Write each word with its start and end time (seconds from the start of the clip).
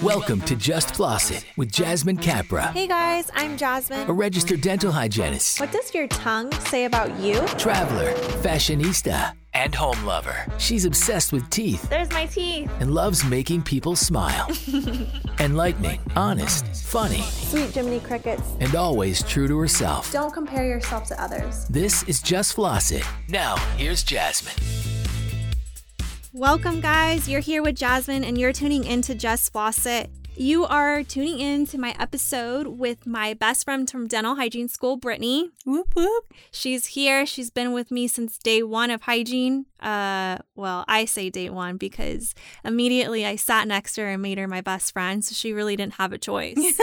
Welcome 0.00 0.40
to 0.42 0.54
Just 0.54 0.94
Floss 0.94 1.32
It 1.32 1.44
with 1.56 1.72
Jasmine 1.72 2.18
Capra, 2.18 2.68
Hey 2.68 2.86
guys, 2.86 3.28
I'm 3.34 3.56
Jasmine, 3.56 4.08
a 4.08 4.12
registered 4.12 4.60
dental 4.60 4.92
hygienist, 4.92 5.58
What 5.58 5.72
does 5.72 5.92
your 5.92 6.06
tongue 6.06 6.52
say 6.66 6.84
about 6.84 7.18
you? 7.18 7.44
traveler, 7.58 8.12
fashionista, 8.40 9.32
and 9.54 9.74
home 9.74 10.04
lover. 10.04 10.46
She's 10.58 10.84
obsessed 10.84 11.32
with 11.32 11.50
teeth 11.50 11.88
There's 11.90 12.08
my 12.12 12.26
teeth. 12.26 12.70
and 12.78 12.94
loves 12.94 13.24
making 13.24 13.62
people 13.62 13.96
smile. 13.96 14.46
Enlightening, 15.40 15.98
honest, 16.14 16.64
funny, 16.84 17.22
Sweet 17.22 17.72
Jiminy 17.74 17.98
Crickets. 17.98 18.52
and 18.60 18.76
always 18.76 19.24
true 19.24 19.48
to 19.48 19.58
herself. 19.58 20.12
Don't 20.12 20.32
compare 20.32 20.66
yourself 20.68 21.02
to 21.08 21.20
others. 21.20 21.64
This 21.66 22.04
is 22.04 22.22
Just 22.22 22.52
Floss 22.52 22.92
It. 22.92 23.02
Now, 23.28 23.56
here's 23.76 24.04
Jasmine. 24.04 24.54
Welcome, 26.38 26.80
guys. 26.80 27.28
You're 27.28 27.40
here 27.40 27.64
with 27.64 27.74
Jasmine, 27.74 28.22
and 28.22 28.38
you're 28.38 28.52
tuning 28.52 28.84
in 28.84 29.02
to 29.02 29.14
Just 29.16 29.50
Floss 29.50 29.84
It. 29.86 30.08
You 30.36 30.66
are 30.66 31.02
tuning 31.02 31.40
in 31.40 31.66
to 31.66 31.78
my 31.78 31.96
episode 31.98 32.68
with 32.68 33.08
my 33.08 33.34
best 33.34 33.64
friend 33.64 33.90
from 33.90 34.06
dental 34.06 34.36
hygiene 34.36 34.68
school, 34.68 34.96
Brittany. 34.96 35.50
Whoop 35.66 35.96
whoop. 35.96 36.32
She's 36.52 36.86
here. 36.86 37.26
She's 37.26 37.50
been 37.50 37.72
with 37.72 37.90
me 37.90 38.06
since 38.06 38.38
day 38.38 38.62
one 38.62 38.92
of 38.92 39.02
hygiene. 39.02 39.66
Uh, 39.80 40.38
well, 40.54 40.84
I 40.86 41.06
say 41.06 41.28
day 41.28 41.50
one 41.50 41.76
because 41.76 42.36
immediately 42.64 43.26
I 43.26 43.34
sat 43.34 43.66
next 43.66 43.94
to 43.94 44.02
her 44.02 44.10
and 44.10 44.22
made 44.22 44.38
her 44.38 44.46
my 44.46 44.60
best 44.60 44.92
friend, 44.92 45.24
so 45.24 45.34
she 45.34 45.52
really 45.52 45.74
didn't 45.74 45.94
have 45.94 46.12
a 46.12 46.18
choice. 46.18 46.56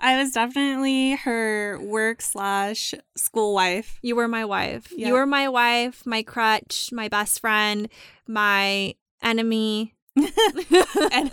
I 0.00 0.20
was 0.20 0.32
definitely 0.32 1.14
her 1.14 1.78
work 1.80 2.20
slash 2.22 2.92
school 3.16 3.54
wife. 3.54 4.00
You 4.02 4.16
were 4.16 4.26
my 4.26 4.44
wife. 4.44 4.92
Yeah. 4.96 5.08
You 5.08 5.12
were 5.12 5.26
my 5.26 5.48
wife, 5.48 6.04
my 6.04 6.24
crutch, 6.24 6.90
my 6.90 7.06
best 7.06 7.40
friend, 7.40 7.88
my 8.28 8.94
enemy. 9.22 9.94
And 11.12 11.30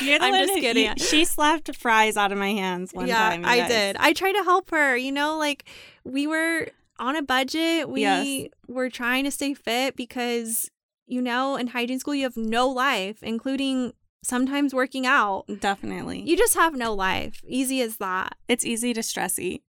you're 0.00 0.18
the 0.18 0.24
I'm 0.24 0.46
just 0.46 0.54
kidding. 0.60 0.94
She 0.96 1.24
slapped 1.24 1.74
fries 1.76 2.16
out 2.16 2.30
of 2.32 2.38
my 2.38 2.52
hands 2.52 2.92
one 2.92 3.06
yeah, 3.08 3.30
time. 3.30 3.44
I 3.44 3.58
guys. 3.58 3.68
did. 3.68 3.96
I 3.98 4.12
tried 4.12 4.32
to 4.34 4.44
help 4.44 4.70
her. 4.70 4.96
You 4.96 5.12
know, 5.12 5.38
like 5.38 5.64
we 6.04 6.26
were 6.26 6.68
on 6.98 7.16
a 7.16 7.22
budget. 7.22 7.88
We 7.88 8.02
Yes. 8.02 8.48
were 8.66 8.90
trying 8.90 9.24
to 9.24 9.30
stay 9.30 9.54
fit 9.54 9.96
because, 9.96 10.70
you 11.06 11.22
know, 11.22 11.56
in 11.56 11.68
hygiene 11.68 11.98
school, 12.00 12.14
you 12.14 12.24
have 12.24 12.36
no 12.36 12.68
life, 12.68 13.22
including 13.22 13.92
sometimes 14.22 14.74
working 14.74 15.06
out. 15.06 15.44
Definitely. 15.60 16.20
You 16.28 16.36
just 16.36 16.54
have 16.54 16.74
no 16.74 16.92
life. 16.94 17.40
Easy 17.46 17.80
as 17.80 17.96
that. 17.96 18.36
it's 18.48 18.64
easy 18.64 18.92
to 18.94 19.02
stress 19.02 19.38
eat. 19.38 19.62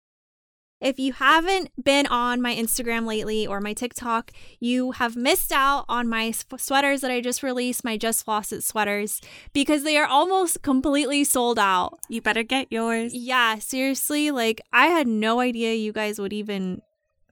If 0.80 1.00
you 1.00 1.14
haven't 1.14 1.72
been 1.84 2.06
on 2.06 2.40
my 2.40 2.54
Instagram 2.54 3.08
lately 3.08 3.48
or 3.48 3.60
my 3.60 3.74
TikTok, 3.74 4.32
you 4.60 4.92
have 4.92 5.16
missed 5.16 5.52
out 5.52 5.86
on 5.90 6.08
my 6.08 6.32
sweaters 6.32 7.02
that 7.02 7.10
I 7.10 7.20
just 7.20 7.42
released, 7.42 7.84
my 7.84 7.98
Just 7.98 8.24
Floss 8.24 8.52
It 8.52 8.64
sweaters, 8.64 9.20
because 9.54 9.84
they 9.84 9.98
are 9.98 10.06
almost 10.06 10.62
completely 10.62 11.24
sold 11.24 11.58
out. 11.58 11.98
You 12.10 12.22
better 12.22 12.44
get 12.44 12.68
yours. 12.70 13.12
Yeah, 13.16 13.58
seriously, 13.58 14.30
like 14.30 14.62
I 14.72 14.88
had 14.88 15.08
no 15.08 15.40
idea 15.40 15.74
you 15.74 15.92
guys 15.92 16.20
would 16.20 16.34
even 16.34 16.84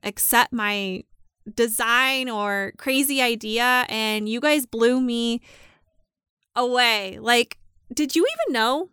accept 0.01 0.51
my 0.51 1.03
design 1.53 2.29
or 2.29 2.73
crazy 2.77 3.21
idea 3.21 3.85
and 3.89 4.27
you 4.27 4.39
guys 4.39 4.65
blew 4.65 4.99
me 4.99 5.41
away. 6.55 7.19
Like, 7.21 7.59
did 7.93 8.15
you 8.15 8.25
even 8.25 8.53
know 8.53 8.89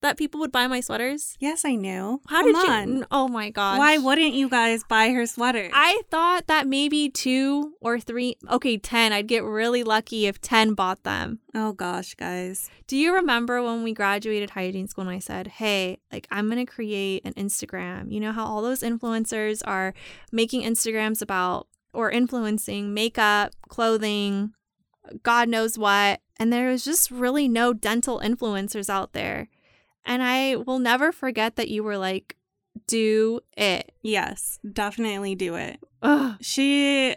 that 0.00 0.16
people 0.16 0.40
would 0.40 0.52
buy 0.52 0.66
my 0.66 0.80
sweaters? 0.80 1.36
Yes, 1.40 1.64
I 1.64 1.74
knew. 1.74 2.20
How 2.28 2.42
Come 2.42 2.52
did 2.52 2.70
on. 2.70 2.96
you? 2.98 3.04
Oh 3.10 3.28
my 3.28 3.50
gosh. 3.50 3.78
Why 3.78 3.98
wouldn't 3.98 4.34
you 4.34 4.48
guys 4.48 4.84
buy 4.88 5.10
her 5.10 5.26
sweaters? 5.26 5.72
I 5.74 6.02
thought 6.10 6.46
that 6.46 6.66
maybe 6.66 7.08
two 7.08 7.74
or 7.80 7.98
three, 7.98 8.36
okay, 8.50 8.78
10. 8.78 9.12
I'd 9.12 9.26
get 9.26 9.44
really 9.44 9.82
lucky 9.82 10.26
if 10.26 10.40
10 10.40 10.74
bought 10.74 11.02
them. 11.04 11.40
oh 11.54 11.72
gosh, 11.72 12.14
guys. 12.14 12.70
Do 12.86 12.96
you 12.96 13.14
remember 13.14 13.62
when 13.62 13.82
we 13.82 13.92
graduated 13.92 14.50
hygiene 14.50 14.88
school 14.88 15.02
and 15.02 15.14
I 15.14 15.18
said, 15.18 15.46
hey, 15.48 15.98
like 16.12 16.26
I'm 16.30 16.48
going 16.48 16.64
to 16.64 16.70
create 16.70 17.22
an 17.24 17.34
Instagram? 17.34 18.12
You 18.12 18.20
know 18.20 18.32
how 18.32 18.46
all 18.46 18.62
those 18.62 18.80
influencers 18.80 19.62
are 19.66 19.94
making 20.32 20.62
Instagrams 20.62 21.20
about 21.20 21.66
or 21.92 22.10
influencing 22.10 22.94
makeup, 22.94 23.52
clothing, 23.68 24.52
God 25.22 25.48
knows 25.48 25.78
what. 25.78 26.20
And 26.38 26.52
there 26.52 26.68
was 26.68 26.84
just 26.84 27.10
really 27.10 27.48
no 27.48 27.72
dental 27.72 28.20
influencers 28.20 28.88
out 28.88 29.12
there. 29.12 29.48
And 30.08 30.22
I 30.22 30.56
will 30.56 30.78
never 30.78 31.12
forget 31.12 31.56
that 31.56 31.68
you 31.68 31.84
were 31.84 31.98
like, 31.98 32.34
do 32.86 33.40
it. 33.56 33.92
Yes, 34.02 34.58
definitely 34.72 35.34
do 35.34 35.54
it. 35.54 35.78
Ugh. 36.02 36.36
She 36.40 37.14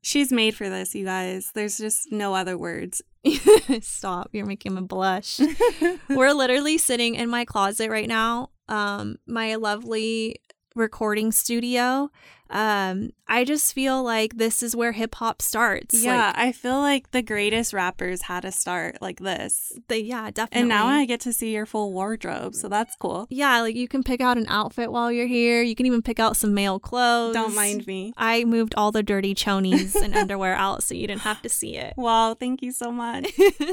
she's 0.00 0.32
made 0.32 0.56
for 0.56 0.70
this, 0.70 0.94
you 0.94 1.04
guys. 1.04 1.50
There's 1.54 1.76
just 1.76 2.10
no 2.10 2.34
other 2.34 2.56
words. 2.56 3.02
Stop. 3.82 4.30
You're 4.32 4.46
making 4.46 4.74
me 4.74 4.80
blush. 4.80 5.40
We're 6.08 6.32
literally 6.32 6.78
sitting 6.78 7.16
in 7.16 7.28
my 7.28 7.44
closet 7.44 7.90
right 7.90 8.08
now. 8.08 8.48
Um, 8.66 9.16
my 9.26 9.56
lovely 9.56 10.36
recording 10.74 11.32
studio. 11.32 12.10
Um, 12.50 13.10
I 13.28 13.44
just 13.44 13.72
feel 13.74 14.02
like 14.04 14.36
this 14.36 14.62
is 14.62 14.76
where 14.76 14.92
hip 14.92 15.16
hop 15.16 15.42
starts. 15.42 16.02
Yeah, 16.04 16.26
Like, 16.28 16.38
I 16.38 16.52
feel 16.52 16.78
like 16.78 17.10
the 17.10 17.22
greatest 17.22 17.72
rappers 17.72 18.22
had 18.22 18.40
to 18.42 18.52
start 18.52 18.98
like 19.00 19.18
this. 19.18 19.72
the, 19.88 20.00
yeah, 20.00 20.30
definitely. 20.30 20.60
And 20.60 20.68
now 20.68 20.86
I 20.86 21.06
get 21.06 21.20
to 21.22 21.32
see 21.32 21.52
your 21.52 21.66
full 21.66 21.92
wardrobe, 21.92 22.54
so 22.54 22.68
that's 22.68 22.94
cool. 22.96 23.26
yeah, 23.30 23.60
like 23.62 23.74
you 23.74 23.88
can 23.88 24.02
pick 24.04 24.20
out 24.20 24.38
an 24.38 24.46
outfit 24.48 24.92
while 24.92 25.10
you're 25.10 25.26
here. 25.26 25.60
You 25.62 25.74
can 25.74 25.86
even 25.86 26.02
pick 26.02 26.20
out 26.20 26.36
some 26.36 26.54
male 26.54 26.78
clothes. 26.78 27.34
Don't 27.34 27.54
mind 27.54 27.86
me. 27.86 28.12
I 28.16 28.44
moved 28.44 28.74
all 28.76 28.92
the 28.92 29.02
dirty 29.02 29.34
chonies 29.34 29.96
and 29.96 30.14
underwear 30.14 30.54
out 30.66 30.84
so 30.84 30.94
you 30.94 31.06
didn't 31.08 31.22
have 31.22 31.42
to 31.42 31.48
see 31.48 31.76
it. 31.76 31.94
Wow, 31.96 32.34
thank 32.34 32.62
you 32.62 32.70
so 32.70 32.92
much. 32.92 33.28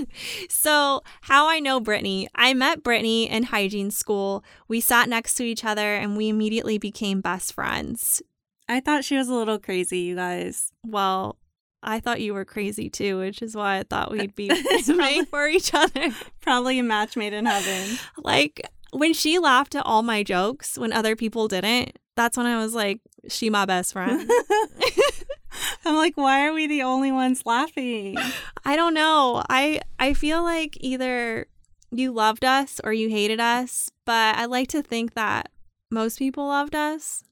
so, 0.49 1.01
how 1.21 1.47
I 1.47 1.59
know 1.59 1.79
Brittany, 1.79 2.27
I 2.35 2.53
met 2.53 2.83
Brittany 2.83 3.29
in 3.29 3.43
hygiene 3.43 3.91
school. 3.91 4.43
We 4.67 4.79
sat 4.81 5.09
next 5.09 5.35
to 5.35 5.43
each 5.43 5.63
other 5.63 5.95
and 5.95 6.17
we 6.17 6.29
immediately 6.29 6.77
became 6.77 7.21
best 7.21 7.53
friends. 7.53 8.21
I 8.67 8.79
thought 8.79 9.03
she 9.03 9.17
was 9.17 9.27
a 9.27 9.33
little 9.33 9.59
crazy, 9.59 9.99
you 9.99 10.15
guys. 10.15 10.71
Well, 10.85 11.37
I 11.83 11.99
thought 11.99 12.21
you 12.21 12.33
were 12.33 12.45
crazy 12.45 12.89
too, 12.89 13.19
which 13.19 13.41
is 13.41 13.55
why 13.55 13.79
I 13.79 13.83
thought 13.83 14.11
uh, 14.11 14.15
we'd 14.15 14.35
be 14.35 14.47
made 14.87 15.25
for 15.27 15.47
each 15.47 15.73
other. 15.73 16.09
Probably 16.41 16.79
a 16.79 16.83
match 16.83 17.17
made 17.17 17.33
in 17.33 17.45
heaven. 17.45 17.97
Like 18.17 18.61
when 18.91 19.13
she 19.13 19.37
laughed 19.37 19.75
at 19.75 19.85
all 19.85 20.01
my 20.01 20.23
jokes 20.23 20.77
when 20.77 20.93
other 20.93 21.15
people 21.15 21.47
didn't, 21.47 21.97
that's 22.15 22.37
when 22.37 22.45
I 22.45 22.57
was 22.57 22.73
like, 22.73 23.01
she 23.27 23.49
my 23.49 23.65
best 23.65 23.93
friend. 23.93 24.29
I'm 25.85 25.95
like, 25.95 26.15
why 26.15 26.47
are 26.47 26.53
we 26.53 26.67
the 26.67 26.83
only 26.83 27.11
ones 27.11 27.45
laughing? 27.45 28.17
I 28.63 28.75
don't 28.75 28.93
know. 28.93 29.43
I 29.49 29.81
I 29.99 30.13
feel 30.13 30.41
like 30.41 30.77
either 30.79 31.47
you 31.91 32.11
loved 32.11 32.45
us 32.45 32.79
or 32.83 32.93
you 32.93 33.09
hated 33.09 33.39
us, 33.39 33.91
but 34.05 34.37
I 34.37 34.45
like 34.45 34.69
to 34.69 34.81
think 34.81 35.13
that 35.13 35.51
most 35.91 36.17
people 36.17 36.47
loved 36.47 36.75
us. 36.75 37.23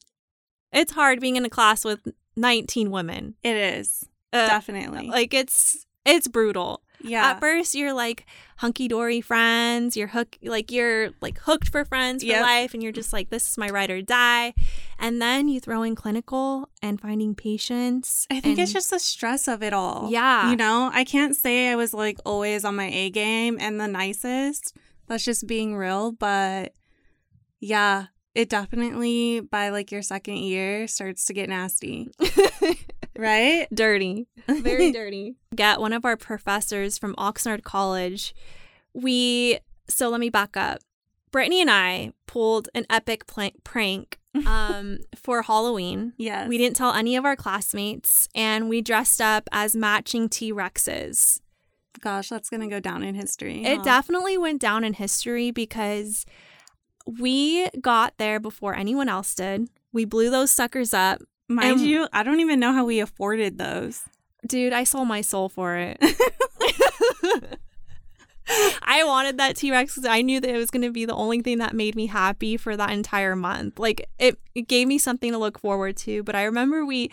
It's 0.74 0.92
hard 0.94 1.20
being 1.20 1.36
in 1.36 1.46
a 1.46 1.50
class 1.50 1.84
with 1.86 2.00
19 2.36 2.92
women. 2.92 3.36
It 3.44 3.56
is. 3.56 4.08
Uh, 4.34 4.48
Definitely. 4.48 5.08
Like 5.10 5.34
it's 5.34 5.86
it's 6.06 6.28
brutal. 6.28 6.82
yeah. 7.04 7.32
At 7.32 7.40
first 7.40 7.76
you're 7.76 7.94
like 7.94 8.26
hunky 8.58 8.88
dory 8.88 9.22
friends, 9.22 9.98
you're 9.98 10.08
hook 10.08 10.38
like 10.42 10.72
you're 10.72 11.10
like 11.22 11.38
hooked 11.40 11.70
for 11.70 11.84
friends 11.86 12.24
for 12.24 12.30
Yep. 12.30 12.42
life 12.42 12.74
and 12.74 12.82
you're 12.82 12.92
just 12.92 13.12
like 13.12 13.30
this 13.30 13.48
is 13.50 13.58
my 13.58 13.68
ride 13.70 13.92
or 13.92 14.02
die. 14.02 14.54
And 14.98 15.22
then 15.22 15.48
you 15.50 15.60
throw 15.60 15.84
in 15.84 15.96
clinical 15.96 16.70
and 16.82 17.02
finding 17.02 17.36
patients. 17.36 18.26
I 18.32 18.40
think 18.40 18.58
it's 18.60 18.72
just 18.72 18.90
the 18.92 19.00
stress 19.00 19.48
of 19.48 19.62
it 19.64 19.74
all. 19.74 20.10
Yeah. 20.12 20.50
You 20.52 20.56
know, 20.56 20.90
I 20.94 21.04
can't 21.04 21.36
say 21.36 21.70
I 21.70 21.76
was 21.76 21.94
like 21.94 22.18
always 22.26 22.64
on 22.64 22.76
my 22.76 22.86
A 22.88 23.10
game 23.10 23.58
and 23.60 23.80
the 23.80 23.88
nicest. 23.88 24.76
That's 25.08 25.26
just 25.26 25.46
being 25.48 25.76
real. 25.76 26.12
But 26.14 26.74
yeah, 27.60 28.06
it 28.34 28.50
definitely 28.50 29.42
by 29.42 29.70
like 29.70 29.92
your 29.92 30.02
second 30.02 30.38
year 30.38 30.88
starts 30.88 31.26
to 31.26 31.34
get 31.34 31.50
nasty. 31.50 32.10
right? 33.18 33.68
dirty, 33.74 34.28
very 34.48 34.92
dirty. 34.94 35.36
Get 35.56 35.80
one 35.80 35.94
of 35.94 36.06
our 36.06 36.18
professors 36.18 36.98
from 36.98 37.16
Oxnard 37.16 37.64
College. 37.64 38.34
We 38.94 39.60
so 39.90 40.10
let 40.10 40.20
me 40.20 40.30
back 40.30 40.56
up. 40.56 40.80
Brittany 41.32 41.62
and 41.62 41.72
I 41.72 42.12
pulled 42.28 42.70
an 42.76 42.86
epic 42.90 43.26
pl- 43.26 43.52
prank 43.64 44.20
um, 44.46 45.00
for 45.16 45.42
Halloween. 45.44 46.14
Yes. 46.18 46.48
We 46.48 46.58
didn't 46.58 46.76
tell 46.76 46.94
any 46.94 47.16
of 47.16 47.26
our 47.26 47.36
classmates, 47.36 48.28
and 48.36 48.70
we 48.70 48.82
dressed 48.82 49.22
up 49.22 49.48
as 49.52 49.76
matching 49.76 50.30
T 50.30 50.52
Rexes. 50.52 51.40
Gosh, 52.00 52.30
that's 52.30 52.50
going 52.50 52.62
to 52.62 52.68
go 52.68 52.80
down 52.80 53.04
in 53.04 53.16
history. 53.16 53.64
It 53.64 53.84
definitely 53.84 54.38
went 54.38 54.62
down 54.62 54.84
in 54.84 54.94
history 54.94 55.52
because 55.52 56.26
we 57.06 57.70
got 57.82 58.14
there 58.18 58.40
before 58.40 58.76
anyone 58.76 59.10
else 59.10 59.34
did. 59.36 59.70
We 59.92 60.06
blew 60.06 60.30
those 60.30 60.52
suckers 60.52 60.94
up. 60.94 61.22
Mind 61.48 61.80
and- 61.80 61.82
you, 61.82 62.08
I 62.14 62.24
don't 62.24 62.40
even 62.40 62.60
know 62.60 62.74
how 62.74 62.86
we 62.86 63.00
afforded 63.00 63.58
those. 63.58 64.02
Dude, 64.48 64.74
I 64.74 64.84
sold 64.86 65.08
my 65.08 65.22
soul 65.22 65.50
for 65.50 65.76
it. 65.78 65.98
I 68.84 69.04
wanted 69.04 69.38
that 69.38 69.56
T 69.56 69.72
Rex 69.72 69.96
because 69.96 70.10
I 70.10 70.22
knew 70.22 70.40
that 70.40 70.50
it 70.50 70.58
was 70.58 70.72
going 70.72 70.82
to 70.82 70.92
be 70.92 71.06
the 71.06 71.14
only 71.14 71.42
thing 71.42 71.60
that 71.60 71.74
made 71.74 71.96
me 71.96 72.08
happy 72.08 72.58
for 72.58 72.76
that 72.76 72.90
entire 72.90 73.36
month. 73.36 73.80
Like 73.80 74.10
it, 74.20 74.38
it 74.56 74.68
gave 74.68 74.88
me 74.88 74.98
something 74.98 75.32
to 75.32 75.38
look 75.38 75.60
forward 75.60 75.96
to. 75.98 76.24
But 76.24 76.36
I 76.36 76.44
remember 76.44 76.86
we 76.86 77.12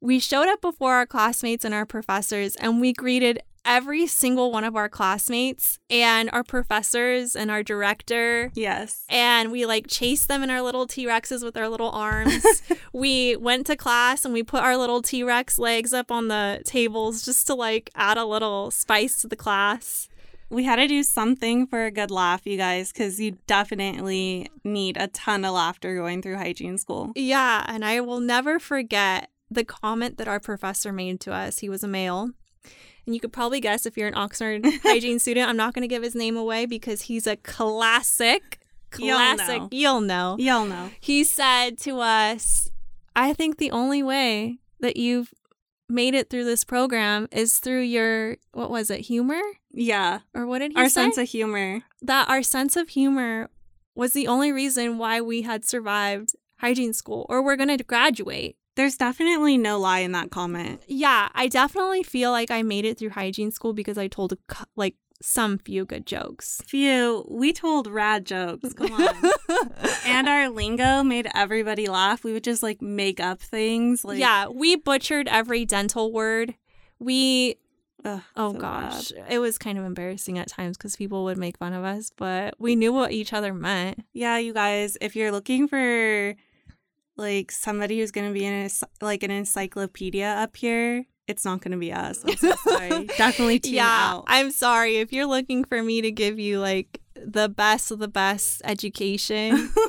we 0.00 0.18
showed 0.18 0.48
up 0.48 0.60
before 0.60 0.94
our 0.94 1.06
classmates 1.06 1.64
and 1.64 1.74
our 1.74 1.86
professors, 1.86 2.56
and 2.56 2.80
we 2.80 2.92
greeted 2.92 3.40
every 3.66 4.06
single 4.06 4.50
one 4.50 4.64
of 4.64 4.76
our 4.76 4.88
classmates 4.88 5.78
and 5.90 6.30
our 6.32 6.44
professors 6.44 7.36
and 7.36 7.50
our 7.50 7.62
director. 7.62 8.50
Yes. 8.54 9.04
And 9.10 9.50
we 9.50 9.66
like 9.66 9.86
chased 9.88 10.28
them 10.28 10.42
in 10.42 10.50
our 10.50 10.62
little 10.62 10.86
T 10.86 11.06
Rexes 11.06 11.44
with 11.44 11.56
our 11.56 11.68
little 11.68 11.90
arms. 11.90 12.44
we 12.92 13.36
went 13.36 13.66
to 13.66 13.76
class 13.76 14.24
and 14.24 14.32
we 14.32 14.42
put 14.42 14.62
our 14.62 14.76
little 14.76 15.02
T 15.02 15.22
Rex 15.22 15.58
legs 15.58 15.92
up 15.92 16.10
on 16.10 16.28
the 16.28 16.62
tables 16.64 17.24
just 17.24 17.46
to 17.48 17.54
like 17.54 17.90
add 17.94 18.16
a 18.16 18.24
little 18.24 18.70
spice 18.70 19.20
to 19.20 19.28
the 19.28 19.36
class. 19.36 20.08
We 20.48 20.62
had 20.62 20.76
to 20.76 20.86
do 20.86 21.02
something 21.02 21.66
for 21.66 21.86
a 21.86 21.90
good 21.90 22.12
laugh, 22.12 22.46
you 22.46 22.56
guys, 22.56 22.92
because 22.92 23.18
you 23.18 23.36
definitely 23.48 24.48
need 24.62 24.96
a 24.96 25.08
ton 25.08 25.44
of 25.44 25.54
laughter 25.54 25.96
going 25.96 26.22
through 26.22 26.36
hygiene 26.36 26.78
school. 26.78 27.10
Yeah. 27.16 27.64
And 27.66 27.84
I 27.84 28.00
will 28.00 28.20
never 28.20 28.60
forget 28.60 29.28
the 29.50 29.64
comment 29.64 30.18
that 30.18 30.28
our 30.28 30.38
professor 30.38 30.92
made 30.92 31.20
to 31.20 31.32
us. 31.32 31.58
He 31.58 31.68
was 31.68 31.82
a 31.82 31.88
male. 31.88 32.30
And 33.06 33.14
you 33.14 33.20
could 33.20 33.32
probably 33.32 33.60
guess 33.60 33.86
if 33.86 33.96
you're 33.96 34.08
an 34.08 34.14
Oxnard 34.14 34.64
hygiene 34.82 35.18
student, 35.18 35.48
I'm 35.48 35.56
not 35.56 35.74
going 35.74 35.82
to 35.82 35.88
give 35.88 36.02
his 36.02 36.14
name 36.14 36.36
away 36.36 36.66
because 36.66 37.02
he's 37.02 37.26
a 37.26 37.36
classic, 37.36 38.58
You'll 38.98 39.16
classic. 39.16 39.62
know. 39.62 39.68
You'll 39.70 40.00
know. 40.00 40.36
You'll 40.38 40.66
know. 40.66 40.90
He 41.00 41.22
said 41.24 41.78
to 41.80 42.00
us, 42.00 42.70
I 43.14 43.32
think 43.32 43.58
the 43.58 43.70
only 43.70 44.02
way 44.02 44.58
that 44.80 44.96
you've 44.96 45.32
made 45.88 46.14
it 46.14 46.28
through 46.30 46.44
this 46.44 46.64
program 46.64 47.28
is 47.30 47.58
through 47.60 47.82
your, 47.82 48.36
what 48.52 48.70
was 48.70 48.90
it, 48.90 49.02
humor? 49.02 49.40
Yeah. 49.70 50.20
Or 50.34 50.46
what 50.46 50.58
did 50.58 50.72
he 50.72 50.76
say 50.76 50.80
Our 50.82 50.88
say? 50.88 51.02
sense 51.02 51.18
of 51.18 51.28
humor. 51.28 51.82
that 52.02 52.28
our 52.28 52.42
sense 52.42 52.74
of 52.76 52.88
humor 52.88 53.50
was 53.94 54.12
the 54.12 54.26
only 54.26 54.50
reason 54.50 54.98
why 54.98 55.20
we 55.20 55.42
had 55.42 55.64
survived 55.64 56.30
hygiene 56.58 56.92
school 56.92 57.24
or 57.28 57.42
we're 57.42 57.56
going 57.56 57.76
to 57.76 57.84
graduate. 57.84 58.56
There's 58.76 58.96
definitely 58.96 59.58
no 59.58 59.78
lie 59.78 60.00
in 60.00 60.12
that 60.12 60.30
comment. 60.30 60.82
Yeah, 60.86 61.28
I 61.34 61.48
definitely 61.48 62.02
feel 62.02 62.30
like 62.30 62.50
I 62.50 62.62
made 62.62 62.84
it 62.84 62.98
through 62.98 63.10
hygiene 63.10 63.50
school 63.50 63.72
because 63.72 63.98
I 63.98 64.06
told 64.06 64.34
like 64.76 64.94
some 65.22 65.58
few 65.58 65.84
good 65.84 66.06
jokes. 66.06 66.60
Few. 66.66 67.24
we 67.28 67.52
told 67.52 67.86
rad 67.86 68.26
jokes. 68.26 68.74
Come 68.74 68.92
on. 68.92 69.14
and 70.06 70.28
our 70.28 70.48
lingo 70.48 71.02
made 71.02 71.26
everybody 71.34 71.86
laugh. 71.86 72.22
We 72.22 72.32
would 72.32 72.44
just 72.44 72.62
like 72.62 72.82
make 72.82 73.18
up 73.18 73.40
things. 73.40 74.04
Like, 74.04 74.18
yeah, 74.18 74.48
we 74.48 74.76
butchered 74.76 75.28
every 75.28 75.64
dental 75.64 76.12
word. 76.12 76.54
We 76.98 77.56
ugh, 78.04 78.22
oh 78.36 78.52
so 78.52 78.58
gosh, 78.58 79.12
bad. 79.12 79.32
it 79.32 79.38
was 79.38 79.58
kind 79.58 79.78
of 79.78 79.84
embarrassing 79.84 80.38
at 80.38 80.48
times 80.48 80.76
because 80.76 80.96
people 80.96 81.24
would 81.24 81.38
make 81.38 81.58
fun 81.58 81.72
of 81.72 81.84
us, 81.84 82.10
but 82.16 82.54
we 82.58 82.76
knew 82.76 82.92
what 82.92 83.12
each 83.12 83.32
other 83.32 83.52
meant. 83.52 84.04
Yeah, 84.12 84.38
you 84.38 84.52
guys, 84.52 84.96
if 85.00 85.16
you're 85.16 85.32
looking 85.32 85.68
for 85.68 86.34
like 87.16 87.50
somebody 87.50 88.00
who's 88.00 88.10
gonna 88.10 88.32
be 88.32 88.44
in 88.44 88.66
a, 88.66 89.04
like 89.04 89.22
an 89.22 89.30
encyclopedia 89.30 90.26
up 90.26 90.56
here, 90.56 91.06
it's 91.26 91.44
not 91.44 91.60
gonna 91.60 91.76
be 91.76 91.92
us. 91.92 92.24
I'm 92.24 92.36
so 92.36 92.54
sorry. 92.64 93.04
Definitely 93.18 93.60
tune 93.60 93.74
yeah, 93.74 94.14
out. 94.14 94.24
I'm 94.26 94.50
sorry 94.50 94.96
if 94.96 95.12
you're 95.12 95.26
looking 95.26 95.64
for 95.64 95.82
me 95.82 96.00
to 96.02 96.10
give 96.10 96.38
you 96.38 96.60
like 96.60 97.00
the 97.14 97.48
best 97.48 97.90
of 97.90 97.98
the 97.98 98.08
best 98.08 98.62
education. 98.64 99.70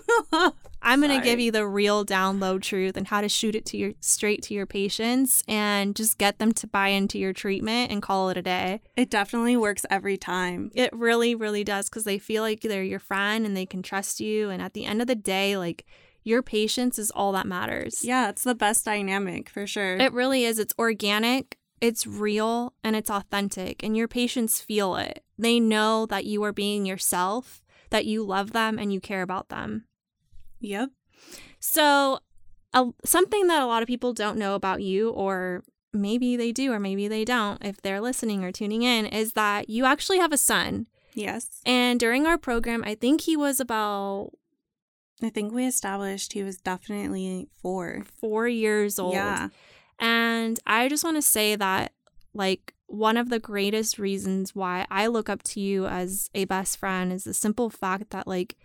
I'm 0.82 1.02
going 1.02 1.20
to 1.20 1.24
give 1.24 1.40
you 1.40 1.52
the 1.52 1.68
real 1.68 2.04
down 2.04 2.40
low 2.40 2.60
truth 2.60 2.96
and 2.96 3.08
how 3.08 3.22
to 3.22 3.28
shoot 3.28 3.56
it 3.56 3.66
to 3.68 3.78
your 3.78 3.92
straight 4.00 4.42
to 4.44 4.54
your 4.54 4.66
patients 4.66 5.44
and 5.48 5.96
just 5.96 6.18
get 6.18 6.40
them 6.40 6.54
to 6.54 6.68
buy 6.68 6.90
into 6.90 7.20
your 7.20 7.34
treatment 7.34 7.92
and 7.92 8.02
call 8.02 8.30
it 8.30 8.38
a 8.38 8.42
day. 8.42 8.82
it 8.96 9.10
definitely 9.10 9.58
works 9.58 9.86
every 9.90 10.18
time. 10.18 10.72
It 10.76 10.94
really 10.94 11.36
really 11.36 11.64
does 11.64 11.90
cuz 11.90 12.04
they 12.04 12.20
feel 12.20 12.44
like 12.44 12.62
they're 12.62 12.84
your 12.84 13.00
friend 13.00 13.46
and 13.46 13.58
they 13.58 13.66
can 13.66 13.82
trust 13.82 14.20
you 14.20 14.50
and 14.50 14.62
at 14.62 14.74
the 14.74 14.86
end 14.86 15.02
of 15.02 15.08
the 15.08 15.16
day 15.16 15.58
like 15.58 15.86
your 16.28 16.44
patience 16.44 17.00
is 17.00 17.10
all 17.12 17.32
that 17.32 17.48
matters. 17.48 18.04
Yeah, 18.04 18.30
it's 18.30 18.44
the 18.44 18.56
best 18.56 18.86
dynamic 18.86 19.50
for 19.50 19.66
sure. 19.66 19.96
It 19.96 20.12
really 20.12 20.44
is. 20.44 20.60
It's 20.60 20.74
organic, 20.78 21.58
it's 21.80 22.06
real, 22.06 22.74
and 22.84 22.96
it's 22.96 23.10
authentic. 23.10 23.84
And 23.84 23.96
your 23.96 24.08
patients 24.08 24.60
feel 24.60 24.96
it. 24.98 25.24
They 25.38 25.60
know 25.60 26.06
that 26.08 26.26
you 26.26 26.44
are 26.44 26.54
being 26.54 26.86
yourself, 26.86 27.64
that 27.92 28.06
you 28.06 28.24
love 28.24 28.52
them, 28.52 28.78
and 28.78 28.92
you 28.92 29.00
care 29.00 29.22
about 29.22 29.50
them. 29.50 29.86
yep. 30.60 30.90
So, 31.60 32.20
a, 32.74 32.86
something 33.04 33.48
that 33.48 33.62
a 33.62 33.66
lot 33.66 33.82
of 33.82 33.88
people 33.88 34.14
don't 34.14 34.38
know 34.38 34.54
about 34.54 34.82
you, 34.82 35.10
or 35.10 35.64
maybe 35.94 36.36
they 36.36 36.52
do, 36.52 36.72
or 36.72 36.80
maybe 36.80 37.08
they 37.08 37.26
don't, 37.26 37.64
if 37.64 37.82
they're 37.82 38.02
listening 38.02 38.44
or 38.44 38.52
tuning 38.52 38.84
in, 38.84 39.06
is 39.06 39.34
that 39.34 39.70
you 39.70 39.86
actually 39.86 40.20
have 40.20 40.32
a 40.32 40.38
son. 40.38 40.88
Yes. 41.14 41.62
And 41.66 42.00
during 42.00 42.28
our 42.28 42.38
program, 42.38 42.84
I 42.86 42.94
think 42.96 43.22
he 43.22 43.36
was 43.36 43.60
about 43.60 44.32
I 45.24 45.30
think 45.30 45.52
we 45.52 45.66
established 45.66 46.34
he 46.34 46.44
was 46.44 46.58
definitely 46.58 47.48
four. 47.62 48.04
four 48.20 48.48
years 48.48 49.00
old. 49.00 49.14
Yeah. 49.14 49.50
And 50.00 50.60
I 50.66 50.90
just 50.90 51.04
want 51.04 51.18
to 51.18 51.24
say 51.24 51.56
that, 51.56 51.94
like, 52.34 52.74
one 52.86 53.18
of 53.18 53.30
the 53.30 53.40
greatest 53.40 53.98
reasons 53.98 54.56
why 54.56 54.86
I 54.92 55.08
look 55.08 55.30
up 55.30 55.44
to 55.44 55.60
you 55.60 55.88
as 55.88 56.30
a 56.36 56.46
best 56.46 56.78
friend 56.78 57.12
is 57.12 57.24
the 57.24 57.34
simple 57.34 57.70
fact 57.70 58.12
that, 58.12 58.28
like, 58.28 58.56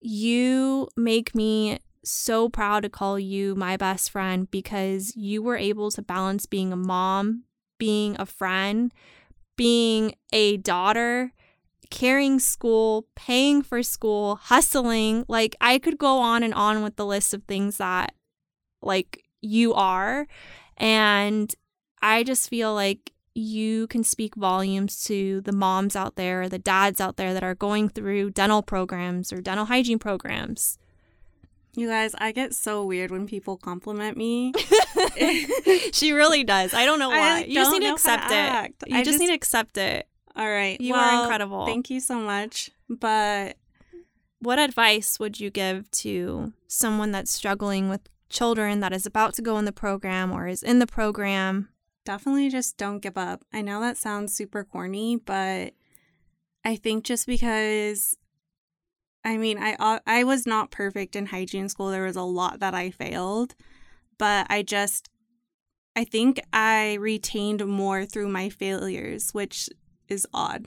you 0.00 0.88
make 0.96 1.34
me 1.34 1.78
so 2.04 2.48
proud 2.48 2.84
to 2.84 2.88
call 2.88 3.18
you 3.18 3.54
my 3.54 3.76
best 3.76 4.10
friend 4.10 4.50
because 4.50 5.14
you 5.16 5.42
were 5.42 5.56
able 5.56 5.90
to 5.90 6.00
balance 6.00 6.46
being 6.46 6.72
a 6.72 6.76
mom, 6.76 7.44
being 7.78 8.16
a 8.18 8.24
friend, 8.24 8.92
being 9.56 10.14
a 10.32 10.56
daughter, 10.56 11.32
carrying 11.90 12.38
school, 12.38 13.06
paying 13.14 13.62
for 13.62 13.82
school, 13.82 14.36
hustling. 14.36 15.24
Like, 15.28 15.56
I 15.60 15.78
could 15.78 15.98
go 15.98 16.18
on 16.18 16.42
and 16.42 16.54
on 16.54 16.82
with 16.82 16.96
the 16.96 17.06
list 17.06 17.34
of 17.34 17.44
things 17.44 17.78
that, 17.78 18.14
like, 18.82 19.24
you 19.40 19.74
are. 19.74 20.26
And 20.76 21.54
I 22.02 22.22
just 22.22 22.48
feel 22.48 22.74
like 22.74 23.12
you 23.34 23.86
can 23.86 24.02
speak 24.02 24.34
volumes 24.34 25.04
to 25.04 25.40
the 25.42 25.52
moms 25.52 25.94
out 25.94 26.16
there 26.16 26.48
the 26.48 26.58
dads 26.58 27.00
out 27.00 27.16
there 27.16 27.32
that 27.32 27.44
are 27.44 27.54
going 27.54 27.88
through 27.88 28.30
dental 28.30 28.62
programs 28.62 29.32
or 29.32 29.40
dental 29.40 29.66
hygiene 29.66 29.98
programs. 29.98 30.76
You 31.76 31.86
guys, 31.86 32.14
I 32.18 32.32
get 32.32 32.54
so 32.54 32.84
weird 32.84 33.12
when 33.12 33.26
people 33.28 33.56
compliment 33.56 34.16
me. 34.16 34.52
she 35.92 36.12
really 36.12 36.42
does. 36.42 36.74
I 36.74 36.84
don't 36.84 36.98
know 36.98 37.10
why. 37.10 37.40
like, 37.40 37.48
you 37.48 37.54
just 37.54 37.70
don't 37.70 37.80
need 37.80 37.86
to 37.86 37.92
accept 37.92 38.28
to 38.30 38.34
it. 38.34 38.74
You 38.90 38.96
I 38.96 39.04
just, 39.04 39.20
need 39.20 39.28
to 39.28 39.34
accept 39.34 39.78
it. 39.78 40.07
All 40.36 40.48
right. 40.48 40.80
You 40.80 40.94
are 40.94 41.22
incredible. 41.22 41.66
Thank 41.66 41.90
you 41.90 42.00
so 42.00 42.18
much. 42.20 42.70
But 42.88 43.56
What 44.40 44.58
advice 44.58 45.18
would 45.18 45.40
you 45.40 45.50
give 45.50 45.90
to 45.92 46.52
someone 46.68 47.10
that's 47.12 47.30
struggling 47.32 47.88
with 47.88 48.02
children 48.28 48.80
that 48.80 48.92
is 48.92 49.06
about 49.06 49.34
to 49.34 49.42
go 49.42 49.58
in 49.58 49.64
the 49.64 49.72
program 49.72 50.32
or 50.32 50.46
is 50.46 50.62
in 50.62 50.78
the 50.78 50.86
program? 50.86 51.68
definitely 52.04 52.48
just 52.48 52.78
don't 52.78 53.00
give 53.00 53.18
up. 53.18 53.44
I 53.52 53.60
know 53.60 53.82
that 53.82 53.98
sounds 53.98 54.32
super 54.32 54.64
corny, 54.64 55.16
but 55.16 55.74
I 56.64 56.74
think 56.76 57.04
just 57.04 57.26
because 57.26 58.16
I 59.24 59.36
mean, 59.36 59.58
I 59.58 59.74
uh, 59.78 59.98
I 60.06 60.24
was 60.24 60.46
not 60.46 60.70
perfect 60.70 61.16
in 61.16 61.26
hygiene 61.26 61.68
school. 61.68 61.90
There 61.90 62.04
was 62.04 62.16
a 62.16 62.22
lot 62.22 62.60
that 62.60 62.72
I 62.72 62.90
failed, 62.90 63.54
but 64.16 64.46
I 64.48 64.62
just 64.62 65.10
I 65.96 66.04
think 66.04 66.40
I 66.50 66.94
retained 66.94 67.66
more 67.66 68.06
through 68.06 68.28
my 68.30 68.48
failures, 68.48 69.34
which 69.34 69.68
is 70.08 70.26
odd. 70.32 70.66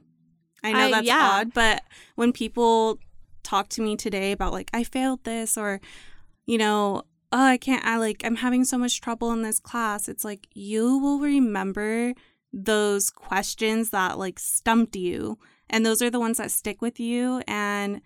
I 0.63 0.71
know 0.73 0.87
I- 0.87 0.91
that's 0.91 1.07
yeah. 1.07 1.29
odd, 1.33 1.53
but 1.53 1.83
when 2.15 2.31
people 2.31 2.99
talk 3.43 3.69
to 3.69 3.81
me 3.81 3.95
today 3.95 4.31
about 4.31 4.53
like 4.53 4.69
I 4.73 4.83
failed 4.83 5.23
this 5.23 5.57
or 5.57 5.81
you 6.45 6.57
know, 6.57 7.03
oh, 7.31 7.45
I 7.45 7.57
can't 7.57 7.85
I 7.85 7.97
like 7.97 8.21
I'm 8.23 8.37
having 8.37 8.63
so 8.65 8.77
much 8.77 9.01
trouble 9.01 9.31
in 9.31 9.41
this 9.41 9.59
class. 9.59 10.07
It's 10.07 10.23
like 10.25 10.47
you 10.53 10.97
will 10.97 11.19
remember 11.19 12.13
those 12.53 13.09
questions 13.09 13.91
that 13.91 14.19
like 14.19 14.37
stumped 14.37 14.95
you 14.95 15.37
and 15.69 15.85
those 15.85 16.01
are 16.01 16.09
the 16.09 16.19
ones 16.19 16.37
that 16.37 16.51
stick 16.51 16.81
with 16.81 16.99
you 16.99 17.41
and 17.47 18.01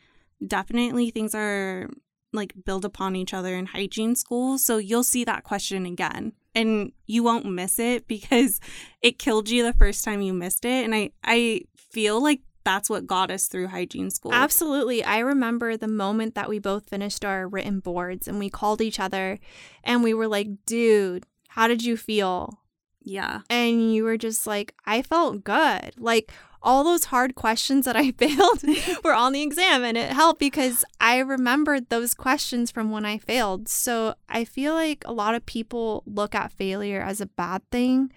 definitely 0.46 1.10
things 1.10 1.34
are 1.34 1.90
like 2.32 2.54
build 2.64 2.86
upon 2.86 3.16
each 3.16 3.34
other 3.34 3.56
in 3.56 3.66
hygiene 3.66 4.16
school 4.16 4.60
so 4.60 4.78
you'll 4.78 5.04
see 5.04 5.24
that 5.24 5.44
question 5.44 5.86
again 5.88 6.34
and 6.56 6.92
you 7.06 7.24
won't 7.24 7.46
miss 7.46 7.78
it 7.78 8.08
because 8.08 8.60
it 9.02 9.20
killed 9.20 9.50
you 9.50 9.64
the 9.64 9.74
first 9.74 10.04
time 10.04 10.22
you 10.22 10.34
missed 10.34 10.66
it 10.66 10.84
and 10.84 10.96
i 10.96 11.12
i 11.24 11.62
feel 11.76 12.22
like 12.22 12.42
that's 12.64 12.90
what 12.90 13.06
got 13.06 13.30
us 13.30 13.48
through 13.48 13.68
hygiene 13.68 14.10
school 14.10 14.34
Absolutely. 14.34 15.04
I 15.04 15.20
remember 15.20 15.78
the 15.78 15.88
moment 15.88 16.34
that 16.34 16.50
we 16.50 16.58
both 16.58 16.90
finished 16.90 17.24
our 17.24 17.48
written 17.48 17.80
boards 17.80 18.28
and 18.28 18.40
we 18.40 18.50
called 18.50 18.82
each 18.82 19.00
other 19.00 19.38
and 19.84 20.04
we 20.04 20.16
were 20.16 20.28
like, 20.28 20.48
dude, 20.66 21.26
how 21.50 21.68
did 21.68 21.84
you 21.84 21.96
feel? 21.96 22.60
yeah 23.04 23.42
And 23.52 23.94
you 23.94 24.04
were 24.04 24.18
just 24.18 24.48
like, 24.48 24.74
I 24.84 25.04
felt 25.04 25.44
good. 25.44 25.94
Like 26.00 26.32
all 26.66 26.84
those 26.84 27.06
hard 27.06 27.36
questions 27.36 27.86
that 27.86 27.96
I 27.96 28.12
failed 28.18 28.64
were 29.04 29.14
on 29.14 29.32
the 29.32 29.44
exam 29.44 29.84
and 29.84 29.98
it 29.98 30.12
helped 30.12 30.40
because 30.40 30.84
I 31.00 31.20
remembered 31.20 31.90
those 31.90 32.14
questions 32.14 32.72
from 32.72 32.92
when 32.92 33.06
I 33.06 33.18
failed. 33.18 33.70
So 33.70 34.16
I 34.28 34.44
feel 34.44 34.74
like 34.74 35.04
a 35.06 35.14
lot 35.14 35.36
of 35.36 35.46
people 35.46 36.04
look 36.06 36.36
at 36.36 36.52
failure 36.52 37.02
as 37.02 37.22
a 37.22 37.28
bad 37.28 37.62
thing, 37.72 38.12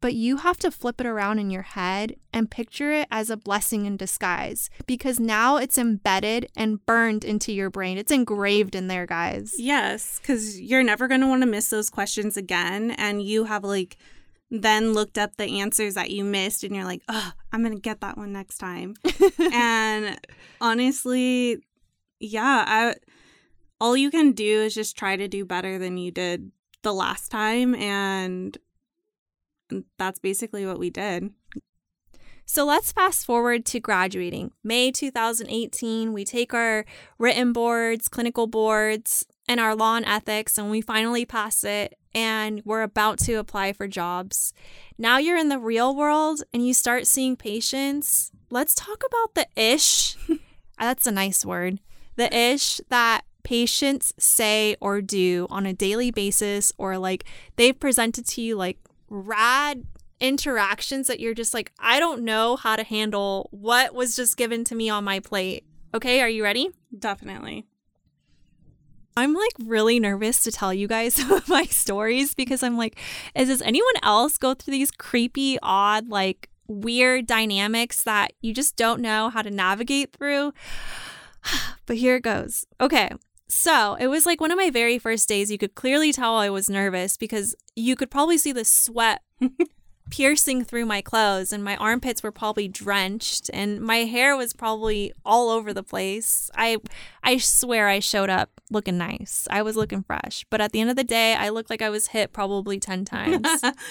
but 0.00 0.12
you 0.12 0.36
have 0.36 0.58
to 0.58 0.70
flip 0.70 1.00
it 1.00 1.06
around 1.06 1.38
in 1.38 1.48
your 1.48 1.62
head 1.62 2.16
and 2.30 2.50
picture 2.50 2.92
it 2.92 3.08
as 3.10 3.30
a 3.30 3.38
blessing 3.38 3.86
in 3.86 3.96
disguise 3.96 4.68
because 4.86 5.18
now 5.18 5.56
it's 5.56 5.78
embedded 5.78 6.46
and 6.54 6.84
burned 6.84 7.24
into 7.24 7.52
your 7.52 7.70
brain. 7.70 7.96
It's 7.96 8.12
engraved 8.12 8.74
in 8.74 8.88
there, 8.88 9.06
guys. 9.06 9.54
Yes, 9.56 10.18
because 10.20 10.60
you're 10.60 10.82
never 10.82 11.08
going 11.08 11.22
to 11.22 11.26
want 11.26 11.40
to 11.40 11.46
miss 11.46 11.70
those 11.70 11.88
questions 11.88 12.36
again. 12.36 12.90
And 12.90 13.22
you 13.22 13.44
have 13.44 13.64
like 13.64 13.96
then 14.50 14.92
looked 14.92 15.18
up 15.18 15.36
the 15.36 15.60
answers 15.60 15.94
that 15.94 16.10
you 16.10 16.24
missed 16.24 16.64
and 16.64 16.74
you're 16.74 16.84
like, 16.84 17.02
oh, 17.08 17.32
I'm 17.52 17.62
going 17.62 17.74
to 17.74 17.80
get 17.80 18.00
that 18.00 18.16
one 18.16 18.32
next 18.32 18.58
time. 18.58 18.94
and 19.52 20.18
honestly, 20.60 21.58
yeah, 22.20 22.64
I 22.66 22.94
all 23.80 23.96
you 23.96 24.10
can 24.10 24.32
do 24.32 24.62
is 24.62 24.74
just 24.74 24.96
try 24.96 25.16
to 25.16 25.28
do 25.28 25.44
better 25.44 25.78
than 25.78 25.98
you 25.98 26.10
did 26.10 26.50
the 26.82 26.92
last 26.92 27.30
time 27.30 27.74
and 27.74 28.56
that's 29.98 30.18
basically 30.18 30.64
what 30.64 30.78
we 30.78 30.90
did. 30.90 31.30
So 32.46 32.66
let's 32.66 32.92
fast 32.92 33.24
forward 33.24 33.64
to 33.66 33.80
graduating. 33.80 34.52
May 34.62 34.90
2018, 34.90 36.12
we 36.12 36.24
take 36.24 36.52
our 36.52 36.84
written 37.18 37.52
boards, 37.52 38.08
clinical 38.08 38.46
boards, 38.46 39.26
and 39.48 39.60
our 39.60 39.74
law 39.74 39.96
and 39.96 40.06
ethics, 40.06 40.58
and 40.58 40.70
we 40.70 40.80
finally 40.80 41.24
pass 41.24 41.64
it, 41.64 41.98
and 42.14 42.62
we're 42.64 42.82
about 42.82 43.18
to 43.20 43.34
apply 43.34 43.72
for 43.72 43.88
jobs. 43.88 44.52
Now 44.96 45.18
you're 45.18 45.36
in 45.36 45.48
the 45.48 45.58
real 45.58 45.94
world 45.94 46.42
and 46.52 46.66
you 46.66 46.72
start 46.72 47.06
seeing 47.06 47.36
patients. 47.36 48.30
Let's 48.50 48.74
talk 48.74 49.02
about 49.04 49.34
the 49.34 49.46
ish. 49.60 50.16
That's 50.78 51.06
a 51.06 51.12
nice 51.12 51.44
word. 51.44 51.80
The 52.16 52.34
ish 52.34 52.80
that 52.88 53.22
patients 53.42 54.14
say 54.18 54.76
or 54.80 55.02
do 55.02 55.46
on 55.50 55.66
a 55.66 55.72
daily 55.72 56.10
basis, 56.10 56.72
or 56.78 56.96
like 56.98 57.24
they've 57.56 57.78
presented 57.78 58.26
to 58.26 58.40
you 58.40 58.56
like 58.56 58.78
rad 59.08 59.84
interactions 60.20 61.08
that 61.08 61.20
you're 61.20 61.34
just 61.34 61.52
like, 61.52 61.72
I 61.78 62.00
don't 62.00 62.22
know 62.22 62.56
how 62.56 62.76
to 62.76 62.84
handle 62.84 63.48
what 63.50 63.94
was 63.94 64.16
just 64.16 64.36
given 64.36 64.64
to 64.64 64.74
me 64.74 64.88
on 64.88 65.04
my 65.04 65.20
plate. 65.20 65.64
Okay, 65.92 66.20
are 66.20 66.28
you 66.28 66.42
ready? 66.42 66.70
Definitely. 66.96 67.66
I'm 69.16 69.34
like 69.34 69.52
really 69.64 70.00
nervous 70.00 70.42
to 70.42 70.52
tell 70.52 70.74
you 70.74 70.88
guys 70.88 71.14
some 71.14 71.32
of 71.32 71.48
my 71.48 71.64
stories 71.64 72.34
because 72.34 72.62
I'm 72.62 72.76
like, 72.76 72.98
is 73.34 73.48
does 73.48 73.62
anyone 73.62 73.94
else 74.02 74.38
go 74.38 74.54
through 74.54 74.72
these 74.72 74.90
creepy, 74.90 75.58
odd, 75.62 76.08
like 76.08 76.48
weird 76.66 77.26
dynamics 77.26 78.02
that 78.04 78.32
you 78.40 78.54
just 78.54 78.76
don't 78.76 79.00
know 79.00 79.30
how 79.30 79.42
to 79.42 79.50
navigate 79.50 80.12
through? 80.12 80.52
but 81.86 81.96
here 81.96 82.16
it 82.16 82.22
goes. 82.22 82.64
Okay. 82.80 83.10
So 83.46 83.94
it 84.00 84.08
was 84.08 84.26
like 84.26 84.40
one 84.40 84.50
of 84.50 84.56
my 84.56 84.70
very 84.70 84.98
first 84.98 85.28
days. 85.28 85.50
You 85.50 85.58
could 85.58 85.74
clearly 85.74 86.12
tell 86.12 86.36
I 86.36 86.50
was 86.50 86.68
nervous 86.68 87.16
because 87.16 87.54
you 87.76 87.94
could 87.94 88.10
probably 88.10 88.38
see 88.38 88.52
the 88.52 88.64
sweat 88.64 89.22
piercing 90.10 90.64
through 90.64 90.84
my 90.84 91.00
clothes 91.00 91.52
and 91.52 91.64
my 91.64 91.76
armpits 91.76 92.22
were 92.22 92.30
probably 92.30 92.68
drenched 92.68 93.50
and 93.52 93.80
my 93.80 93.98
hair 93.98 94.36
was 94.36 94.52
probably 94.52 95.12
all 95.24 95.48
over 95.48 95.72
the 95.72 95.82
place. 95.82 96.50
I 96.54 96.78
I 97.22 97.38
swear 97.38 97.88
I 97.88 98.00
showed 98.00 98.30
up 98.30 98.60
looking 98.70 98.98
nice. 98.98 99.48
I 99.50 99.62
was 99.62 99.76
looking 99.76 100.02
fresh, 100.02 100.44
but 100.50 100.60
at 100.60 100.72
the 100.72 100.80
end 100.80 100.90
of 100.90 100.96
the 100.96 101.04
day, 101.04 101.34
I 101.34 101.48
looked 101.48 101.70
like 101.70 101.82
I 101.82 101.90
was 101.90 102.08
hit 102.08 102.32
probably 102.32 102.78
10 102.78 103.04
times. 103.04 103.48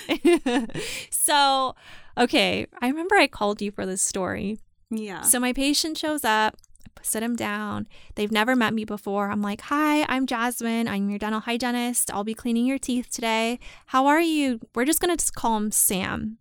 so, 1.09 1.75
okay, 2.17 2.67
I 2.81 2.87
remember 2.87 3.15
I 3.15 3.27
called 3.27 3.61
you 3.61 3.71
for 3.71 3.85
this 3.85 4.01
story. 4.01 4.59
Yeah. 4.91 5.21
So 5.21 5.39
my 5.39 5.53
patient 5.53 5.97
shows 5.97 6.23
up 6.23 6.57
sit 7.05 7.23
him 7.23 7.35
down. 7.35 7.87
They've 8.15 8.31
never 8.31 8.55
met 8.55 8.73
me 8.73 8.85
before. 8.85 9.29
I'm 9.29 9.41
like, 9.41 9.61
Hi, 9.61 10.05
I'm 10.07 10.25
Jasmine. 10.25 10.87
I'm 10.87 11.09
your 11.09 11.19
dental 11.19 11.41
hygienist. 11.41 12.13
I'll 12.13 12.23
be 12.23 12.33
cleaning 12.33 12.65
your 12.65 12.79
teeth 12.79 13.09
today. 13.11 13.59
How 13.87 14.07
are 14.07 14.21
you? 14.21 14.59
We're 14.75 14.85
just 14.85 14.99
going 14.99 15.15
to 15.15 15.31
call 15.31 15.57
him 15.57 15.71
Sam. 15.71 16.37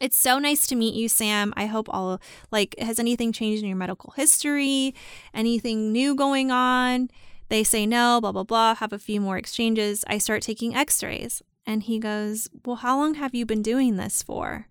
It's 0.00 0.16
so 0.16 0.38
nice 0.38 0.66
to 0.66 0.74
meet 0.74 0.94
you, 0.94 1.08
Sam. 1.08 1.52
I 1.56 1.66
hope 1.66 1.86
all, 1.88 2.20
like, 2.50 2.74
has 2.78 2.98
anything 2.98 3.32
changed 3.32 3.62
in 3.62 3.68
your 3.68 3.78
medical 3.78 4.12
history? 4.16 4.94
Anything 5.32 5.92
new 5.92 6.16
going 6.16 6.50
on? 6.50 7.08
They 7.50 7.62
say 7.62 7.86
no, 7.86 8.20
blah, 8.20 8.32
blah, 8.32 8.42
blah. 8.42 8.74
Have 8.76 8.92
a 8.92 8.98
few 8.98 9.20
more 9.20 9.36
exchanges. 9.36 10.04
I 10.08 10.18
start 10.18 10.42
taking 10.42 10.74
x 10.74 11.02
rays. 11.02 11.42
And 11.64 11.84
he 11.84 11.98
goes, 11.98 12.48
Well, 12.64 12.76
how 12.76 12.98
long 12.98 13.14
have 13.14 13.34
you 13.34 13.46
been 13.46 13.62
doing 13.62 13.96
this 13.96 14.22
for? 14.22 14.66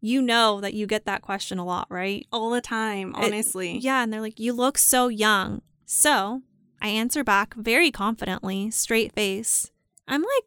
You 0.00 0.22
know 0.22 0.60
that 0.60 0.74
you 0.74 0.86
get 0.86 1.06
that 1.06 1.22
question 1.22 1.58
a 1.58 1.64
lot, 1.64 1.86
right? 1.90 2.26
All 2.32 2.50
the 2.50 2.60
time, 2.60 3.14
eh, 3.16 3.26
honestly. 3.26 3.76
It, 3.76 3.82
yeah. 3.82 4.02
And 4.02 4.12
they're 4.12 4.20
like, 4.20 4.38
you 4.38 4.52
look 4.52 4.78
so 4.78 5.08
young. 5.08 5.62
So 5.86 6.42
I 6.80 6.88
answer 6.88 7.24
back 7.24 7.54
very 7.54 7.90
confidently, 7.90 8.70
straight 8.70 9.12
face. 9.12 9.70
I'm 10.06 10.22
like 10.22 10.44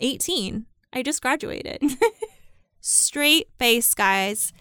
18. 0.00 0.66
I 0.92 1.02
just 1.02 1.20
graduated. 1.20 1.82
straight 2.80 3.48
face, 3.58 3.94
guys. 3.94 4.52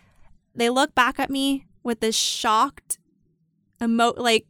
They 0.53 0.69
look 0.69 0.95
back 0.95 1.19
at 1.19 1.29
me 1.29 1.65
with 1.83 1.99
this 1.99 2.15
shocked, 2.15 2.97
emo- 3.81 4.13
like 4.17 4.47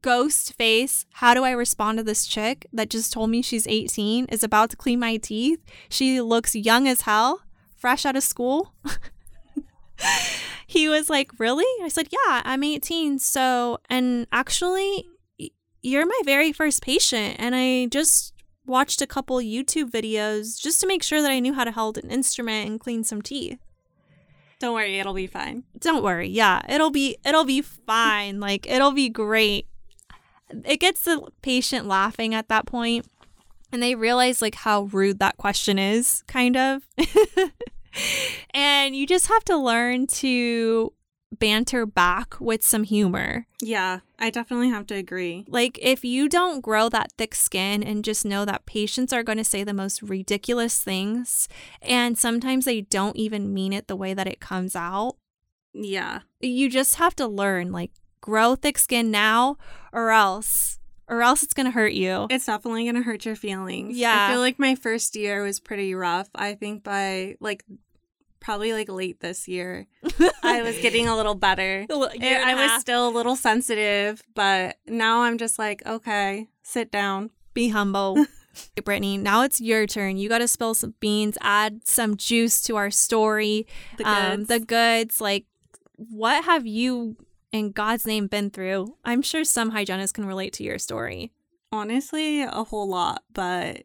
ghost 0.00 0.54
face. 0.54 1.06
How 1.12 1.34
do 1.34 1.44
I 1.44 1.50
respond 1.52 1.98
to 1.98 2.04
this 2.04 2.26
chick 2.26 2.66
that 2.72 2.90
just 2.90 3.12
told 3.12 3.30
me 3.30 3.42
she's 3.42 3.66
18, 3.66 4.26
is 4.26 4.42
about 4.42 4.70
to 4.70 4.76
clean 4.76 5.00
my 5.00 5.16
teeth? 5.16 5.60
She 5.88 6.20
looks 6.20 6.54
young 6.54 6.88
as 6.88 7.02
hell, 7.02 7.42
fresh 7.76 8.04
out 8.04 8.16
of 8.16 8.22
school. 8.22 8.74
he 10.66 10.88
was 10.88 11.10
like, 11.10 11.30
Really? 11.38 11.66
I 11.84 11.88
said, 11.88 12.08
Yeah, 12.10 12.42
I'm 12.44 12.62
18. 12.64 13.18
So, 13.18 13.78
and 13.88 14.26
actually, 14.32 15.06
you're 15.82 16.06
my 16.06 16.20
very 16.24 16.52
first 16.52 16.82
patient. 16.82 17.36
And 17.38 17.54
I 17.54 17.86
just 17.86 18.32
watched 18.64 19.02
a 19.02 19.06
couple 19.06 19.38
YouTube 19.38 19.90
videos 19.90 20.60
just 20.60 20.80
to 20.80 20.86
make 20.86 21.02
sure 21.02 21.20
that 21.20 21.30
I 21.30 21.40
knew 21.40 21.52
how 21.52 21.64
to 21.64 21.72
hold 21.72 21.98
an 21.98 22.10
instrument 22.10 22.68
and 22.68 22.80
clean 22.80 23.04
some 23.04 23.22
teeth. 23.22 23.58
Don't 24.60 24.74
worry, 24.74 25.00
it'll 25.00 25.14
be 25.14 25.26
fine. 25.26 25.64
Don't 25.80 26.04
worry. 26.04 26.28
Yeah, 26.28 26.62
it'll 26.68 26.92
be 26.92 27.16
it'll 27.24 27.44
be 27.44 27.62
fine. 27.62 28.38
like 28.38 28.64
it'll 28.70 28.92
be 28.92 29.08
great. 29.08 29.66
It 30.64 30.78
gets 30.78 31.02
the 31.02 31.28
patient 31.42 31.86
laughing 31.86 32.32
at 32.32 32.48
that 32.48 32.66
point 32.66 33.06
and 33.72 33.82
they 33.82 33.94
realize 33.94 34.40
like 34.40 34.54
how 34.54 34.82
rude 34.82 35.18
that 35.18 35.36
question 35.36 35.78
is, 35.78 36.22
kind 36.28 36.56
of. 36.56 36.86
and 38.52 38.96
you 38.96 39.06
just 39.06 39.28
have 39.28 39.44
to 39.44 39.56
learn 39.56 40.06
to 40.08 40.92
banter 41.38 41.86
back 41.86 42.38
with 42.40 42.62
some 42.62 42.84
humor. 42.84 43.46
Yeah, 43.60 44.00
I 44.18 44.30
definitely 44.30 44.68
have 44.68 44.86
to 44.88 44.94
agree. 44.94 45.44
Like, 45.48 45.78
if 45.80 46.04
you 46.04 46.28
don't 46.28 46.60
grow 46.60 46.88
that 46.90 47.12
thick 47.16 47.34
skin 47.34 47.82
and 47.82 48.04
just 48.04 48.24
know 48.24 48.44
that 48.44 48.66
patients 48.66 49.12
are 49.12 49.22
going 49.22 49.38
to 49.38 49.44
say 49.44 49.64
the 49.64 49.72
most 49.72 50.02
ridiculous 50.02 50.82
things, 50.82 51.48
and 51.80 52.18
sometimes 52.18 52.66
they 52.66 52.82
don't 52.82 53.16
even 53.16 53.54
mean 53.54 53.72
it 53.72 53.88
the 53.88 53.96
way 53.96 54.12
that 54.14 54.26
it 54.26 54.40
comes 54.40 54.76
out. 54.76 55.16
Yeah. 55.72 56.20
You 56.40 56.68
just 56.68 56.96
have 56.96 57.16
to 57.16 57.26
learn, 57.26 57.72
like, 57.72 57.92
grow 58.20 58.54
thick 58.54 58.78
skin 58.78 59.10
now, 59.10 59.56
or 59.92 60.10
else. 60.10 60.78
Or 61.12 61.22
else 61.22 61.42
it's 61.42 61.54
gonna 61.54 61.70
hurt 61.70 61.92
you. 61.92 62.26
It's 62.30 62.46
definitely 62.46 62.86
gonna 62.86 63.02
hurt 63.02 63.24
your 63.26 63.36
feelings. 63.36 63.96
Yeah. 63.96 64.28
I 64.28 64.32
feel 64.32 64.40
like 64.40 64.58
my 64.58 64.74
first 64.74 65.14
year 65.14 65.42
was 65.42 65.60
pretty 65.60 65.94
rough. 65.94 66.30
I 66.34 66.54
think 66.54 66.82
by 66.82 67.36
like 67.38 67.64
probably 68.40 68.72
like 68.72 68.88
late 68.88 69.20
this 69.20 69.46
year. 69.46 69.86
I 70.42 70.62
was 70.62 70.78
getting 70.78 71.08
a 71.08 71.16
little 71.16 71.34
better. 71.34 71.86
I 71.90 72.54
was 72.54 72.80
still 72.80 73.08
a 73.08 73.10
little 73.10 73.36
sensitive, 73.36 74.22
but 74.34 74.78
now 74.86 75.22
I'm 75.22 75.38
just 75.38 75.58
like, 75.58 75.84
okay, 75.86 76.48
sit 76.62 76.90
down. 76.90 77.30
Be 77.54 77.68
humble. 77.68 78.26
Brittany, 78.84 79.16
now 79.16 79.42
it's 79.42 79.60
your 79.60 79.86
turn. 79.86 80.18
You 80.18 80.28
got 80.28 80.38
to 80.38 80.48
spill 80.48 80.74
some 80.74 80.94
beans, 81.00 81.38
add 81.40 81.86
some 81.86 82.16
juice 82.16 82.62
to 82.62 82.76
our 82.76 82.90
story. 82.90 83.66
The 83.96 84.04
goods. 84.04 84.34
Um, 84.34 84.44
the 84.44 84.60
goods. 84.60 85.20
Like, 85.20 85.46
what 85.96 86.44
have 86.44 86.66
you, 86.66 87.16
in 87.52 87.70
God's 87.70 88.06
name, 88.06 88.26
been 88.26 88.50
through? 88.50 88.96
I'm 89.04 89.22
sure 89.22 89.44
some 89.44 89.70
hygienists 89.70 90.12
can 90.12 90.26
relate 90.26 90.52
to 90.54 90.64
your 90.64 90.78
story. 90.78 91.32
Honestly, 91.70 92.42
a 92.42 92.64
whole 92.64 92.88
lot, 92.88 93.22
but 93.32 93.84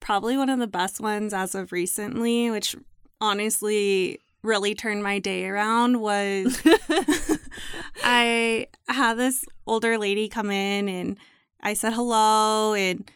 probably 0.00 0.36
one 0.36 0.50
of 0.50 0.58
the 0.58 0.66
best 0.66 1.00
ones 1.00 1.32
as 1.32 1.54
of 1.54 1.72
recently, 1.72 2.50
which 2.50 2.76
honestly 3.20 4.18
really 4.42 4.74
turned 4.74 5.02
my 5.02 5.18
day 5.18 5.46
around 5.46 6.00
was 6.00 6.60
I 8.04 8.66
had 8.88 9.14
this 9.14 9.44
older 9.66 9.96
lady 9.96 10.28
come 10.28 10.50
in 10.50 10.88
and 10.88 11.18
I 11.62 11.72
said 11.72 11.94
hello 11.94 12.74
and 12.74 13.10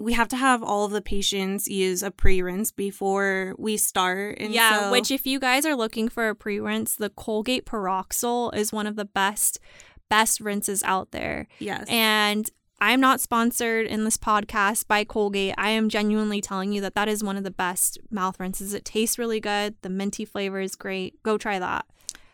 we 0.00 0.14
have 0.14 0.28
to 0.28 0.36
have 0.36 0.62
all 0.62 0.84
of 0.86 0.92
the 0.92 1.02
patients 1.02 1.68
use 1.68 2.02
a 2.02 2.10
pre-rinse 2.10 2.72
before 2.72 3.54
we 3.58 3.76
start. 3.76 4.38
And 4.40 4.52
yeah, 4.54 4.86
so- 4.86 4.90
which 4.90 5.10
if 5.10 5.26
you 5.26 5.38
guys 5.38 5.66
are 5.66 5.76
looking 5.76 6.08
for 6.08 6.28
a 6.28 6.34
pre-rinse, 6.34 6.96
the 6.96 7.10
Colgate 7.10 7.66
Peroxyl 7.66 8.54
is 8.56 8.72
one 8.72 8.86
of 8.86 8.96
the 8.96 9.04
best 9.04 9.60
best 10.08 10.40
rinses 10.40 10.82
out 10.82 11.12
there. 11.12 11.46
Yes. 11.60 11.86
And 11.88 12.50
I 12.80 12.92
am 12.92 13.00
not 13.00 13.20
sponsored 13.20 13.86
in 13.86 14.04
this 14.04 14.16
podcast 14.16 14.88
by 14.88 15.04
Colgate. 15.04 15.54
I 15.58 15.70
am 15.70 15.88
genuinely 15.88 16.40
telling 16.40 16.72
you 16.72 16.80
that 16.80 16.94
that 16.94 17.08
is 17.08 17.22
one 17.22 17.36
of 17.36 17.44
the 17.44 17.50
best 17.50 17.98
mouth 18.10 18.40
rinses. 18.40 18.74
It 18.74 18.84
tastes 18.84 19.18
really 19.18 19.38
good. 19.38 19.76
The 19.82 19.90
minty 19.90 20.24
flavor 20.24 20.60
is 20.60 20.74
great. 20.74 21.22
Go 21.22 21.38
try 21.38 21.58
that. 21.60 21.84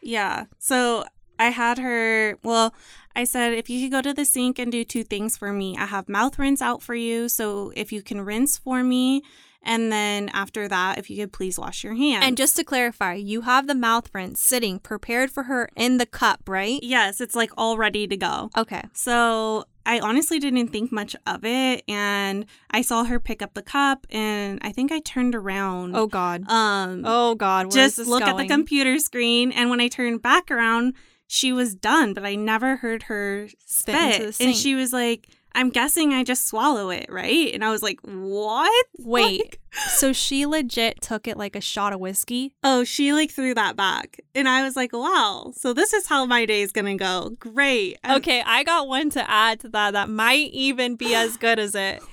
Yeah. 0.00 0.44
So 0.58 1.04
I 1.38 1.50
had 1.50 1.78
her, 1.78 2.38
well, 2.42 2.74
I 3.14 3.24
said, 3.24 3.54
if 3.54 3.70
you 3.70 3.82
could 3.82 3.92
go 3.92 4.02
to 4.02 4.14
the 4.14 4.24
sink 4.24 4.58
and 4.58 4.70
do 4.70 4.84
two 4.84 5.04
things 5.04 5.36
for 5.36 5.52
me, 5.52 5.76
I 5.78 5.86
have 5.86 6.08
mouth 6.08 6.38
rinse 6.38 6.60
out 6.60 6.82
for 6.82 6.94
you. 6.94 7.28
So 7.28 7.72
if 7.74 7.92
you 7.92 8.02
can 8.02 8.20
rinse 8.20 8.58
for 8.58 8.82
me 8.82 9.22
And 9.68 9.90
then 9.90 10.28
after 10.32 10.68
that, 10.68 10.96
if 10.96 11.10
you 11.10 11.16
could 11.16 11.32
please 11.32 11.58
wash 11.58 11.82
your 11.82 11.96
hands. 11.96 12.24
And 12.24 12.36
just 12.36 12.54
to 12.56 12.62
clarify, 12.62 13.14
you 13.14 13.40
have 13.40 13.66
the 13.66 13.74
mouth 13.74 14.08
rinse 14.14 14.40
sitting 14.40 14.78
prepared 14.78 15.28
for 15.30 15.44
her 15.44 15.68
in 15.74 15.98
the 15.98 16.06
cup, 16.06 16.42
right? 16.46 16.78
yes, 16.84 17.20
it's 17.20 17.34
like 17.34 17.50
all 17.56 17.76
ready 17.76 18.06
to 18.06 18.16
go. 18.16 18.50
Okay. 18.56 18.82
So 18.92 19.64
I 19.84 19.98
honestly 19.98 20.38
didn't 20.38 20.68
think 20.68 20.92
much 20.92 21.16
of 21.26 21.44
it. 21.44 21.82
And 21.88 22.46
I 22.70 22.82
saw 22.82 23.02
her 23.04 23.18
pick 23.18 23.42
up 23.42 23.54
the 23.54 23.62
cup 23.62 24.06
and 24.10 24.60
I 24.62 24.70
think 24.70 24.92
I 24.92 25.00
turned 25.00 25.34
around. 25.34 25.96
Oh 25.96 26.06
God. 26.06 26.48
um, 26.48 27.02
Oh 27.04 27.34
God. 27.34 27.66
Where 27.66 27.72
just 27.72 27.98
is 27.98 28.06
this 28.06 28.08
look 28.08 28.22
at 28.22 28.36
the 28.36 28.46
computer 28.46 28.98
screen. 29.00 29.50
And 29.50 29.68
when 29.68 29.80
I 29.80 29.88
turned 29.88 30.22
back 30.22 30.48
around, 30.50 30.94
she 31.26 31.52
was 31.52 31.74
done, 31.74 32.14
but 32.14 32.24
I 32.24 32.34
never 32.34 32.76
heard 32.76 33.04
her 33.04 33.48
Spit 33.64 33.94
into 34.20 34.32
spit. 34.32 34.46
And 34.46 34.56
she 34.56 34.74
was 34.74 34.92
like, 34.92 35.28
I'm 35.54 35.70
guessing 35.70 36.12
I 36.12 36.22
just 36.22 36.46
swallow 36.48 36.90
it, 36.90 37.06
right? 37.08 37.52
And 37.54 37.64
I 37.64 37.70
was 37.70 37.82
like, 37.82 37.98
what? 38.02 38.86
Wait. 38.98 39.40
Like- 39.40 39.60
So 39.88 40.12
she 40.12 40.44
legit 40.46 41.00
took 41.00 41.26
it 41.26 41.36
like 41.38 41.56
a 41.56 41.60
shot 41.62 41.92
of 41.94 42.00
whiskey. 42.00 42.52
oh, 42.62 42.84
she 42.84 43.12
like 43.14 43.30
threw 43.30 43.54
that 43.54 43.74
back. 43.74 44.20
And 44.34 44.48
I 44.48 44.62
was 44.62 44.76
like, 44.76 44.92
wow. 44.92 45.52
So 45.56 45.72
this 45.72 45.92
is 45.94 46.06
how 46.06 46.26
my 46.26 46.44
day 46.46 46.60
is 46.62 46.72
going 46.72 46.86
to 46.98 47.02
go. 47.02 47.30
Great. 47.40 47.98
And- 48.04 48.18
Okay, 48.18 48.42
I 48.44 48.64
got 48.64 48.86
one 48.86 49.08
to 49.10 49.30
add 49.30 49.60
to 49.60 49.68
that 49.70 49.92
that 49.92 50.08
might 50.10 50.50
even 50.52 50.94
be 50.96 51.14
as 51.14 51.36
good 51.38 51.58
as 51.58 51.74
it. 51.74 52.02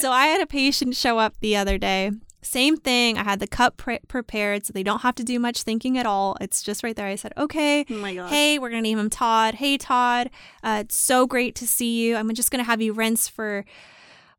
So 0.00 0.10
I 0.12 0.26
had 0.26 0.40
a 0.42 0.46
patient 0.46 0.94
show 0.96 1.18
up 1.18 1.34
the 1.40 1.56
other 1.56 1.78
day. 1.78 2.10
Same 2.42 2.76
thing. 2.76 3.18
I 3.18 3.22
had 3.22 3.38
the 3.38 3.46
cup 3.46 3.76
pre- 3.76 4.00
prepared 4.08 4.66
so 4.66 4.72
they 4.72 4.82
don't 4.82 5.02
have 5.02 5.14
to 5.14 5.24
do 5.24 5.38
much 5.38 5.62
thinking 5.62 5.96
at 5.96 6.06
all. 6.06 6.36
It's 6.40 6.60
just 6.62 6.82
right 6.82 6.94
there. 6.96 7.06
I 7.06 7.14
said, 7.14 7.32
okay. 7.38 7.84
oh. 8.18 8.26
Hey, 8.26 8.58
we're 8.58 8.68
going 8.70 8.82
to 8.82 8.88
name 8.88 8.98
him 8.98 9.10
Todd. 9.10 9.54
Hey, 9.54 9.78
Todd. 9.78 10.28
Uh, 10.62 10.82
it's 10.84 10.96
so 10.96 11.26
great 11.26 11.54
to 11.56 11.68
see 11.68 12.02
you. 12.02 12.16
I'm 12.16 12.32
just 12.34 12.50
going 12.50 12.58
to 12.62 12.68
have 12.68 12.82
you 12.82 12.92
rinse 12.92 13.28
for 13.28 13.64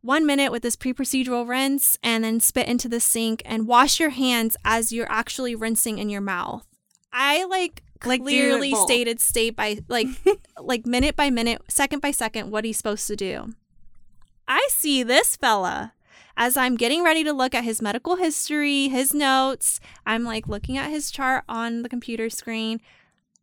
one 0.02 0.26
minute 0.26 0.52
with 0.52 0.64
this 0.64 0.76
pre 0.76 0.94
procedural 0.94 1.48
rinse 1.48 1.98
and 2.04 2.26
then 2.26 2.42
spit 2.42 2.68
into 2.68 2.90
the 2.90 3.00
sink 3.00 3.42
and 3.46 3.68
wash 3.68 4.02
your 4.02 4.10
hands 4.10 4.58
as 4.66 4.92
you're 4.92 5.10
actually 5.10 5.56
rinsing 5.56 5.98
in 5.98 6.10
your 6.10 6.22
mouth. 6.22 6.68
I 7.14 7.46
like 7.46 7.84
Like, 8.04 8.22
clearly 8.22 8.76
stated 8.76 9.22
state 9.22 9.56
by 9.56 9.80
like 9.88 10.08
like 10.60 10.86
minute 10.86 11.16
by 11.16 11.30
minute, 11.30 11.62
second 11.70 12.02
by 12.02 12.12
second 12.12 12.52
what 12.52 12.66
he's 12.66 12.76
supposed 12.76 13.08
to 13.08 13.16
do. 13.16 13.54
I 14.46 14.68
see 14.70 15.04
this 15.04 15.38
fella 15.38 15.94
as 16.36 16.58
I'm 16.58 16.76
getting 16.76 17.04
ready 17.04 17.24
to 17.24 17.34
look 17.34 17.54
at 17.54 17.64
his 17.64 17.82
medical 17.82 18.16
history, 18.16 18.88
his 18.88 19.14
notes. 19.14 19.80
I'm 20.06 20.24
like 20.24 20.48
looking 20.48 20.78
at 20.78 20.90
his 20.90 21.12
chart 21.12 21.44
on 21.48 21.84
the 21.84 21.90
computer 21.90 22.30
screen. 22.30 22.82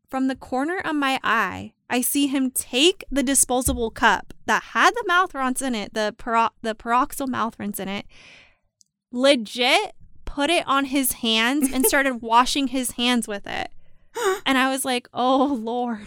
From 0.09 0.27
the 0.27 0.35
corner 0.35 0.79
of 0.85 0.97
my 0.97 1.21
eye, 1.23 1.73
I 1.89 2.01
see 2.01 2.27
him 2.27 2.51
take 2.51 3.05
the 3.11 3.23
disposable 3.23 3.91
cup 3.91 4.35
that 4.47 4.63
had 4.63 4.93
the 4.95 5.05
mouth 5.07 5.35
rinse 5.35 5.63
in 5.63 5.75
it, 5.75 5.95
the 5.95 6.15
pero- 6.19 6.51
the 6.63 6.75
peroxyl 6.75 7.29
mouth 7.29 7.57
rinse 7.59 7.79
in 7.79 7.89
it, 7.89 8.07
legit 9.13 9.93
put 10.25 10.51
it 10.51 10.67
on 10.67 10.87
his 10.87 11.13
hands 11.15 11.73
and 11.73 11.87
started 11.87 12.23
washing 12.23 12.69
his 12.69 12.93
hands 12.93 13.29
with 13.29 13.47
it. 13.47 13.71
And 14.45 14.59
I 14.59 14.71
was 14.71 14.85
like, 14.85 15.09
"Oh 15.15 15.59
lord. 15.61 16.07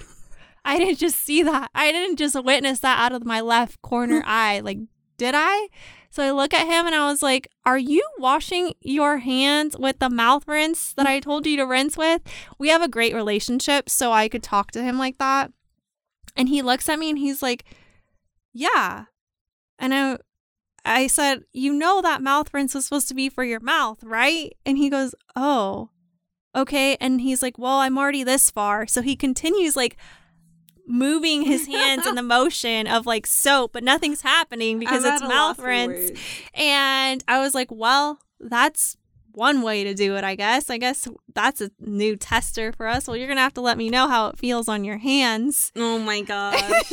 I 0.65 0.77
didn't 0.77 0.99
just 0.99 1.17
see 1.17 1.43
that. 1.43 1.69
I 1.75 1.91
didn't 1.91 2.17
just 2.17 2.41
witness 2.41 2.79
that 2.79 2.99
out 2.99 3.11
of 3.11 3.25
my 3.25 3.41
left 3.41 3.81
corner 3.81 4.21
eye. 4.25 4.59
Like, 4.59 4.79
did 5.17 5.33
I?" 5.35 5.67
So 6.13 6.21
I 6.21 6.29
look 6.29 6.53
at 6.53 6.67
him 6.67 6.85
and 6.85 6.93
I 6.93 7.09
was 7.09 7.23
like, 7.23 7.47
Are 7.65 7.77
you 7.77 8.07
washing 8.19 8.75
your 8.81 9.17
hands 9.17 9.75
with 9.75 9.97
the 9.97 10.11
mouth 10.11 10.47
rinse 10.47 10.93
that 10.93 11.07
I 11.07 11.19
told 11.19 11.47
you 11.47 11.57
to 11.57 11.65
rinse 11.65 11.97
with? 11.97 12.21
We 12.59 12.69
have 12.69 12.83
a 12.83 12.87
great 12.87 13.15
relationship, 13.15 13.89
so 13.89 14.11
I 14.11 14.29
could 14.29 14.43
talk 14.43 14.69
to 14.73 14.83
him 14.83 14.99
like 14.99 15.17
that. 15.17 15.51
And 16.35 16.49
he 16.49 16.61
looks 16.61 16.87
at 16.87 16.99
me 16.99 17.09
and 17.09 17.17
he's 17.17 17.41
like, 17.41 17.65
Yeah. 18.53 19.05
And 19.79 19.91
I 19.91 20.19
I 20.85 21.07
said, 21.07 21.45
You 21.51 21.73
know 21.73 21.99
that 22.03 22.21
mouth 22.21 22.53
rinse 22.53 22.75
was 22.75 22.85
supposed 22.85 23.07
to 23.07 23.15
be 23.15 23.27
for 23.27 23.43
your 23.43 23.59
mouth, 23.59 24.03
right? 24.03 24.53
And 24.67 24.77
he 24.77 24.91
goes, 24.91 25.15
Oh, 25.35 25.89
okay. 26.55 26.95
And 27.01 27.21
he's 27.21 27.41
like, 27.41 27.57
Well, 27.57 27.79
I'm 27.79 27.97
already 27.97 28.23
this 28.23 28.51
far. 28.51 28.85
So 28.85 29.01
he 29.01 29.15
continues 29.15 29.75
like 29.75 29.97
moving 30.87 31.43
his 31.43 31.67
hands 31.67 32.05
in 32.05 32.15
the 32.15 32.23
motion 32.37 32.87
of 32.87 33.05
like 33.05 33.25
soap, 33.25 33.73
but 33.73 33.83
nothing's 33.83 34.21
happening 34.21 34.79
because 34.79 35.05
I'm 35.05 35.13
it's 35.13 35.23
mouth 35.23 35.59
rinse. 35.59 36.11
And 36.53 37.23
I 37.27 37.39
was 37.39 37.53
like, 37.55 37.69
well, 37.71 38.19
that's 38.39 38.97
one 39.31 39.61
way 39.61 39.83
to 39.83 39.93
do 39.93 40.15
it, 40.15 40.23
I 40.23 40.35
guess. 40.35 40.69
I 40.69 40.77
guess 40.77 41.07
that's 41.33 41.61
a 41.61 41.71
new 41.79 42.15
tester 42.15 42.71
for 42.71 42.87
us. 42.87 43.07
Well, 43.07 43.17
you're 43.17 43.27
going 43.27 43.37
to 43.37 43.43
have 43.43 43.53
to 43.55 43.61
let 43.61 43.77
me 43.77 43.89
know 43.89 44.07
how 44.07 44.27
it 44.27 44.37
feels 44.37 44.67
on 44.67 44.83
your 44.83 44.97
hands. 44.97 45.71
Oh 45.75 45.99
my 45.99 46.21
gosh. 46.21 46.71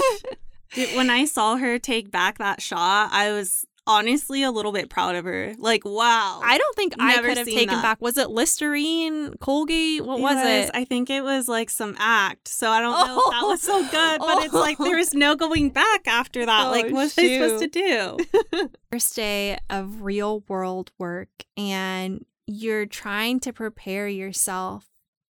When 0.94 1.10
I 1.10 1.24
saw 1.24 1.56
her 1.56 1.80
take 1.80 2.12
back 2.12 2.38
that 2.38 2.62
shot, 2.62 3.08
I 3.10 3.32
was 3.32 3.66
honestly 3.86 4.42
a 4.42 4.50
little 4.50 4.72
bit 4.72 4.88
proud 4.88 5.16
of 5.16 5.24
her. 5.24 5.54
Like, 5.58 5.84
wow. 5.84 6.40
I 6.42 6.58
don't 6.58 6.76
think 6.76 6.94
I 6.98 7.20
could 7.20 7.38
have 7.38 7.46
taken 7.46 7.74
that. 7.74 7.82
back. 7.82 8.00
Was 8.00 8.16
it 8.18 8.30
Listerine, 8.30 9.34
Colgate? 9.38 10.04
What 10.04 10.20
was 10.20 10.36
it? 10.46 10.70
I 10.74 10.84
think 10.84 11.10
it 11.10 11.22
was 11.22 11.48
like 11.48 11.70
some 11.70 11.96
act. 11.98 12.48
So 12.48 12.70
I 12.70 12.80
don't 12.80 12.92
know 12.92 13.18
if 13.18 13.30
that 13.32 13.46
was 13.46 13.62
so 13.62 13.78
oh. 13.78 13.88
good, 13.90 14.18
but 14.20 14.44
it's 14.44 14.54
like 14.54 14.78
Oh. 14.80 14.84
there 14.84 14.96
was 14.96 15.14
no 15.14 15.34
going 15.36 15.70
back 15.70 16.06
after 16.06 16.46
that. 16.46 16.66
Oh, 16.66 16.70
like, 16.70 16.84
what 16.84 16.92
was 16.92 17.18
I 17.18 17.38
supposed 17.38 17.62
to 17.62 17.68
do? 17.68 18.68
First 18.92 19.16
day 19.16 19.58
of 19.68 20.02
real 20.02 20.44
world 20.48 20.90
work, 20.98 21.28
and 21.56 22.24
you're 22.46 22.86
trying 22.86 23.40
to 23.40 23.52
prepare 23.52 24.08
yourself 24.08 24.86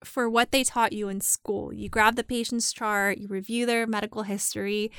for 0.03 0.29
what 0.29 0.51
they 0.51 0.63
taught 0.63 0.93
you 0.93 1.09
in 1.09 1.21
school. 1.21 1.73
You 1.73 1.89
grab 1.89 2.15
the 2.15 2.23
patient's 2.23 2.73
chart, 2.73 3.17
you 3.17 3.27
review 3.27 3.65
their 3.65 3.85
medical 3.85 4.23
history. 4.23 4.91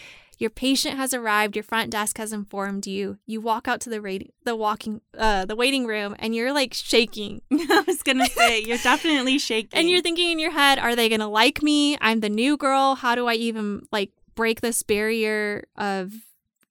Your 0.42 0.50
patient 0.50 0.96
has 0.96 1.14
arrived. 1.14 1.54
Your 1.54 1.62
front 1.62 1.90
desk 1.90 2.18
has 2.18 2.32
informed 2.32 2.84
you. 2.84 3.18
You 3.26 3.40
walk 3.40 3.68
out 3.68 3.80
to 3.82 3.90
the 3.90 4.00
radi- 4.00 4.30
the 4.44 4.56
walking 4.56 5.00
uh 5.16 5.44
the 5.44 5.54
waiting 5.54 5.86
room, 5.86 6.16
and 6.18 6.34
you're 6.34 6.52
like 6.52 6.74
shaking. 6.74 7.42
I 7.52 7.84
was 7.86 8.02
gonna 8.02 8.26
say 8.26 8.58
you're 8.58 8.78
definitely 8.78 9.38
shaking. 9.38 9.78
And 9.78 9.88
you're 9.88 10.02
thinking 10.02 10.32
in 10.32 10.40
your 10.40 10.50
head, 10.50 10.80
are 10.80 10.96
they 10.96 11.08
going 11.08 11.20
to 11.20 11.28
like 11.28 11.62
me? 11.62 11.96
I'm 12.00 12.18
the 12.18 12.28
new 12.28 12.56
girl. 12.56 12.96
How 12.96 13.14
do 13.14 13.28
I 13.28 13.34
even 13.34 13.86
like 13.92 14.10
break 14.34 14.62
this 14.62 14.82
barrier 14.82 15.62
of 15.76 16.12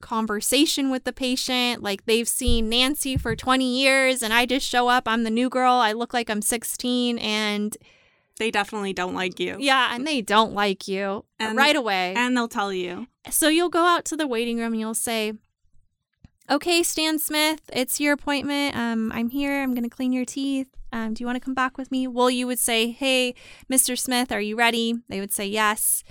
conversation 0.01 0.89
with 0.89 1.05
the 1.05 1.13
patient? 1.13 1.81
Like 1.81 2.05
they've 2.05 2.27
seen 2.27 2.67
Nancy 2.67 3.15
for 3.15 3.37
20 3.37 3.63
years 3.63 4.21
and 4.21 4.33
I 4.33 4.45
just 4.45 4.67
show 4.67 4.89
up, 4.89 5.07
I'm 5.07 5.23
the 5.23 5.29
new 5.29 5.49
girl. 5.49 5.75
I 5.75 5.93
look 5.93 6.13
like 6.13 6.29
I'm 6.29 6.41
16 6.41 7.19
and 7.19 7.77
they 8.41 8.49
definitely 8.51 8.91
don't 8.91 9.13
like 9.13 9.39
you. 9.39 9.55
yeah, 9.59 9.93
and 9.95 10.05
they 10.05 10.19
don't 10.21 10.53
like 10.53 10.87
you 10.87 11.23
And- 11.39 11.55
right 11.55 11.75
away. 11.75 12.13
And 12.17 12.35
they'll 12.35 12.47
tell 12.47 12.73
you. 12.73 13.05
So 13.29 13.47
you'll 13.49 13.69
go 13.69 13.85
out 13.85 14.03
to 14.05 14.17
the 14.17 14.25
waiting 14.25 14.57
room 14.57 14.73
and 14.73 14.79
you'll 14.79 14.95
say, 14.95 15.33
"Okay, 16.49 16.81
Stan 16.83 17.19
Smith, 17.19 17.61
it's 17.71 17.99
your 17.99 18.13
appointment. 18.13 18.75
Um, 18.75 19.11
I'm 19.11 19.29
here. 19.29 19.61
I'm 19.61 19.73
going 19.75 19.83
to 19.83 19.95
clean 19.95 20.11
your 20.11 20.25
teeth. 20.25 20.67
Um, 20.91 21.13
do 21.13 21.21
you 21.21 21.25
want 21.27 21.35
to 21.37 21.45
come 21.45 21.53
back 21.53 21.77
with 21.77 21.91
me?" 21.91 22.07
Well, 22.07 22.29
you 22.31 22.47
would 22.47 22.59
say, 22.59 22.89
"Hey, 22.89 23.35
Mr. 23.71 23.97
Smith, 23.97 24.31
are 24.31 24.41
you 24.41 24.55
ready?" 24.55 24.95
They 25.07 25.19
would 25.19 25.31
say, 25.31 25.45
"Yes." 25.47 26.03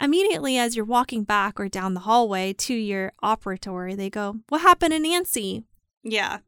Immediately 0.00 0.58
as 0.58 0.74
you're 0.76 0.84
walking 0.84 1.22
back 1.24 1.58
or 1.60 1.68
down 1.68 1.94
the 1.94 2.00
hallway 2.00 2.52
to 2.54 2.74
your 2.74 3.12
operatory, 3.22 3.96
they 3.96 4.10
go, 4.10 4.40
"What 4.50 4.60
happened 4.60 4.92
to 4.92 4.98
Nancy?" 4.98 5.64
Yeah. 6.04 6.38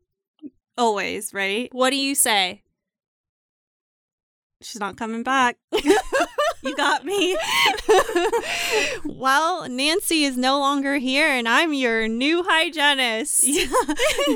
Always, 0.77 1.33
right? 1.33 1.69
What 1.73 1.91
do 1.91 1.97
you 1.97 2.15
say? 2.15 2.63
She's 4.65 4.81
not 4.81 4.97
coming 4.97 5.23
back. 5.23 5.57
you 6.63 6.77
got 6.77 7.05
me. 7.05 7.37
well, 9.05 9.69
Nancy 9.69 10.25
is 10.25 10.37
no 10.37 10.59
longer 10.59 10.97
here 10.97 11.29
and 11.29 11.49
I'm 11.49 11.73
your 11.73 12.09
new 12.09 12.43
hygienist. 12.43 13.45
Yeah. 13.55 13.67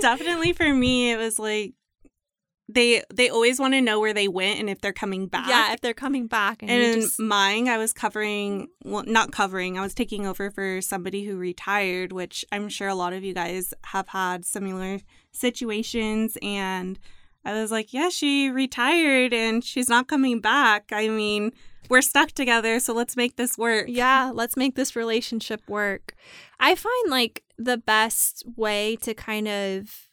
Definitely 0.00 0.52
for 0.52 0.72
me, 0.72 1.10
it 1.12 1.16
was 1.16 1.38
like 1.38 1.74
they 2.68 3.02
they 3.12 3.30
always 3.30 3.58
want 3.58 3.74
to 3.74 3.80
know 3.80 3.98
where 3.98 4.12
they 4.12 4.28
went 4.28 4.60
and 4.60 4.68
if 4.68 4.80
they're 4.80 4.92
coming 4.92 5.26
back. 5.26 5.48
Yeah, 5.48 5.72
if 5.72 5.80
they're 5.80 5.94
coming 5.94 6.26
back 6.26 6.62
and, 6.62 6.70
And 6.70 7.02
just 7.02 7.18
mine, 7.18 7.66
I 7.68 7.78
was 7.78 7.92
covering, 7.92 8.68
well, 8.84 9.04
not 9.06 9.32
covering, 9.32 9.78
I 9.78 9.80
was 9.82 9.94
taking 9.94 10.26
over 10.26 10.50
for 10.50 10.80
somebody 10.82 11.24
who 11.24 11.36
retired, 11.36 12.12
which 12.12 12.44
I'm 12.52 12.68
sure 12.68 12.88
a 12.88 12.94
lot 12.94 13.12
of 13.14 13.24
you 13.24 13.32
guys 13.32 13.72
have 13.86 14.08
had 14.08 14.44
similar 14.44 15.00
situations. 15.32 16.36
And 16.42 16.98
I 17.44 17.52
was 17.54 17.70
like, 17.70 17.92
yeah, 17.92 18.08
she 18.08 18.50
retired 18.50 19.32
and 19.32 19.64
she's 19.64 19.88
not 19.88 20.08
coming 20.08 20.40
back. 20.40 20.90
I 20.92 21.08
mean, 21.08 21.52
we're 21.88 22.02
stuck 22.02 22.32
together, 22.32 22.80
so 22.80 22.92
let's 22.92 23.16
make 23.16 23.36
this 23.36 23.56
work. 23.56 23.86
yeah, 23.88 24.30
let's 24.34 24.56
make 24.56 24.74
this 24.74 24.94
relationship 24.94 25.62
work. 25.68 26.14
I 26.60 26.74
find 26.74 27.10
like 27.10 27.44
the 27.56 27.78
best 27.78 28.44
way 28.56 28.96
to 28.96 29.14
kind 29.14 29.48
of 29.48 30.08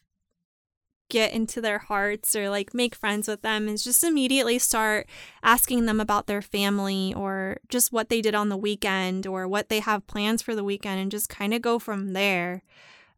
get 1.08 1.32
into 1.32 1.60
their 1.60 1.78
hearts 1.78 2.34
or 2.34 2.50
like 2.50 2.74
make 2.74 2.94
friends 2.94 3.28
with 3.28 3.42
them 3.42 3.68
is 3.68 3.84
just 3.84 4.02
immediately 4.02 4.58
start 4.58 5.06
asking 5.42 5.86
them 5.86 6.00
about 6.00 6.26
their 6.26 6.42
family 6.42 7.14
or 7.14 7.58
just 7.68 7.92
what 7.92 8.08
they 8.08 8.20
did 8.20 8.34
on 8.34 8.48
the 8.48 8.56
weekend 8.56 9.26
or 9.26 9.46
what 9.46 9.68
they 9.68 9.78
have 9.80 10.06
plans 10.08 10.42
for 10.42 10.54
the 10.56 10.64
weekend 10.64 11.00
and 11.00 11.10
just 11.10 11.28
kind 11.28 11.54
of 11.54 11.62
go 11.62 11.78
from 11.78 12.12
there. 12.12 12.62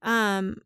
Um 0.03 0.61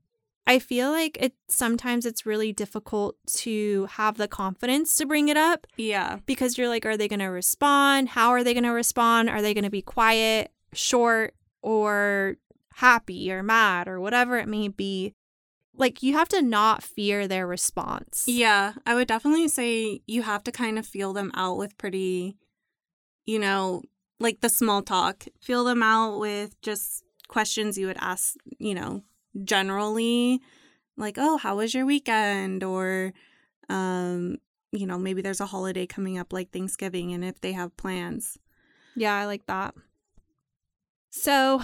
I 0.47 0.59
feel 0.59 0.91
like 0.91 1.17
it 1.21 1.35
sometimes 1.49 2.05
it's 2.05 2.27
really 2.27 2.53
difficult 2.53 3.17
to 3.39 3.87
have 3.93 4.17
the 4.19 4.27
confidence 4.29 4.97
to 4.97 5.07
bring 5.07 5.29
it 5.29 5.37
up 5.37 5.67
Yeah. 5.77 6.19
because 6.27 6.59
you're 6.59 6.69
like, 6.69 6.85
are 6.85 6.97
they 6.97 7.07
going 7.09 7.21
to 7.21 7.27
respond? 7.27 8.09
How 8.11 8.31
are 8.31 8.43
they 8.43 8.53
going 8.53 8.65
to 8.65 8.71
respond? 8.71 9.31
Are 9.31 9.41
they 9.41 9.55
going 9.55 9.65
to 9.65 9.71
be 9.71 9.83
quiet, 9.83 10.51
short, 10.73 11.35
or 11.63 12.37
happy 12.75 13.31
or 13.33 13.43
mad 13.43 13.87
or 13.87 14.01
whatever 14.01 14.37
it 14.39 14.49
may 14.49 14.69
be? 14.69 15.15
like 15.75 16.03
you 16.03 16.13
have 16.13 16.29
to 16.29 16.43
not 16.43 16.83
fear 16.83 17.27
their 17.27 17.47
response. 17.47 18.25
Yeah, 18.27 18.75
I 18.85 18.95
would 18.95 19.09
definitely 19.09 19.49
say 19.49 20.03
you 20.07 20.21
have 20.21 20.45
to 20.45 20.53
kind 20.53 20.79
of 20.79 20.87
feel 20.87 21.15
them 21.15 21.31
out 21.35 21.57
with 21.57 21.79
pretty, 21.79 22.37
you 23.25 23.39
know, 23.39 23.81
like 24.21 24.43
the 24.43 24.51
small 24.51 24.83
talk. 24.83 25.25
Feel 25.41 25.65
them 25.65 25.83
out 25.83 26.19
with 26.19 26.61
just 26.61 27.03
questions 27.27 27.79
you 27.79 27.87
would 27.87 27.97
ask, 28.01 28.35
you 28.59 28.75
know, 28.75 29.03
generally, 29.45 30.41
like, 30.97 31.17
oh, 31.19 31.37
how 31.39 31.57
was 31.57 31.75
your 31.75 31.87
weekend? 31.87 32.63
Or, 32.63 33.13
um, 33.69 34.39
you 34.73 34.87
know, 34.87 34.99
maybe 34.99 35.23
there's 35.23 35.41
a 35.41 35.47
holiday 35.47 35.87
coming 35.87 36.19
up 36.19 36.33
like 36.33 36.51
Thanksgiving 36.51 37.13
and 37.13 37.25
if 37.25 37.41
they 37.41 37.53
have 37.53 37.77
plans. 37.77 38.39
Yeah, 38.95 39.15
I 39.15 39.27
like 39.27 39.47
that. 39.47 39.75
So, 41.11 41.63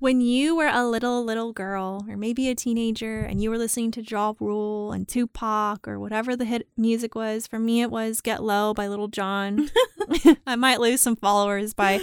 when 0.00 0.22
you 0.22 0.56
were 0.56 0.70
a 0.72 0.86
little, 0.86 1.22
little 1.22 1.52
girl, 1.52 2.06
or 2.08 2.16
maybe 2.16 2.48
a 2.48 2.54
teenager, 2.54 3.20
and 3.20 3.42
you 3.42 3.50
were 3.50 3.58
listening 3.58 3.90
to 3.92 4.02
Ja 4.02 4.32
Rule 4.40 4.92
and 4.92 5.06
Tupac 5.06 5.86
or 5.86 6.00
whatever 6.00 6.34
the 6.34 6.46
hit 6.46 6.66
music 6.76 7.14
was, 7.14 7.46
for 7.46 7.58
me 7.58 7.82
it 7.82 7.90
was 7.90 8.22
Get 8.22 8.42
Low 8.42 8.72
by 8.72 8.88
Lil 8.88 9.08
Jon. 9.08 9.68
I 10.46 10.56
might 10.56 10.80
lose 10.80 11.02
some 11.02 11.16
followers 11.16 11.74
by 11.74 12.00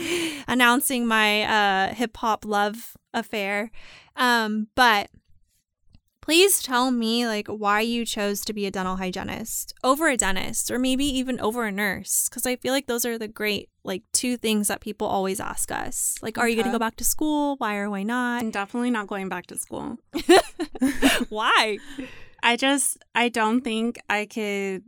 announcing 0.48 1.08
my 1.08 1.42
uh, 1.44 1.94
hip 1.94 2.16
hop 2.18 2.46
love 2.46 2.96
affair. 3.16 3.72
Um, 4.16 4.68
but 4.76 5.10
please 6.28 6.62
tell 6.62 6.92
me 6.92 7.26
like 7.26 7.48
why 7.48 7.80
you 7.80 8.06
chose 8.06 8.42
to 8.42 8.52
be 8.52 8.66
a 8.66 8.72
dental 8.72 8.98
hygienist 8.98 9.74
over 9.82 10.10
a 10.10 10.18
dentist 10.18 10.70
or 10.70 10.78
maybe 10.78 11.06
even 11.06 11.40
over 11.40 11.64
a 11.66 11.72
nurse 11.72 12.28
because 12.28 12.46
i 12.46 12.54
feel 12.58 12.74
like 12.74 12.88
those 12.88 13.06
are 13.06 13.18
the 13.18 13.30
great 13.30 13.70
like 13.86 14.04
two 14.12 14.36
things 14.36 14.68
that 14.68 14.82
people 14.82 15.08
always 15.08 15.40
ask 15.40 15.72
us 15.72 16.16
like 16.22 16.38
are 16.38 16.50
you 16.50 16.56
going 16.56 16.66
to 16.66 16.72
go 16.72 16.78
back 16.78 16.98
to 16.98 17.06
school 17.06 17.56
why 17.60 17.78
or 17.78 17.90
why 17.90 18.04
not 18.04 18.42
I'm 18.42 18.52
definitely 18.52 18.92
not 18.92 19.08
going 19.08 19.30
back 19.30 19.48
to 19.48 19.58
school. 19.58 19.98
why 21.30 21.78
I 22.44 22.56
just, 22.56 22.98
I 23.16 23.30
don't 23.30 23.62
think 23.62 23.98
I 24.10 24.26
could 24.26 24.84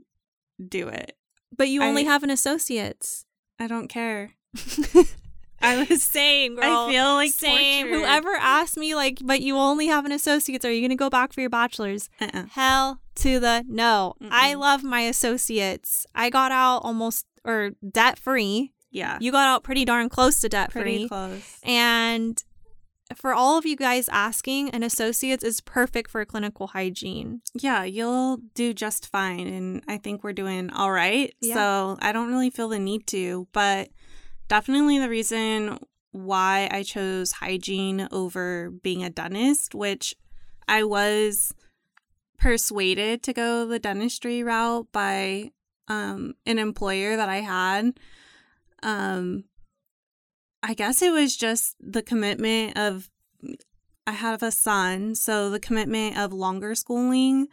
do 0.65 0.87
it. 0.87 1.15
but 1.57 1.69
you 1.69 1.81
only 1.81 2.03
I- 2.03 2.11
have 2.11 2.23
an 2.23 2.29
associate's 2.29 3.25
I 3.61 3.67
don't 3.67 3.87
care. 3.87 4.35
I 5.61 5.85
was 5.89 6.01
saying, 6.03 6.55
girl 6.55 6.87
I 6.87 6.91
feel 6.91 7.13
like 7.15 7.31
same 7.31 7.87
tortured. 7.87 7.99
whoever 7.99 8.33
asked 8.35 8.77
me 8.77 8.95
like 8.95 9.19
but 9.23 9.41
you 9.41 9.57
only 9.57 9.87
have 9.87 10.05
an 10.05 10.11
associate's 10.11 10.63
are 10.65 10.71
you 10.71 10.81
going 10.81 10.89
to 10.89 10.95
go 10.95 11.09
back 11.09 11.33
for 11.33 11.41
your 11.41 11.49
bachelor's 11.49 12.09
Uh-uh. 12.21 12.45
Hell 12.51 13.01
to 13.15 13.39
the 13.39 13.65
no. 13.67 14.13
I 14.31 14.53
Mm-mm. 14.53 14.59
love 14.59 14.83
my 14.83 15.01
associates. 15.01 16.05
I 16.15 16.29
got 16.29 16.51
out 16.51 16.79
almost 16.83 17.25
or 17.43 17.71
debt 17.91 18.17
free. 18.19 18.71
Yeah. 18.91 19.17
You 19.21 19.31
got 19.31 19.47
out 19.47 19.63
pretty 19.63 19.85
darn 19.85 20.09
close 20.09 20.39
to 20.41 20.49
debt 20.49 20.71
pretty 20.71 20.99
free. 20.99 21.07
close. 21.09 21.59
And 21.63 22.41
for 23.15 23.33
all 23.33 23.57
of 23.57 23.65
you 23.65 23.75
guys 23.75 24.07
asking, 24.09 24.69
an 24.69 24.83
associate's 24.83 25.43
is 25.43 25.61
perfect 25.61 26.11
for 26.11 26.23
clinical 26.25 26.67
hygiene. 26.67 27.41
Yeah, 27.55 27.83
you'll 27.83 28.37
do 28.53 28.71
just 28.73 29.07
fine. 29.11 29.47
And 29.47 29.83
I 29.87 29.97
think 29.97 30.23
we're 30.23 30.33
doing 30.33 30.69
all 30.69 30.91
right. 30.91 31.33
Yeah. 31.41 31.55
So 31.55 31.97
I 32.01 32.11
don't 32.11 32.29
really 32.29 32.51
feel 32.51 32.69
the 32.69 32.77
need 32.79 33.07
to, 33.07 33.47
but 33.51 33.89
definitely 34.49 34.99
the 34.99 35.09
reason 35.09 35.79
why 36.11 36.67
I 36.71 36.83
chose 36.83 37.33
hygiene 37.33 38.07
over 38.11 38.71
being 38.71 39.03
a 39.03 39.09
dentist, 39.09 39.73
which 39.73 40.15
I 40.67 40.83
was 40.83 41.53
persuaded 42.37 43.23
to 43.23 43.33
go 43.33 43.65
the 43.65 43.79
dentistry 43.79 44.43
route 44.43 44.87
by 44.91 45.51
um, 45.87 46.33
an 46.45 46.59
employer 46.59 47.15
that 47.15 47.29
I 47.29 47.37
had. 47.37 47.99
Um, 48.83 49.45
I 50.61 50.73
guess 50.73 51.01
it 51.01 51.11
was 51.11 51.37
just 51.37 51.75
the 51.79 52.01
commitment 52.01 52.77
of 52.77 53.09
I 54.07 54.11
have 54.13 54.41
a 54.41 54.51
son, 54.51 55.15
so 55.15 55.49
the 55.49 55.59
commitment 55.59 56.17
of 56.17 56.33
longer 56.33 56.73
schooling, 56.73 57.47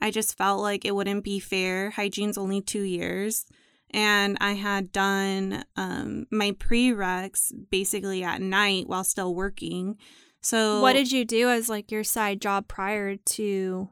I 0.00 0.10
just 0.10 0.36
felt 0.36 0.60
like 0.60 0.84
it 0.84 0.94
wouldn't 0.94 1.24
be 1.24 1.40
fair. 1.40 1.90
Hygiene's 1.90 2.36
only 2.36 2.60
two 2.60 2.82
years. 2.82 3.46
And 3.92 4.38
I 4.40 4.52
had 4.52 4.92
done 4.92 5.64
um, 5.76 6.26
my 6.30 6.52
prereqs 6.52 7.52
basically 7.70 8.24
at 8.24 8.40
night 8.40 8.88
while 8.88 9.04
still 9.04 9.34
working. 9.34 9.96
So, 10.40 10.80
What 10.80 10.94
did 10.94 11.12
you 11.12 11.24
do 11.24 11.50
as 11.50 11.68
like 11.68 11.90
your 11.92 12.04
side 12.04 12.40
job 12.40 12.68
prior 12.68 13.16
to 13.16 13.90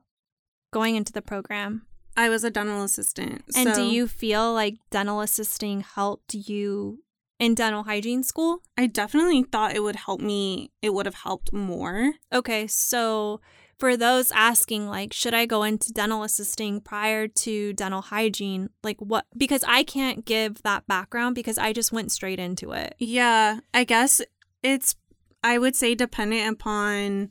going 0.72 0.96
into 0.96 1.12
the 1.12 1.22
program? 1.22 1.86
I 2.16 2.28
was 2.28 2.44
a 2.44 2.50
dental 2.50 2.82
assistant. 2.82 3.44
And 3.54 3.72
do 3.74 3.82
you 3.82 4.06
feel 4.08 4.52
like 4.52 4.76
dental 4.90 5.20
assisting 5.20 5.80
helped 5.80 6.34
you 6.34 7.02
in 7.38 7.54
dental 7.54 7.84
hygiene 7.84 8.22
school? 8.22 8.62
I 8.76 8.86
definitely 8.86 9.42
thought 9.44 9.74
it 9.74 9.82
would 9.82 9.96
help 9.96 10.20
me, 10.20 10.70
it 10.82 10.92
would 10.92 11.06
have 11.06 11.14
helped 11.14 11.52
more. 11.52 12.14
Okay, 12.32 12.66
so 12.66 13.40
for 13.80 13.96
those 13.96 14.30
asking, 14.32 14.86
like, 14.88 15.12
should 15.12 15.32
I 15.32 15.46
go 15.46 15.62
into 15.62 15.90
dental 15.92 16.22
assisting 16.22 16.80
prior 16.80 17.26
to 17.26 17.72
dental 17.72 18.02
hygiene? 18.02 18.68
Like, 18.84 18.98
what? 19.00 19.24
Because 19.36 19.64
I 19.66 19.82
can't 19.82 20.24
give 20.24 20.62
that 20.62 20.86
background 20.86 21.34
because 21.34 21.56
I 21.58 21.72
just 21.72 21.90
went 21.90 22.12
straight 22.12 22.38
into 22.38 22.72
it. 22.72 22.94
Yeah, 22.98 23.60
I 23.72 23.84
guess 23.84 24.20
it's, 24.62 24.94
I 25.42 25.56
would 25.58 25.74
say, 25.74 25.94
dependent 25.94 26.52
upon, 26.52 27.30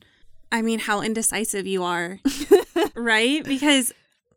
I 0.51 0.63
mean, 0.63 0.79
how 0.79 1.01
indecisive 1.01 1.67
you 1.67 1.83
are, 1.83 2.19
right? 2.95 3.43
Because 3.43 3.93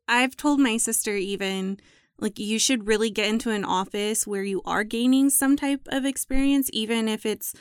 I've 0.06 0.36
told 0.36 0.60
my 0.60 0.76
sister 0.76 1.16
even, 1.16 1.80
like, 2.18 2.38
you 2.38 2.58
should 2.58 2.86
really 2.86 3.08
get 3.08 3.28
into 3.28 3.50
an 3.50 3.64
office 3.64 4.26
where 4.26 4.44
you 4.44 4.60
are 4.66 4.84
gaining 4.84 5.30
some 5.30 5.56
type 5.56 5.88
of 5.88 6.04
experience, 6.04 6.68
even 6.74 7.08
if 7.08 7.24
it's, 7.24 7.54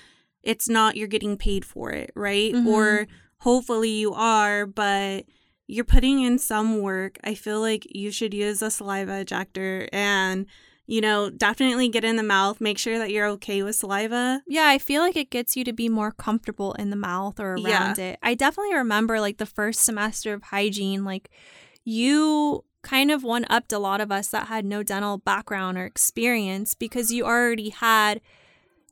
it's 0.44 0.68
not 0.68 0.98
you're 0.98 1.08
getting 1.08 1.38
paid 1.38 1.64
for 1.64 1.92
it, 1.92 2.12
right? 2.16 2.54
Mhm. 2.54 2.68
Or 2.68 3.08
hopefully 3.42 3.90
you 3.90 4.14
are, 4.14 4.68
but 4.68 5.26
you're 5.68 5.84
putting 5.84 6.22
in 6.22 6.38
some 6.38 6.80
work. 6.80 7.18
I 7.24 7.34
feel 7.34 7.60
like 7.60 7.88
you 7.90 8.12
should 8.12 8.34
use 8.34 8.62
a 8.62 8.70
saliva 8.70 9.22
ejector 9.22 9.90
and, 9.92 10.46
you 10.86 11.02
know, 11.02 11.32
definitely 11.32 11.90
get 11.90 12.04
in 12.04 12.18
the 12.18 12.24
mouth. 12.24 12.62
Make 12.62 12.78
sure 12.78 13.00
that 13.00 13.10
you're 13.10 13.28
okay 13.30 13.64
with 13.64 13.76
saliva. 13.76 14.44
Yeah, 14.48 14.68
I 14.68 14.78
feel 14.78 15.02
like 15.02 15.16
it 15.16 15.32
gets 15.32 15.56
you 15.56 15.64
to 15.64 15.74
be 15.74 15.90
more 15.90 16.12
comfortable 16.12 16.74
in 16.74 16.92
the 16.92 16.96
mouth 16.96 17.40
or 17.40 17.56
around 17.56 17.98
it. 17.98 18.20
I 18.22 18.36
definitely 18.36 18.76
remember 18.76 19.20
like 19.20 19.38
the 19.38 19.46
first 19.48 19.82
semester 19.82 20.34
of 20.34 20.44
hygiene, 20.44 21.04
like 21.04 21.32
you 21.84 22.64
kind 22.84 23.10
of 23.10 23.24
one 23.24 23.46
upped 23.50 23.74
a 23.74 23.80
lot 23.80 24.02
of 24.02 24.12
us 24.12 24.28
that 24.28 24.48
had 24.48 24.66
no 24.66 24.84
dental 24.84 25.18
background 25.18 25.80
or 25.80 25.86
experience 25.86 26.76
because 26.76 27.12
you 27.12 27.26
already 27.26 27.70
had 27.70 28.22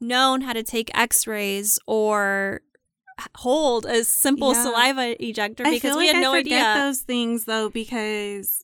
known 0.02 0.42
how 0.42 0.54
to 0.54 0.64
take 0.64 0.90
x 0.98 1.28
rays 1.28 1.78
or 1.86 2.62
hold 3.36 3.86
a 3.86 4.04
simple 4.04 4.54
Yeah. 4.54 4.64
saliva 4.64 5.24
ejector 5.24 5.64
because 5.64 5.96
we 5.98 6.06
like 6.08 6.16
had 6.16 6.22
no 6.22 6.34
I 6.34 6.40
forget 6.42 6.68
idea. 6.76 6.82
those 6.84 7.00
things 7.02 7.46
though 7.46 7.70
because 7.70 8.64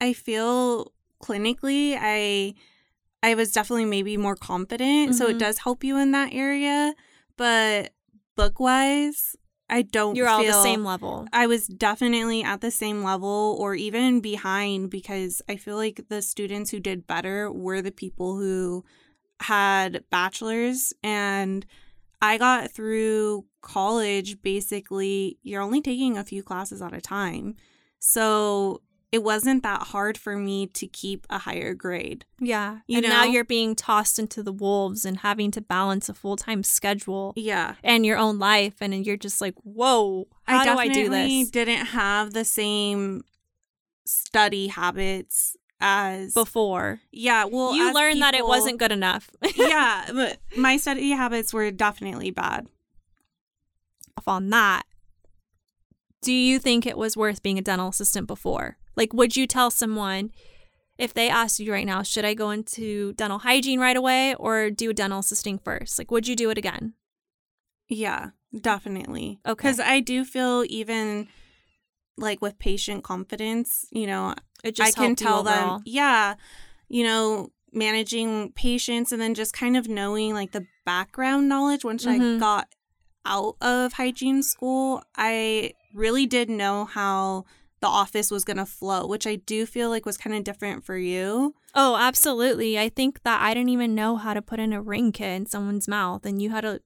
I 0.00 0.12
feel 0.12 0.92
clinically 1.22 1.96
I 2.00 2.54
I 3.24 3.34
was 3.34 3.52
definitely 3.52 3.84
maybe 3.84 4.16
more 4.16 4.34
confident, 4.34 5.14
so 5.14 5.26
Mhm. 5.26 5.30
it 5.30 5.38
does 5.38 5.58
help 5.58 5.84
you 5.84 5.96
in 5.96 6.10
that 6.10 6.32
area. 6.32 6.92
But 7.36 7.92
book 8.34 8.58
wise, 8.58 9.36
I 9.70 9.82
don't. 9.82 10.16
You're 10.16 10.28
all 10.28 10.44
the 10.44 10.60
same 10.62 10.84
level. 10.84 11.28
I 11.32 11.46
was 11.46 11.68
definitely 11.68 12.42
at 12.42 12.60
the 12.62 12.72
same 12.72 13.04
level 13.04 13.56
or 13.60 13.76
even 13.76 14.18
behind 14.20 14.90
because 14.90 15.40
I 15.48 15.54
feel 15.56 15.76
like 15.76 16.08
the 16.08 16.20
students 16.20 16.72
who 16.72 16.80
did 16.80 17.06
better 17.06 17.50
were 17.50 17.80
the 17.80 17.92
people 17.92 18.36
who 18.38 18.84
had 19.40 20.02
bachelors 20.10 20.92
and 21.04 21.64
I 22.22 22.38
got 22.38 22.70
through 22.70 23.44
college 23.60 24.40
basically 24.42 25.38
you're 25.42 25.60
only 25.62 25.80
taking 25.82 26.16
a 26.16 26.24
few 26.24 26.42
classes 26.42 26.80
at 26.80 26.92
a 26.94 27.00
time. 27.00 27.56
So 27.98 28.80
it 29.12 29.22
wasn't 29.22 29.62
that 29.62 29.82
hard 29.88 30.16
for 30.16 30.36
me 30.36 30.66
to 30.68 30.86
keep 30.86 31.26
a 31.28 31.38
higher 31.38 31.74
grade. 31.74 32.24
Yeah. 32.40 32.78
You 32.86 32.96
and 32.98 33.06
now 33.08 33.24
you're 33.24 33.44
being 33.44 33.74
tossed 33.76 34.18
into 34.18 34.42
the 34.42 34.52
wolves 34.52 35.04
and 35.04 35.18
having 35.18 35.50
to 35.50 35.60
balance 35.60 36.08
a 36.08 36.14
full 36.14 36.36
time 36.36 36.62
schedule 36.62 37.34
Yeah. 37.36 37.74
and 37.84 38.06
your 38.06 38.16
own 38.16 38.38
life. 38.38 38.74
And 38.80 39.04
you're 39.06 39.18
just 39.18 39.40
like, 39.42 39.54
whoa, 39.64 40.28
how 40.44 40.60
I 40.60 40.64
do 40.64 40.70
I 40.78 40.88
do 40.88 40.94
definitely 41.04 41.42
this? 41.42 41.50
didn't 41.50 41.86
have 41.86 42.32
the 42.32 42.44
same 42.46 43.22
study 44.06 44.68
habits 44.68 45.56
as 45.82 46.32
Before 46.32 47.00
yeah, 47.10 47.44
well 47.44 47.74
you 47.74 47.92
learned 47.92 48.22
that 48.22 48.34
it 48.34 48.46
wasn't 48.46 48.78
good 48.78 48.92
enough. 48.92 49.28
yeah, 49.56 50.08
but 50.12 50.38
my 50.56 50.76
study 50.76 51.10
habits 51.10 51.52
were 51.52 51.70
definitely 51.70 52.30
bad. 52.30 52.68
Off 54.16 54.28
on 54.28 54.48
that, 54.50 54.84
do 56.22 56.32
you 56.32 56.58
think 56.58 56.86
it 56.86 56.96
was 56.96 57.16
worth 57.16 57.42
being 57.42 57.58
a 57.58 57.62
dental 57.62 57.88
assistant 57.88 58.26
before? 58.26 58.76
Like, 58.96 59.12
would 59.12 59.36
you 59.36 59.46
tell 59.46 59.70
someone 59.70 60.30
if 60.98 61.12
they 61.12 61.28
asked 61.28 61.58
you 61.58 61.72
right 61.72 61.86
now, 61.86 62.02
should 62.02 62.24
I 62.24 62.34
go 62.34 62.50
into 62.50 63.12
dental 63.14 63.40
hygiene 63.40 63.80
right 63.80 63.96
away 63.96 64.34
or 64.36 64.70
do 64.70 64.92
dental 64.92 65.18
assisting 65.18 65.58
first? 65.58 65.98
Like, 65.98 66.10
would 66.10 66.28
you 66.28 66.36
do 66.36 66.50
it 66.50 66.58
again? 66.58 66.94
Yeah, 67.88 68.30
definitely. 68.58 69.40
Okay. 69.46 69.68
Because 69.68 69.80
I 69.80 70.00
do 70.00 70.24
feel 70.24 70.64
even 70.68 71.28
like 72.16 72.40
with 72.40 72.58
patient 72.58 73.04
confidence, 73.04 73.86
you 73.90 74.06
know, 74.06 74.34
It 74.62 74.76
just 74.76 74.96
I 74.98 75.00
can 75.00 75.16
tell 75.16 75.40
overall. 75.40 75.74
them, 75.78 75.82
yeah, 75.84 76.34
you 76.88 77.04
know, 77.04 77.50
managing 77.72 78.52
patients 78.52 79.12
and 79.12 79.20
then 79.20 79.34
just 79.34 79.52
kind 79.54 79.76
of 79.76 79.88
knowing 79.88 80.34
like 80.34 80.52
the 80.52 80.66
background 80.84 81.48
knowledge 81.48 81.84
once 81.84 82.04
Mhm. 82.04 82.36
I 82.36 82.38
got 82.38 82.68
out 83.24 83.56
of 83.60 83.94
hygiene 83.94 84.42
school, 84.42 85.02
I 85.16 85.72
really 85.94 86.26
did 86.26 86.50
know 86.50 86.84
how 86.86 87.44
the 87.80 87.86
office 87.88 88.30
was 88.30 88.44
going 88.44 88.56
to 88.58 88.66
flow, 88.66 89.06
which 89.06 89.26
I 89.26 89.36
do 89.36 89.64
feel 89.66 89.88
like 89.90 90.04
was 90.06 90.16
kind 90.16 90.36
of 90.36 90.44
different 90.44 90.84
for 90.84 90.96
you. 90.96 91.54
Oh, 91.74 91.96
absolutely. 91.96 92.78
I 92.78 92.88
think 92.88 93.22
that 93.22 93.40
I 93.40 93.54
didn't 93.54 93.70
even 93.70 93.94
know 93.94 94.16
how 94.16 94.34
to 94.34 94.42
put 94.42 94.60
in 94.60 94.72
a 94.72 94.82
Rinn 94.82 95.10
kit 95.12 95.30
in 95.36 95.46
someone's 95.46 95.88
mouth, 95.88 96.24
and 96.26 96.40
you 96.42 96.50
had 96.50 96.60
to 96.60 96.80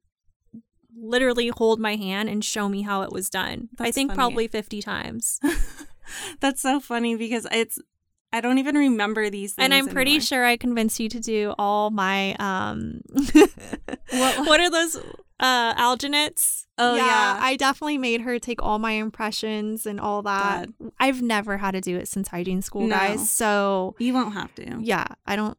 literally 0.98 1.48
hold 1.48 1.78
my 1.80 1.96
hand 1.96 2.28
and 2.28 2.42
show 2.44 2.68
me 2.68 2.82
how 2.82 3.02
it 3.02 3.12
was 3.12 3.28
done. 3.28 3.68
I 3.78 3.90
think 3.90 4.10
funny. 4.10 4.16
probably 4.16 4.48
50 4.48 4.80
times. 4.80 5.38
That's 6.40 6.60
so 6.62 6.80
funny 6.80 7.16
because 7.16 7.46
it's 7.50 7.78
I 8.32 8.40
don't 8.40 8.58
even 8.58 8.74
remember 8.76 9.30
these 9.30 9.54
things. 9.54 9.64
and 9.64 9.72
I'm 9.72 9.88
pretty 9.88 10.12
anymore. 10.12 10.22
sure 10.26 10.44
I 10.44 10.56
convinced 10.56 10.98
you 11.00 11.08
to 11.10 11.20
do 11.20 11.54
all 11.58 11.90
my 11.90 12.34
um 12.34 13.00
What- 13.12 13.66
what 14.46 14.60
are 14.60 14.70
those 14.70 14.96
uh 15.40 15.74
alginates? 15.74 16.64
Oh, 16.78 16.94
yeah. 16.96 17.38
I 17.40 17.56
definitely 17.56 17.96
made 17.98 18.20
her 18.22 18.38
take 18.38 18.62
all 18.62 18.78
my 18.78 18.92
impressions 18.92 19.86
and 19.86 19.98
all 19.98 20.20
that. 20.22 20.68
I've 21.00 21.22
never 21.22 21.56
had 21.56 21.70
to 21.70 21.80
do 21.80 21.96
it 21.96 22.06
since 22.08 22.28
hygiene 22.28 22.60
school, 22.60 22.82
No. 22.86 22.94
guys. 22.94 23.30
So 23.30 23.94
you 23.98 24.12
won't 24.12 24.34
have 24.34 24.54
to. 24.56 24.78
yeah, 24.82 25.06
I 25.26 25.36
don't 25.36 25.56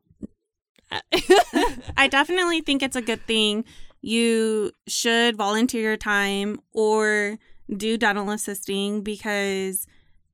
I 1.98 2.08
definitely 2.10 2.62
think 2.62 2.82
it's 2.84 2.96
a 2.96 3.02
good 3.02 3.22
thing. 3.26 3.66
You 4.02 4.72
should 4.88 5.36
volunteer 5.36 5.82
your 5.82 5.98
time 5.98 6.60
or 6.72 7.38
do 7.76 7.98
dental 7.98 8.30
assisting 8.30 9.02
because 9.02 9.86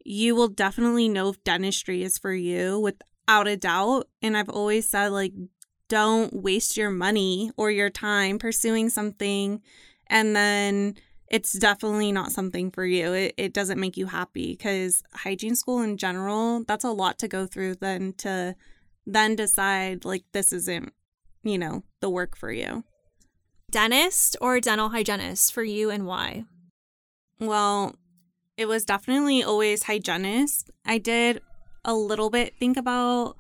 you 0.04 0.36
will 0.36 0.50
definitely 0.50 1.10
know 1.10 1.30
if 1.30 1.44
dentistry 1.44 2.04
is 2.04 2.18
for 2.18 2.34
you 2.34 2.80
without 2.80 3.48
a 3.48 3.58
doubt. 3.58 4.08
And 4.22 4.36
I've 4.38 4.50
always 4.50 4.90
said, 4.90 5.10
like, 5.10 5.34
don't 5.90 6.34
waste 6.34 6.78
your 6.78 6.90
money 6.90 7.52
or 7.58 7.70
your 7.70 7.90
time 7.90 8.40
pursuing 8.40 8.90
something 8.90 9.62
and 10.08 10.36
then 10.36 10.96
it's 11.28 11.54
definitely 11.54 12.12
not 12.12 12.32
something 12.32 12.72
for 12.72 12.86
you. 12.86 13.14
It, 13.14 13.34
it 13.38 13.54
doesn't 13.54 13.80
make 13.80 13.98
you 13.98 14.08
happy 14.08 14.54
because 14.54 15.04
hygiene 15.14 15.56
school 15.56 15.82
in 15.82 15.98
general, 15.98 16.64
that's 16.68 16.84
a 16.84 16.92
lot 16.92 17.18
to 17.20 17.28
go 17.28 17.46
through 17.46 17.76
then 17.76 18.14
to 18.20 18.56
then 19.06 19.36
decide 19.36 20.06
like 20.06 20.24
this 20.32 20.54
isn't, 20.54 20.94
you 21.44 21.58
know, 21.58 21.84
the 22.02 22.10
work 22.10 22.36
for 22.38 22.52
you. 22.52 22.84
dentist 23.72 24.38
or 24.40 24.60
dental 24.60 24.90
hygienist 24.90 25.52
for 25.52 25.64
you 25.64 25.90
and 25.90 26.06
why? 26.06 26.46
Well, 27.40 27.96
it 28.58 28.68
was 28.68 28.86
definitely 28.86 29.44
always 29.44 29.84
hygienist. 29.84 30.70
I 30.86 30.98
did 30.98 31.42
a 31.86 31.94
little 31.94 32.30
bit 32.30 32.56
think 32.58 32.78
about 32.78 33.38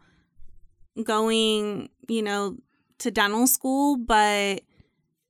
going, 1.03 1.89
you 2.07 2.21
know, 2.21 2.57
to 2.99 3.11
dental 3.11 3.47
school, 3.47 3.97
but 3.97 4.61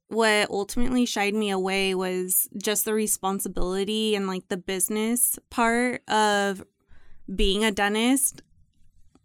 what 0.07 0.49
ultimately 0.49 1.05
shied 1.05 1.33
me 1.33 1.49
away 1.49 1.95
was 1.95 2.47
just 2.61 2.85
the 2.85 2.93
responsibility 2.93 4.15
and 4.15 4.27
like 4.27 4.47
the 4.47 4.57
business 4.57 5.39
part 5.49 6.07
of 6.09 6.63
being 7.33 7.63
a 7.63 7.71
dentist 7.71 8.41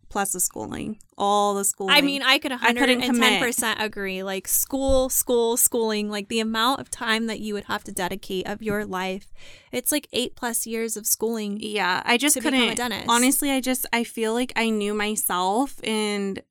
plus 0.09 0.33
the 0.33 0.41
schooling, 0.41 0.99
all 1.17 1.55
the 1.55 1.65
schooling. 1.65 1.95
I 1.95 2.01
mean, 2.01 2.23
I 2.23 2.39
could 2.39 2.53
I 2.53 2.73
couldn't 2.73 3.03
110% 3.03 3.81
agree. 3.81 4.23
Like 4.23 4.49
school, 4.49 5.09
school, 5.09 5.57
schooling, 5.57 6.11
like 6.11 6.29
the 6.29 6.41
amount 6.41 6.81
of 6.81 6.91
time 6.91 7.27
that 7.27 7.41
you 7.41 7.55
would 7.55 7.65
have 7.65 7.85
to 7.85 7.93
dedicate 7.93 8.49
of 8.49 8.63
your 8.63 8.85
life. 8.85 9.33
It's 9.73 9.93
like 9.93 10.09
8 10.13 10.35
plus 10.37 10.67
years 10.67 10.97
of 10.97 11.07
schooling. 11.07 11.59
Yeah, 11.61 12.03
I 12.05 12.17
just 12.17 12.41
couldn't. 12.41 12.81
Honestly, 13.09 13.51
I 13.51 13.61
just 13.61 13.87
I 13.93 14.05
feel 14.05 14.33
like 14.33 14.53
I 14.57 14.71
knew 14.71 14.95
myself 14.95 15.81
and 15.85 16.43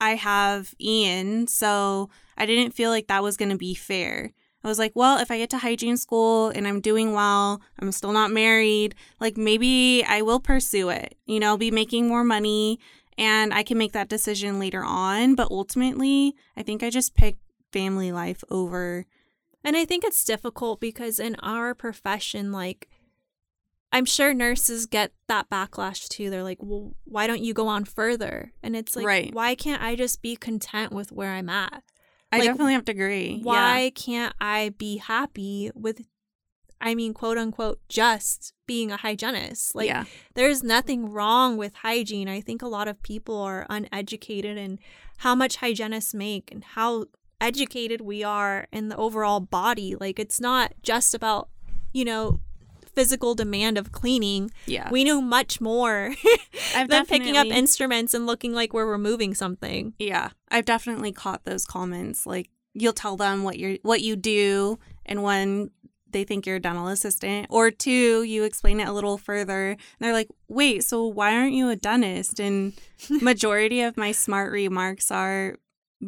I 0.00 0.14
have 0.14 0.74
Ian, 0.80 1.46
so 1.48 2.10
I 2.36 2.46
didn't 2.46 2.72
feel 2.72 2.90
like 2.90 3.08
that 3.08 3.22
was 3.22 3.36
going 3.36 3.50
to 3.50 3.58
be 3.58 3.74
fair. 3.74 4.32
I 4.68 4.70
was 4.70 4.78
like, 4.78 4.92
well, 4.94 5.18
if 5.18 5.30
I 5.30 5.38
get 5.38 5.50
to 5.50 5.58
hygiene 5.58 5.96
school 5.96 6.50
and 6.50 6.68
I'm 6.68 6.80
doing 6.80 7.12
well, 7.14 7.60
I'm 7.78 7.90
still 7.92 8.12
not 8.12 8.30
married, 8.30 8.94
like 9.18 9.36
maybe 9.36 10.04
I 10.06 10.22
will 10.22 10.40
pursue 10.40 10.90
it. 10.90 11.16
You 11.26 11.40
know, 11.40 11.56
be 11.56 11.70
making 11.70 12.06
more 12.06 12.22
money 12.24 12.78
and 13.16 13.52
I 13.52 13.62
can 13.62 13.78
make 13.78 13.92
that 13.92 14.08
decision 14.08 14.58
later 14.60 14.84
on, 14.84 15.34
but 15.34 15.50
ultimately, 15.50 16.34
I 16.56 16.62
think 16.62 16.82
I 16.82 16.90
just 16.90 17.14
picked 17.14 17.40
family 17.72 18.12
life 18.12 18.44
over 18.50 19.06
And 19.64 19.76
I 19.76 19.84
think 19.84 20.04
it's 20.04 20.24
difficult 20.24 20.80
because 20.80 21.18
in 21.18 21.34
our 21.42 21.74
profession, 21.74 22.52
like, 22.52 22.88
I'm 23.90 24.04
sure 24.04 24.32
nurses 24.34 24.86
get 24.86 25.12
that 25.28 25.48
backlash 25.50 26.08
too. 26.08 26.30
They're 26.30 26.42
like, 26.44 26.58
well, 26.60 26.94
why 27.04 27.26
don't 27.26 27.42
you 27.42 27.54
go 27.54 27.66
on 27.68 27.84
further? 27.84 28.52
And 28.62 28.76
it's 28.76 28.94
like, 28.94 29.06
Right. 29.06 29.34
why 29.34 29.54
can't 29.54 29.82
I 29.82 29.96
just 29.96 30.22
be 30.22 30.36
content 30.36 30.92
with 30.92 31.10
where 31.10 31.32
I'm 31.32 31.48
at? 31.48 31.82
I 32.30 32.38
Like, 32.38 32.48
definitely 32.48 32.74
have 32.74 32.84
to 32.86 32.92
agree. 32.92 33.36
Yeah. 33.36 33.42
Why 33.42 33.92
can't 33.94 34.34
I 34.40 34.74
be 34.76 34.98
happy 34.98 35.70
with, 35.74 36.02
I 36.80 36.94
mean, 36.94 37.14
quote 37.14 37.38
unquote, 37.38 37.80
just 37.88 38.52
being 38.66 38.90
a 38.90 38.96
hygienist? 38.96 39.74
Like, 39.74 39.88
yeah. 39.88 40.04
there's 40.34 40.62
nothing 40.62 41.10
wrong 41.10 41.56
with 41.56 41.74
hygiene. 41.76 42.28
I 42.28 42.40
think 42.40 42.62
a 42.62 42.68
lot 42.68 42.88
of 42.88 43.02
people 43.02 43.36
are 43.40 43.66
uneducated 43.70 44.58
in 44.58 44.78
how 45.18 45.34
much 45.34 45.56
hygienists 45.56 46.14
make 46.14 46.52
and 46.52 46.62
how 46.62 47.06
educated 47.40 48.00
we 48.00 48.22
are 48.22 48.66
in 48.72 48.88
the 48.88 48.96
overall 48.96 49.40
body. 49.40 49.94
Like 49.94 50.18
it's 50.18 50.40
not 50.40 50.74
just 50.82 51.14
about, 51.14 51.48
you 51.92 52.04
know, 52.04 52.40
physical 52.98 53.36
demand 53.36 53.78
of 53.78 53.92
cleaning. 53.92 54.50
Yeah. 54.66 54.90
We 54.90 55.04
know 55.04 55.20
much 55.20 55.60
more 55.60 56.12
I've 56.74 56.88
than 56.88 57.06
picking 57.06 57.36
up 57.36 57.46
instruments 57.46 58.12
and 58.12 58.26
looking 58.26 58.52
like 58.52 58.72
we're 58.72 58.90
removing 58.90 59.34
something. 59.34 59.94
Yeah, 60.00 60.30
I've 60.50 60.64
definitely 60.64 61.12
caught 61.12 61.44
those 61.44 61.64
comments. 61.64 62.26
Like 62.26 62.50
you'll 62.74 62.92
tell 62.92 63.16
them 63.16 63.44
what 63.44 63.56
you're 63.56 63.78
what 63.82 64.00
you 64.00 64.16
do, 64.16 64.80
and 65.06 65.22
when 65.22 65.70
they 66.10 66.24
think 66.24 66.44
you're 66.44 66.56
a 66.56 66.60
dental 66.60 66.88
assistant, 66.88 67.46
or 67.50 67.70
two, 67.70 68.24
you 68.24 68.42
explain 68.42 68.80
it 68.80 68.88
a 68.88 68.92
little 68.92 69.16
further. 69.16 69.70
And 69.70 69.78
they're 70.00 70.12
like, 70.12 70.28
"Wait, 70.48 70.82
so 70.82 71.06
why 71.06 71.36
aren't 71.36 71.52
you 71.52 71.68
a 71.68 71.76
dentist?" 71.76 72.40
And 72.40 72.72
majority 73.22 73.82
of 73.82 73.96
my 73.96 74.10
smart 74.10 74.50
remarks 74.50 75.12
are 75.12 75.56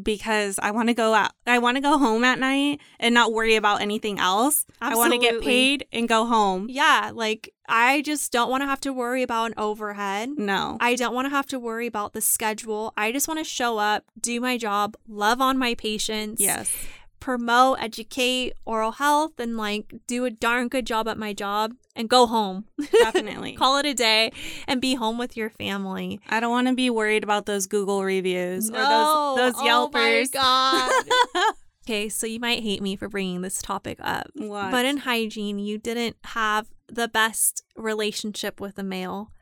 because 0.03 0.59
I 0.63 0.71
want 0.71 0.89
to 0.89 0.95
go 0.95 1.15
out. 1.15 1.33
I 1.47 1.59
want 1.59 1.77
to 1.77 1.81
go 1.81 1.99
home 1.99 2.25
at 2.25 2.39
night 2.39 2.81
and 2.99 3.15
not 3.15 3.33
worry 3.33 3.57
about 3.57 3.81
anything 3.81 4.19
else. 4.19 4.65
I 4.81 4.95
want 4.95 5.13
to 5.13 5.19
get 5.19 5.41
paid 5.43 5.87
and 5.93 6.09
go 6.09 6.27
home. 6.27 6.67
Yeah, 6.69 7.11
like 7.15 7.53
I 7.69 8.03
just 8.03 8.33
don't 8.33 8.51
want 8.51 8.63
to 8.63 8.67
have 8.67 8.81
to 8.81 8.93
worry 8.93 9.23
about 9.23 9.47
an 9.47 9.55
overhead. 9.57 10.31
No. 10.37 10.77
I 10.81 10.95
don't 10.95 11.15
want 11.15 11.27
to 11.27 11.31
have 11.31 11.47
to 11.49 11.59
worry 11.59 11.87
about 11.87 12.13
the 12.13 12.21
schedule. 12.21 12.93
I 12.97 13.13
just 13.13 13.29
want 13.29 13.39
to 13.39 13.45
show 13.45 13.79
up, 13.79 14.05
do 14.21 14.41
my 14.41 14.57
job, 14.59 14.97
love 15.09 15.41
on 15.41 15.59
my 15.59 15.75
patients, 15.75 16.41
yes. 16.41 16.73
Promote, 17.21 17.81
educate 17.81 18.55
oral 18.65 18.93
health, 18.93 19.39
and 19.39 19.57
like 19.57 19.95
do 20.07 20.25
a 20.25 20.31
darn 20.31 20.69
good 20.69 20.87
job 20.87 21.07
at 21.09 21.19
my 21.19 21.33
job 21.33 21.75
and 21.95 22.09
go 22.09 22.27
home. 22.27 22.65
Definitely. 22.93 23.53
Call 23.57 23.77
it 23.79 23.87
a 23.87 23.95
day 23.95 24.33
and 24.67 24.81
be 24.81 24.95
home 24.95 25.19
with 25.19 25.37
your 25.37 25.51
family. 25.51 26.21
I 26.29 26.41
don't 26.41 26.51
want 26.51 26.69
to 26.69 26.75
be 26.75 26.91
worried 26.91 27.23
about 27.23 27.47
those 27.47 27.67
Google 27.67 28.03
reviews 28.05 28.71
or 28.71 28.75
No. 28.75 29.35
those 29.37 29.55
those 29.55 29.63
Oh 29.63 29.91
my 29.93 30.01
Yelpers. 30.01 30.33
God. 30.33 30.93
Okay, 31.87 32.09
so 32.11 32.27
you 32.27 32.39
might 32.39 32.63
hate 32.63 32.83
me 32.83 32.95
for 32.95 33.09
bringing 33.09 33.41
this 33.41 33.61
topic 33.61 33.99
up. 34.01 34.27
What? 34.35 34.71
But 34.71 34.85
in 34.85 34.99
hygiene, 34.99 35.59
you 35.59 35.77
didn't 35.79 36.17
have 36.25 36.69
the 36.89 37.09
best 37.09 37.65
relationship 37.75 38.61
with 38.61 38.79
a 38.79 38.83
male. 38.85 39.33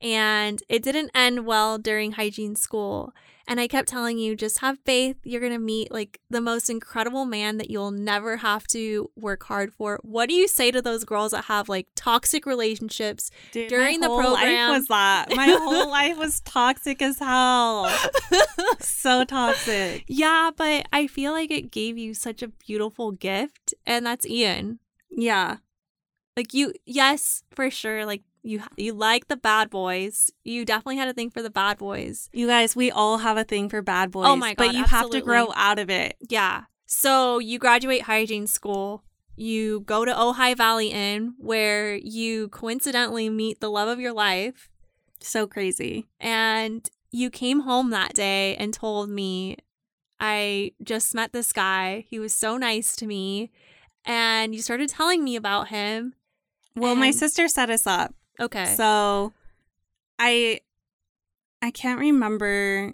And 0.00 0.62
it 0.68 0.82
didn't 0.82 1.10
end 1.14 1.44
well 1.44 1.76
during 1.76 2.12
hygiene 2.12 2.54
school. 2.56 3.12
And 3.48 3.58
I 3.58 3.66
kept 3.66 3.88
telling 3.88 4.18
you, 4.18 4.36
just 4.36 4.58
have 4.58 4.78
faith. 4.84 5.16
You're 5.24 5.40
going 5.40 5.54
to 5.54 5.58
meet 5.58 5.90
like 5.90 6.20
the 6.28 6.40
most 6.42 6.68
incredible 6.68 7.24
man 7.24 7.56
that 7.56 7.70
you'll 7.70 7.90
never 7.90 8.36
have 8.36 8.66
to 8.68 9.10
work 9.16 9.42
hard 9.44 9.72
for. 9.72 9.98
What 10.02 10.28
do 10.28 10.34
you 10.34 10.46
say 10.46 10.70
to 10.70 10.82
those 10.82 11.04
girls 11.04 11.32
that 11.32 11.46
have 11.46 11.66
like 11.68 11.88
toxic 11.96 12.44
relationships? 12.44 13.30
Dude, 13.52 13.70
During 13.70 14.00
my 14.00 14.06
the 14.06 14.10
whole 14.12 14.20
program- 14.20 14.70
life 14.70 14.78
was 14.80 14.86
that. 14.88 15.34
My 15.34 15.46
whole 15.58 15.88
life 15.90 16.18
was 16.18 16.40
toxic 16.40 17.00
as 17.00 17.18
hell. 17.18 17.88
so 18.80 19.24
toxic. 19.24 20.04
Yeah, 20.06 20.50
but 20.54 20.86
I 20.92 21.06
feel 21.06 21.32
like 21.32 21.50
it 21.50 21.70
gave 21.70 21.96
you 21.96 22.12
such 22.12 22.42
a 22.42 22.48
beautiful 22.48 23.12
gift. 23.12 23.72
And 23.86 24.04
that's 24.04 24.26
Ian. 24.26 24.78
Yeah. 25.10 25.56
Like 26.36 26.52
you, 26.52 26.74
yes, 26.84 27.42
for 27.56 27.70
sure. 27.70 28.04
Like 28.04 28.22
you, 28.48 28.62
you 28.78 28.94
like 28.94 29.28
the 29.28 29.36
bad 29.36 29.68
boys. 29.68 30.30
You 30.42 30.64
definitely 30.64 30.96
had 30.96 31.08
a 31.08 31.12
thing 31.12 31.30
for 31.30 31.42
the 31.42 31.50
bad 31.50 31.76
boys. 31.76 32.30
You 32.32 32.46
guys, 32.46 32.74
we 32.74 32.90
all 32.90 33.18
have 33.18 33.36
a 33.36 33.44
thing 33.44 33.68
for 33.68 33.82
bad 33.82 34.10
boys. 34.10 34.26
Oh 34.26 34.36
my 34.36 34.54
god! 34.54 34.68
But 34.68 34.74
you 34.74 34.84
have 34.84 35.10
to 35.10 35.20
grow 35.20 35.52
out 35.54 35.78
of 35.78 35.90
it. 35.90 36.16
Yeah. 36.28 36.62
So 36.86 37.38
you 37.38 37.58
graduate 37.58 38.02
hygiene 38.02 38.46
school. 38.46 39.04
You 39.36 39.80
go 39.80 40.06
to 40.06 40.12
Ojai 40.12 40.56
Valley 40.56 40.88
Inn, 40.88 41.34
where 41.36 41.94
you 41.96 42.48
coincidentally 42.48 43.28
meet 43.28 43.60
the 43.60 43.70
love 43.70 43.88
of 43.88 44.00
your 44.00 44.14
life. 44.14 44.70
So 45.20 45.46
crazy. 45.46 46.06
And 46.18 46.88
you 47.10 47.28
came 47.28 47.60
home 47.60 47.90
that 47.90 48.14
day 48.14 48.56
and 48.56 48.72
told 48.72 49.10
me, 49.10 49.58
I 50.18 50.72
just 50.82 51.14
met 51.14 51.32
this 51.32 51.52
guy. 51.52 52.06
He 52.08 52.18
was 52.18 52.32
so 52.32 52.56
nice 52.56 52.96
to 52.96 53.06
me. 53.06 53.50
And 54.06 54.54
you 54.54 54.62
started 54.62 54.88
telling 54.88 55.22
me 55.22 55.36
about 55.36 55.68
him. 55.68 56.14
Well, 56.74 56.94
my 56.94 57.10
sister 57.10 57.46
set 57.48 57.70
us 57.70 57.86
up. 57.86 58.14
Okay. 58.40 58.74
So 58.76 59.32
I 60.18 60.60
I 61.62 61.70
can't 61.70 62.00
remember. 62.00 62.92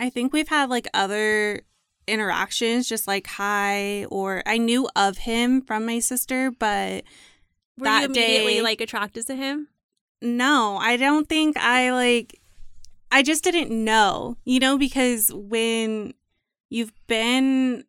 I 0.00 0.10
think 0.10 0.32
we've 0.32 0.48
had 0.48 0.70
like 0.70 0.88
other 0.94 1.60
interactions, 2.08 2.88
just 2.88 3.06
like 3.06 3.26
hi, 3.26 4.04
or 4.06 4.42
I 4.46 4.58
knew 4.58 4.88
of 4.96 5.18
him 5.18 5.60
from 5.62 5.86
my 5.86 5.98
sister, 6.00 6.50
but 6.50 7.04
Were 7.78 7.84
that 7.84 8.00
you 8.00 8.06
immediately 8.06 8.54
day- 8.54 8.62
like 8.62 8.80
attracted 8.80 9.26
to 9.28 9.36
him? 9.36 9.68
no, 10.22 10.76
I 10.80 10.96
don't 10.98 11.26
think 11.28 11.56
I 11.56 11.92
like, 11.92 12.40
I 13.10 13.22
just 13.22 13.42
didn't 13.44 13.70
know, 13.70 14.36
you 14.44 14.58
know, 14.58 14.76
because 14.76 15.30
when 15.32 16.12
you've 16.68 16.92
been 17.06 17.84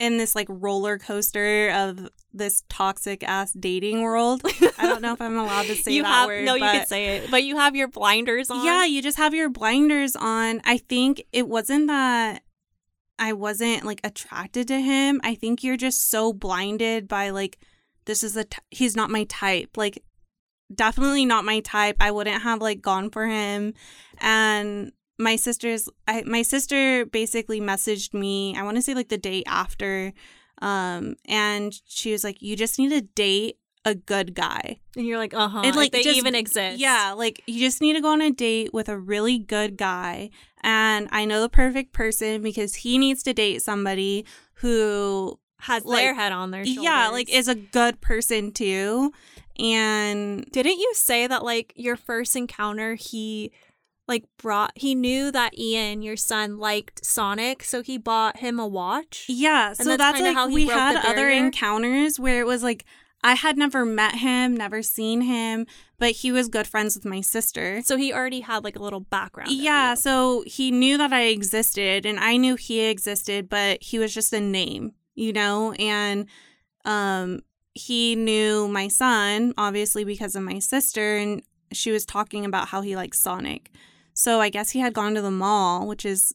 in 0.00 0.16
this 0.16 0.34
like 0.34 0.46
roller 0.48 0.98
coaster 0.98 1.70
of 1.70 2.08
this 2.32 2.64
toxic 2.68 3.22
ass 3.22 3.52
dating 3.52 4.02
world, 4.02 4.42
I 4.78 4.86
don't 4.86 5.02
know 5.02 5.12
if 5.12 5.20
I'm 5.20 5.38
allowed 5.38 5.66
to 5.66 5.76
say 5.76 5.92
you 5.92 6.02
that 6.02 6.08
have 6.08 6.26
word. 6.28 6.44
no, 6.44 6.54
you 6.54 6.60
but- 6.60 6.72
can 6.72 6.86
say 6.86 7.18
it, 7.18 7.30
but 7.30 7.44
you 7.44 7.56
have 7.58 7.76
your 7.76 7.86
blinders 7.88 8.50
on. 8.50 8.64
Yeah, 8.64 8.84
you 8.84 9.02
just 9.02 9.18
have 9.18 9.34
your 9.34 9.50
blinders 9.50 10.16
on. 10.16 10.60
I 10.64 10.78
think 10.78 11.22
it 11.32 11.46
wasn't 11.46 11.86
that 11.86 12.42
I 13.18 13.34
wasn't 13.34 13.84
like 13.84 14.00
attracted 14.02 14.66
to 14.68 14.80
him. 14.80 15.20
I 15.22 15.34
think 15.34 15.62
you're 15.62 15.76
just 15.76 16.10
so 16.10 16.32
blinded 16.32 17.06
by 17.06 17.30
like 17.30 17.58
this 18.06 18.24
is 18.24 18.36
a 18.36 18.44
t- 18.44 18.58
he's 18.70 18.96
not 18.96 19.10
my 19.10 19.24
type. 19.24 19.76
Like 19.76 20.02
definitely 20.74 21.26
not 21.26 21.44
my 21.44 21.60
type. 21.60 21.96
I 22.00 22.10
wouldn't 22.10 22.42
have 22.42 22.62
like 22.62 22.80
gone 22.80 23.10
for 23.10 23.26
him. 23.26 23.74
And 24.18 24.92
my 25.20 25.36
sister's 25.36 25.88
I 26.08 26.22
my 26.26 26.42
sister 26.42 27.04
basically 27.06 27.60
messaged 27.60 28.14
me. 28.14 28.56
I 28.56 28.62
want 28.62 28.76
to 28.76 28.82
say 28.82 28.94
like 28.94 29.08
the 29.10 29.18
day 29.18 29.42
after 29.46 30.12
um 30.62 31.14
and 31.26 31.72
she 31.86 32.12
was 32.12 32.24
like 32.24 32.40
you 32.42 32.56
just 32.56 32.78
need 32.78 32.90
to 32.90 33.02
date 33.02 33.58
a 33.84 33.94
good 33.94 34.34
guy. 34.34 34.78
and 34.94 35.06
you're 35.06 35.16
like, 35.16 35.32
uh 35.32 35.48
huh. 35.48 35.62
It, 35.64 35.74
like 35.74 35.92
they 35.92 36.02
just- 36.02 36.18
even 36.18 36.34
exist. 36.34 36.78
Yeah, 36.78 37.12
like 37.16 37.42
you 37.46 37.60
just 37.60 37.80
need 37.80 37.94
to 37.94 38.00
go 38.02 38.08
on 38.12 38.20
a 38.20 38.30
date 38.30 38.74
with 38.74 38.88
a 38.90 38.98
really 38.98 39.38
good 39.38 39.76
guy. 39.78 40.30
And 40.62 41.08
I 41.12 41.24
know 41.24 41.40
the 41.40 41.48
perfect 41.48 41.92
person 41.94 42.42
because 42.42 42.74
he 42.74 42.98
needs 42.98 43.22
to 43.22 43.32
date 43.32 43.62
somebody 43.62 44.26
who 44.54 45.38
has 45.60 45.84
like- 45.86 46.02
their 46.02 46.14
head 46.14 46.32
on 46.32 46.50
their 46.50 46.64
shoulders. 46.66 46.84
yeah, 46.84 47.08
like 47.08 47.30
is 47.30 47.48
a 47.48 47.54
good 47.54 48.00
person 48.02 48.52
too. 48.52 49.12
And 49.58 50.44
Didn't 50.52 50.78
you 50.78 50.92
say 50.94 51.26
that 51.26 51.42
like 51.44 51.72
your 51.76 51.96
first 51.96 52.36
encounter 52.36 52.94
he 52.94 53.50
like 54.10 54.24
brought 54.36 54.72
he 54.74 54.94
knew 54.94 55.32
that 55.32 55.58
Ian, 55.58 56.02
your 56.02 56.16
son, 56.16 56.58
liked 56.58 57.02
Sonic, 57.02 57.64
so 57.64 57.82
he 57.82 57.96
bought 57.96 58.38
him 58.38 58.60
a 58.60 58.66
watch? 58.66 59.24
yeah, 59.28 59.72
so 59.72 59.84
that's 59.84 59.98
that's, 59.98 60.20
like 60.20 60.34
how 60.34 60.50
we 60.50 60.66
had 60.66 60.96
other 61.06 61.30
encounters 61.30 62.20
where 62.20 62.40
it 62.40 62.46
was 62.46 62.62
like 62.62 62.84
I 63.22 63.34
had 63.34 63.56
never 63.56 63.84
met 63.84 64.16
him, 64.16 64.56
never 64.56 64.82
seen 64.82 65.22
him, 65.22 65.66
but 65.98 66.12
he 66.12 66.32
was 66.32 66.48
good 66.48 66.66
friends 66.66 66.96
with 66.96 67.04
my 67.04 67.20
sister. 67.20 67.82
So 67.84 67.96
he 67.96 68.12
already 68.12 68.40
had 68.40 68.64
like 68.64 68.76
a 68.76 68.82
little 68.82 69.00
background. 69.00 69.52
Yeah, 69.52 69.94
so 69.94 70.42
he 70.46 70.70
knew 70.70 70.96
that 70.98 71.12
I 71.12 71.24
existed 71.24 72.06
and 72.06 72.18
I 72.18 72.36
knew 72.36 72.56
he 72.56 72.80
existed, 72.80 73.48
but 73.48 73.82
he 73.82 73.98
was 73.98 74.14
just 74.14 74.32
a 74.32 74.40
name, 74.40 74.92
you 75.14 75.32
know? 75.32 75.72
And 75.72 76.26
um 76.84 77.40
he 77.74 78.16
knew 78.16 78.66
my 78.66 78.88
son 78.88 79.54
obviously 79.56 80.02
because 80.02 80.34
of 80.34 80.42
my 80.42 80.58
sister 80.58 81.16
and 81.16 81.42
she 81.72 81.92
was 81.92 82.04
talking 82.04 82.44
about 82.44 82.68
how 82.68 82.80
he 82.80 82.96
likes 82.96 83.20
Sonic. 83.20 83.70
So 84.14 84.40
I 84.40 84.48
guess 84.48 84.70
he 84.70 84.80
had 84.80 84.92
gone 84.92 85.14
to 85.14 85.22
the 85.22 85.30
mall, 85.30 85.86
which 85.86 86.04
is 86.04 86.34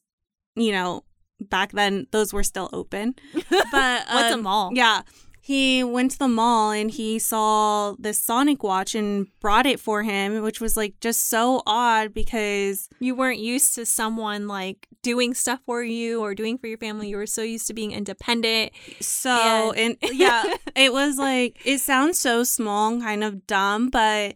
you 0.55 0.71
know, 0.71 1.03
back 1.39 1.71
then 1.73 2.07
those 2.11 2.33
were 2.33 2.43
still 2.43 2.69
open. 2.73 3.15
But 3.49 4.05
What's 4.09 4.31
a 4.31 4.33
um, 4.35 4.43
mall? 4.43 4.71
Yeah. 4.73 5.01
He 5.41 5.83
went 5.83 6.09
to 6.11 6.17
the 6.17 6.27
mall 6.27 6.71
and 6.71 6.89
he 6.89 7.19
saw 7.19 7.93
this 7.99 8.17
Sonic 8.17 8.63
watch 8.63 8.95
and 8.95 9.27
brought 9.39 9.67
it 9.67 9.79
for 9.79 10.01
him, 10.01 10.41
which 10.41 10.59
was 10.59 10.75
like 10.75 10.99
just 11.01 11.29
so 11.29 11.61
odd 11.67 12.15
because 12.15 12.89
You 12.99 13.13
weren't 13.13 13.37
used 13.37 13.75
to 13.75 13.85
someone 13.85 14.47
like 14.47 14.87
doing 15.03 15.35
stuff 15.35 15.59
for 15.67 15.83
you 15.83 16.19
or 16.21 16.33
doing 16.33 16.57
for 16.57 16.65
your 16.65 16.79
family. 16.79 17.09
You 17.09 17.17
were 17.17 17.27
so 17.27 17.43
used 17.43 17.67
to 17.67 17.75
being 17.75 17.91
independent. 17.91 18.71
so 19.01 19.71
and, 19.77 19.97
yeah, 20.01 20.45
it 20.75 20.91
was 20.91 21.19
like 21.19 21.57
it 21.63 21.77
sounds 21.77 22.17
so 22.17 22.43
small 22.43 22.93
and 22.93 23.03
kind 23.03 23.23
of 23.23 23.45
dumb, 23.45 23.89
but 23.89 24.33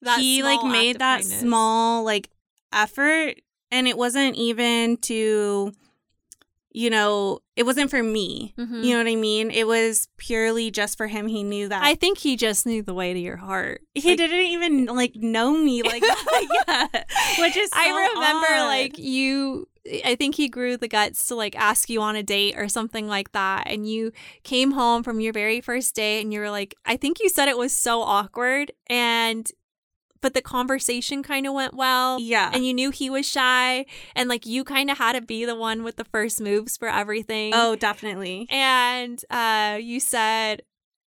That 0.00 0.18
he 0.18 0.42
like 0.42 0.64
made 0.64 0.98
that 0.98 1.20
kindness. 1.20 1.40
small 1.40 2.02
like 2.02 2.30
effort 2.72 3.34
and 3.70 3.86
it 3.88 3.96
wasn't 3.96 4.36
even 4.36 4.96
to 4.98 5.72
you 6.74 6.88
know, 6.88 7.38
it 7.54 7.64
wasn't 7.64 7.90
for 7.90 8.02
me. 8.02 8.54
Mhm. 8.58 8.82
You 8.82 8.92
know 8.92 8.96
what 9.04 9.06
I 9.06 9.14
mean? 9.14 9.50
It 9.50 9.66
was 9.66 10.08
purely 10.16 10.70
just 10.70 10.96
for 10.96 11.06
him. 11.06 11.26
He 11.26 11.42
knew 11.42 11.68
that 11.68 11.82
I 11.84 11.94
think 11.94 12.16
he 12.16 12.34
just 12.34 12.64
knew 12.64 12.80
the 12.82 12.94
way 12.94 13.12
to 13.12 13.20
your 13.20 13.36
heart. 13.36 13.82
He 13.94 14.08
Like, 14.10 14.16
didn't 14.16 14.46
even 14.46 14.86
like 14.86 15.14
know 15.14 15.52
me 15.52 15.82
like 15.82 16.00
that 16.66 16.88
yet, 16.94 17.10
which 17.38 17.56
is 17.58 17.68
so 17.70 17.76
I 17.78 18.08
remember 18.14 18.46
odd. 18.54 18.66
like 18.68 18.98
you 18.98 19.68
I 20.06 20.14
think 20.14 20.36
he 20.36 20.48
grew 20.48 20.78
the 20.78 20.88
guts 20.88 21.26
to 21.26 21.34
like 21.34 21.54
ask 21.56 21.90
you 21.90 22.00
on 22.00 22.16
a 22.16 22.22
date 22.22 22.54
or 22.56 22.68
something 22.70 23.06
like 23.06 23.32
that 23.32 23.64
and 23.66 23.86
you 23.86 24.12
came 24.42 24.70
home 24.70 25.02
from 25.02 25.20
your 25.20 25.34
very 25.34 25.60
first 25.60 25.94
date 25.94 26.22
and 26.22 26.32
you 26.32 26.40
were 26.40 26.50
like 26.50 26.74
I 26.86 26.96
think 26.96 27.20
you 27.20 27.28
said 27.28 27.48
it 27.48 27.58
was 27.58 27.74
so 27.74 28.00
awkward 28.00 28.72
and 28.86 29.46
but 30.22 30.32
the 30.32 30.40
conversation 30.40 31.22
kind 31.22 31.46
of 31.46 31.52
went 31.52 31.74
well 31.74 32.18
yeah, 32.18 32.50
and 32.54 32.64
you 32.66 32.72
knew 32.72 32.90
he 32.90 33.10
was 33.10 33.28
shy 33.28 33.84
and 34.16 34.28
like 34.28 34.46
you 34.46 34.64
kind 34.64 34.90
of 34.90 34.96
had 34.96 35.12
to 35.12 35.20
be 35.20 35.44
the 35.44 35.54
one 35.54 35.82
with 35.82 35.96
the 35.96 36.04
first 36.04 36.40
moves 36.40 36.76
for 36.78 36.88
everything. 36.88 37.52
oh 37.54 37.76
definitely 37.76 38.46
And 38.50 39.22
uh 39.28 39.78
you 39.80 40.00
said 40.00 40.62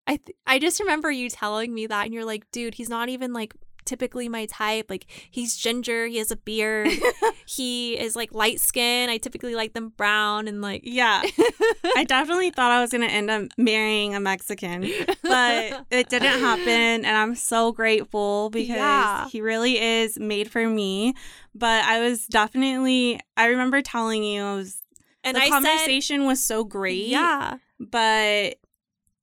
I 0.07 0.17
th- 0.17 0.37
I 0.47 0.59
just 0.59 0.81
remember 0.81 1.11
you 1.11 1.29
telling 1.29 1.75
me 1.75 1.87
that 1.87 2.07
and 2.07 2.15
you're 2.15 2.25
like, 2.25 2.51
"Dude, 2.51 2.75
he's 2.75 2.89
not 2.89 3.11
even 3.11 3.35
like 3.35 3.53
typically 3.89 4.29
my 4.29 4.47
type. 4.47 4.87
Like 4.89 5.07
he's 5.31 5.57
ginger, 5.57 6.07
he 6.07 6.19
has 6.19 6.31
a 6.31 6.37
beard, 6.37 6.91
he 7.47 7.99
is 7.99 8.15
like 8.15 8.33
light 8.35 8.61
skin. 8.61 9.09
I 9.09 9.17
typically 9.19 9.55
like 9.55 9.73
them 9.73 9.89
brown 9.97 10.47
and 10.47 10.61
like 10.61 10.83
yeah. 10.85 11.23
I 11.97 12.05
definitely 12.07 12.51
thought 12.51 12.71
I 12.71 12.81
was 12.81 12.91
gonna 12.93 13.07
end 13.07 13.31
up 13.31 13.43
marrying 13.57 14.15
a 14.15 14.21
Mexican, 14.21 14.83
but 15.23 15.87
it 15.91 16.09
didn't 16.09 16.41
happen, 16.41 17.05
and 17.05 17.07
I'm 17.17 17.35
so 17.35 17.73
grateful 17.73 18.51
because 18.51 18.69
Yeah. 18.77 19.29
he 19.29 19.41
really 19.41 19.81
is 19.81 20.19
made 20.19 20.51
for 20.51 20.69
me. 20.69 21.15
But 21.55 21.85
I 21.85 22.01
was 22.01 22.27
definitely 22.27 23.19
I 23.37 23.47
remember 23.47 23.83
telling 23.83 24.23
you 24.23 24.43
I 24.43 24.55
was 24.55 24.81
and 25.25 25.37
the 25.37 25.41
I 25.43 25.49
conversation 25.49 26.27
was 26.27 26.43
so 26.45 26.63
great. 26.65 27.07
Yeah, 27.07 27.57
but 27.81 28.57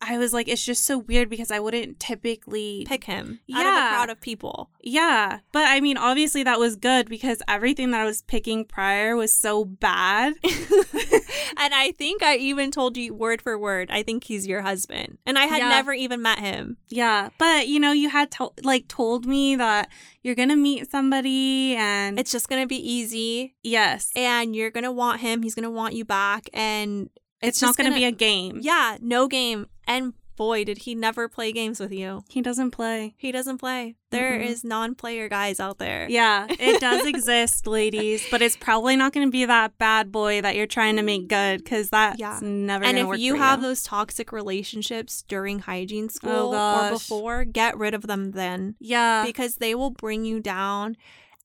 I 0.01 0.17
was 0.17 0.33
like, 0.33 0.47
it's 0.47 0.63
just 0.63 0.83
so 0.85 0.97
weird 0.99 1.29
because 1.29 1.49
I 1.51 1.59
wouldn't 1.59 1.99
typically 1.99 2.83
pick 2.87 3.05
him 3.05 3.39
out 3.53 3.61
of 3.61 3.65
a 3.65 3.75
Yeah. 3.75 3.89
crowd 3.95 4.09
of 4.09 4.21
people. 4.21 4.69
Yeah, 4.83 5.39
but 5.51 5.67
I 5.67 5.79
mean, 5.79 5.97
obviously 5.97 6.43
that 6.43 6.59
was 6.59 6.75
good 6.75 7.09
because 7.09 7.41
everything 7.47 7.91
that 7.91 8.01
I 8.01 8.05
was 8.05 8.21
picking 8.21 8.65
prior 8.65 9.15
was 9.15 9.33
so 9.33 9.65
bad. 9.65 10.33
and 10.43 11.73
I 11.73 11.93
think 11.97 12.21
I 12.23 12.35
even 12.37 12.71
told 12.71 12.97
you 12.97 13.13
word 13.13 13.41
for 13.41 13.57
word, 13.57 13.89
I 13.91 14.03
think 14.03 14.25
he's 14.25 14.45
your 14.47 14.61
husband. 14.61 15.17
And 15.25 15.37
I 15.39 15.45
had 15.45 15.59
Yeah. 15.59 15.69
never 15.69 15.93
even 15.93 16.21
met 16.21 16.39
him. 16.39 16.77
yeah, 16.89 17.29
but 17.37 17.67
you 17.67 17.79
know, 17.79 17.91
you 17.91 18.09
had 18.09 18.31
to- 18.31 18.51
like 18.63 18.87
told 18.87 19.25
me 19.25 19.55
that 19.55 19.89
you're 20.23 20.35
gonna 20.35 20.55
meet 20.55 20.89
somebody, 20.91 21.75
and 21.75 22.19
It's 22.19 22.31
just 22.31 22.49
gonna 22.49 22.67
be 22.67 22.77
easy. 22.77 23.55
yes, 23.63 24.09
and 24.15 24.55
you're 24.55 24.71
gonna 24.71 24.91
want 24.91 25.21
him. 25.21 25.41
He's 25.43 25.55
gonna 25.55 25.71
want 25.71 25.93
you 25.95 26.05
back, 26.05 26.49
and 26.53 27.09
it's, 27.47 27.57
it's, 27.57 27.61
not 27.61 27.77
gonna, 27.77 27.95
be 27.95 28.05
a 28.05 28.11
game. 28.11 28.59
yeah, 28.61 28.97
no 29.01 29.27
game. 29.27 29.67
And 29.87 30.13
boy, 30.35 30.65
did 30.65 30.79
he 30.79 30.95
never 30.95 31.29
play 31.29 31.51
games 31.51 31.79
with 31.79 31.91
you. 31.91 32.23
he 32.29 32.41
doesn't 32.41 32.71
play. 32.71 33.15
He 33.17 33.31
doesn't 33.31 33.57
play. 33.57 33.95
There 34.11 34.33
Mm-mm. 34.37 34.45
is 34.45 34.63
non-player 34.63 35.29
guys 35.29 35.59
out 35.59 35.77
there. 35.77 36.07
Yeah, 36.09 36.47
it 36.49 36.81
does 36.81 37.05
exist, 37.13 37.67
ladies, 37.67 38.25
but 38.29 38.41
it's 38.41 38.57
probably 38.57 38.95
not 38.95 39.13
gonna 39.13 39.29
be 39.29 39.45
that 39.45 39.77
bad 39.77 40.11
boy 40.11 40.41
that 40.41 40.55
you're 40.55 40.67
trying 40.67 40.97
to 40.97 41.03
make 41.03 41.27
good 41.27 41.63
because 41.63 41.89
that's 41.89 42.19
Yeah. 42.19 42.39
never. 42.41 42.83
And 42.83 42.97
if 42.97 43.19
you 43.19 43.35
have 43.35 43.61
those 43.61 43.83
toxic 43.83 44.31
relationships 44.31 45.23
during 45.27 45.59
hygiene 45.59 46.05
oh, 46.05 46.07
school 46.07 46.55
or 46.55 46.89
before, 46.91 47.45
get 47.45 47.77
rid 47.77 47.93
of 47.93 48.07
them 48.07 48.31
then 48.31 48.75
yeah, 48.79 49.23
because 49.25 49.55
they 49.55 49.73
will 49.75 49.91
bring 49.91 50.25
you 50.25 50.39
down 50.39 50.97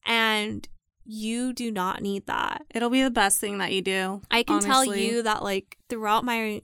and 0.07 0.69
you 1.05 1.53
do 1.53 1.71
not 1.71 2.01
need 2.03 2.27
that. 2.27 2.65
it'll 2.75 2.91
be 2.91 3.03
the 3.03 3.11
best 3.11 3.41
thing 3.41 3.59
that 3.59 3.73
you 3.73 3.83
do. 3.83 4.23
I 4.31 4.43
can 4.43 4.61
tell 4.61 4.85
you 4.85 5.23
that 5.23 5.43
like 5.43 5.79
throughout 5.89 6.25
my 6.25 6.63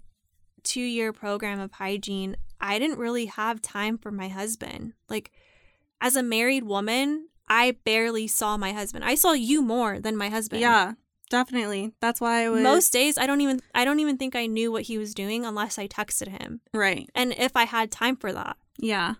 2-year 0.64 1.12
program 1.12 1.60
of 1.60 1.72
hygiene, 1.72 2.36
I 2.60 2.78
didn't 2.78 2.98
really 2.98 3.26
have 3.26 3.60
time 3.62 3.98
for 3.98 4.10
my 4.10 4.28
husband. 4.28 4.92
Like 5.08 5.30
as 6.00 6.16
a 6.16 6.22
married 6.22 6.64
woman, 6.64 7.28
I 7.48 7.76
barely 7.84 8.26
saw 8.26 8.56
my 8.56 8.72
husband. 8.72 9.04
I 9.04 9.14
saw 9.14 9.32
you 9.32 9.62
more 9.62 10.00
than 10.00 10.16
my 10.16 10.28
husband. 10.28 10.60
Yeah, 10.60 10.94
definitely. 11.30 11.92
That's 12.00 12.20
why 12.20 12.44
I 12.44 12.48
was 12.48 12.62
Most 12.62 12.92
days 12.92 13.18
I 13.18 13.26
don't 13.26 13.40
even 13.40 13.60
I 13.74 13.84
don't 13.84 14.00
even 14.00 14.16
think 14.16 14.34
I 14.36 14.46
knew 14.46 14.70
what 14.72 14.82
he 14.82 14.98
was 14.98 15.14
doing 15.14 15.44
unless 15.44 15.78
I 15.78 15.86
texted 15.88 16.28
him. 16.28 16.60
right. 16.74 17.08
And 17.14 17.32
if 17.36 17.56
I 17.56 17.64
had 17.64 17.90
time 17.90 18.16
for 18.16 18.32
that. 18.32 18.56
Yeah. 18.78 19.14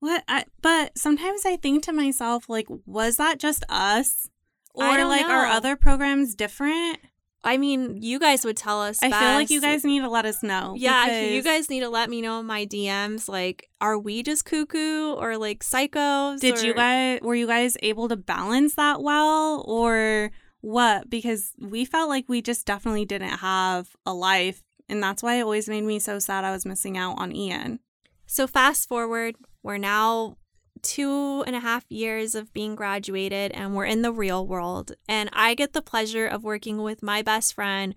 What? 0.00 0.22
I, 0.28 0.44
but 0.62 0.96
sometimes 0.96 1.42
I 1.44 1.56
think 1.56 1.82
to 1.84 1.92
myself, 1.92 2.48
like, 2.48 2.66
was 2.86 3.16
that 3.16 3.38
just 3.38 3.64
us? 3.68 4.28
Or 4.74 5.04
like 5.04 5.26
are 5.26 5.46
other 5.46 5.74
programs 5.74 6.34
different? 6.36 6.98
I 7.42 7.56
mean, 7.56 8.02
you 8.02 8.18
guys 8.18 8.44
would 8.44 8.56
tell 8.56 8.80
us. 8.82 8.98
I 9.02 9.10
feel 9.10 9.28
like 9.34 9.50
you 9.50 9.60
guys 9.60 9.84
need 9.84 10.00
to 10.00 10.08
let 10.08 10.24
us 10.24 10.42
know. 10.42 10.74
Yeah, 10.76 11.04
because- 11.06 11.30
you 11.32 11.42
guys 11.42 11.70
need 11.70 11.80
to 11.80 11.88
let 11.88 12.10
me 12.10 12.20
know 12.20 12.40
in 12.40 12.46
my 12.46 12.64
DMs. 12.66 13.28
Like, 13.28 13.68
are 13.80 13.98
we 13.98 14.22
just 14.22 14.44
cuckoo 14.44 15.14
or 15.14 15.36
like 15.36 15.64
psychos? 15.64 16.40
Did 16.40 16.60
you 16.62 16.74
guys 16.74 17.20
were 17.22 17.34
you 17.34 17.46
guys 17.46 17.76
able 17.82 18.08
to 18.08 18.16
balance 18.16 18.74
that 18.74 19.02
well, 19.02 19.64
or 19.66 20.30
what 20.60 21.08
because 21.08 21.52
we 21.58 21.84
felt 21.84 22.08
like 22.08 22.28
we 22.28 22.42
just 22.42 22.66
definitely 22.66 23.04
didn't 23.04 23.38
have 23.38 23.94
a 24.04 24.12
life 24.12 24.64
and 24.88 25.00
that's 25.00 25.22
why 25.22 25.36
it 25.36 25.42
always 25.42 25.68
made 25.68 25.84
me 25.84 26.00
so 26.00 26.18
sad 26.18 26.44
I 26.44 26.50
was 26.50 26.66
missing 26.66 26.98
out 26.98 27.14
on 27.18 27.30
Ian. 27.34 27.78
So 28.26 28.46
fast 28.48 28.88
forward, 28.88 29.36
we're 29.62 29.78
now 29.78 30.36
two 30.82 31.42
and 31.46 31.56
a 31.56 31.60
half 31.60 31.84
years 31.88 32.34
of 32.34 32.52
being 32.52 32.74
graduated 32.76 33.50
and 33.52 33.74
we're 33.74 33.84
in 33.84 34.02
the 34.02 34.12
real 34.12 34.46
world. 34.46 34.92
And 35.08 35.28
I 35.32 35.54
get 35.54 35.72
the 35.72 35.82
pleasure 35.82 36.26
of 36.26 36.44
working 36.44 36.82
with 36.82 37.02
my 37.02 37.20
best 37.22 37.54
friend 37.54 37.94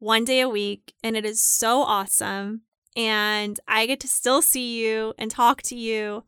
one 0.00 0.24
day 0.24 0.40
a 0.40 0.48
week, 0.48 0.92
and 1.02 1.16
it 1.16 1.24
is 1.24 1.40
so 1.40 1.82
awesome. 1.82 2.62
And 2.96 3.58
I 3.66 3.86
get 3.86 4.00
to 4.00 4.08
still 4.08 4.42
see 4.42 4.78
you 4.84 5.14
and 5.18 5.30
talk 5.30 5.62
to 5.62 5.76
you. 5.76 6.24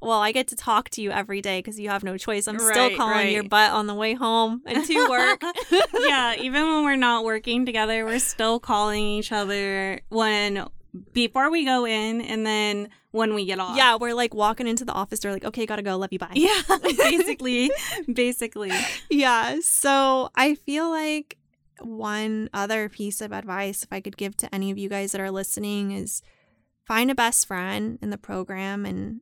Well, 0.00 0.20
I 0.20 0.30
get 0.30 0.46
to 0.48 0.56
talk 0.56 0.90
to 0.90 1.02
you 1.02 1.10
every 1.10 1.40
day 1.40 1.58
because 1.58 1.80
you 1.80 1.88
have 1.88 2.04
no 2.04 2.16
choice. 2.18 2.46
I'm 2.46 2.58
still 2.58 2.88
Right, 2.88 2.96
calling 2.96 3.30
your 3.32 3.42
butt 3.44 3.72
on 3.72 3.86
the 3.86 3.94
way 3.94 4.12
home 4.14 4.62
and 4.66 4.84
to 4.84 5.08
work. 5.08 5.42
yeah, 5.98 6.34
even 6.38 6.62
when 6.68 6.84
we're 6.84 6.96
not 6.96 7.24
working 7.24 7.64
together, 7.66 8.04
we're 8.04 8.18
still 8.18 8.60
calling 8.60 9.02
each 9.02 9.32
other 9.32 10.00
when 10.10 10.66
before 11.12 11.50
we 11.50 11.64
go 11.64 11.86
in 11.86 12.20
and 12.20 12.46
then 12.46 12.88
when 13.10 13.34
we 13.34 13.46
get 13.46 13.58
off. 13.58 13.76
yeah, 13.76 13.96
we're 13.96 14.14
like 14.14 14.34
walking 14.34 14.66
into 14.66 14.84
the 14.84 14.92
office. 14.92 15.20
They're 15.20 15.32
like, 15.32 15.44
okay, 15.44 15.66
gotta 15.66 15.82
go. 15.82 15.96
Love 15.96 16.12
you. 16.12 16.18
Bye. 16.18 16.32
Yeah, 16.34 16.60
basically, 16.82 17.70
basically. 18.12 18.72
Yeah. 19.10 19.58
So 19.62 20.30
I 20.34 20.54
feel 20.54 20.90
like 20.90 21.38
one 21.80 22.50
other 22.52 22.88
piece 22.88 23.20
of 23.20 23.32
advice, 23.32 23.82
if 23.82 23.92
I 23.92 24.00
could 24.00 24.16
give 24.16 24.36
to 24.38 24.54
any 24.54 24.70
of 24.70 24.78
you 24.78 24.88
guys 24.88 25.12
that 25.12 25.20
are 25.20 25.30
listening, 25.30 25.92
is 25.92 26.22
find 26.84 27.10
a 27.10 27.14
best 27.14 27.46
friend 27.46 27.98
in 28.02 28.10
the 28.10 28.18
program 28.18 28.86
and 28.86 29.20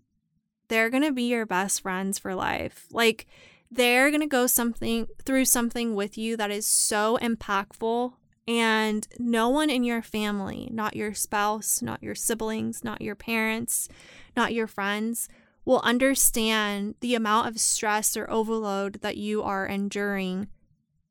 they're 0.68 0.90
to 0.90 1.12
be 1.12 1.24
your 1.24 1.46
best 1.46 1.82
friends 1.82 2.18
for 2.18 2.34
life. 2.34 2.86
Like 2.90 3.26
they're 3.70 4.10
going 4.10 4.20
to 4.20 4.26
go 4.26 4.46
something 4.46 5.06
through 5.24 5.46
something 5.46 5.94
with 5.94 6.16
you 6.16 6.36
that 6.36 6.50
is 6.50 6.66
so 6.66 7.18
impactful 7.20 8.14
and 8.46 9.06
no 9.18 9.48
one 9.48 9.70
in 9.70 9.84
your 9.84 10.02
family, 10.02 10.68
not 10.72 10.96
your 10.96 11.14
spouse, 11.14 11.80
not 11.82 12.02
your 12.02 12.14
siblings, 12.14 12.84
not 12.84 13.00
your 13.00 13.14
parents, 13.14 13.88
not 14.36 14.52
your 14.52 14.66
friends 14.66 15.28
will 15.64 15.80
understand 15.80 16.94
the 17.00 17.14
amount 17.14 17.48
of 17.48 17.58
stress 17.58 18.16
or 18.16 18.30
overload 18.30 19.00
that 19.00 19.16
you 19.16 19.42
are 19.42 19.66
enduring 19.66 20.46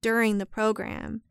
during 0.01 0.37
the 0.37 0.45
program. 0.45 1.21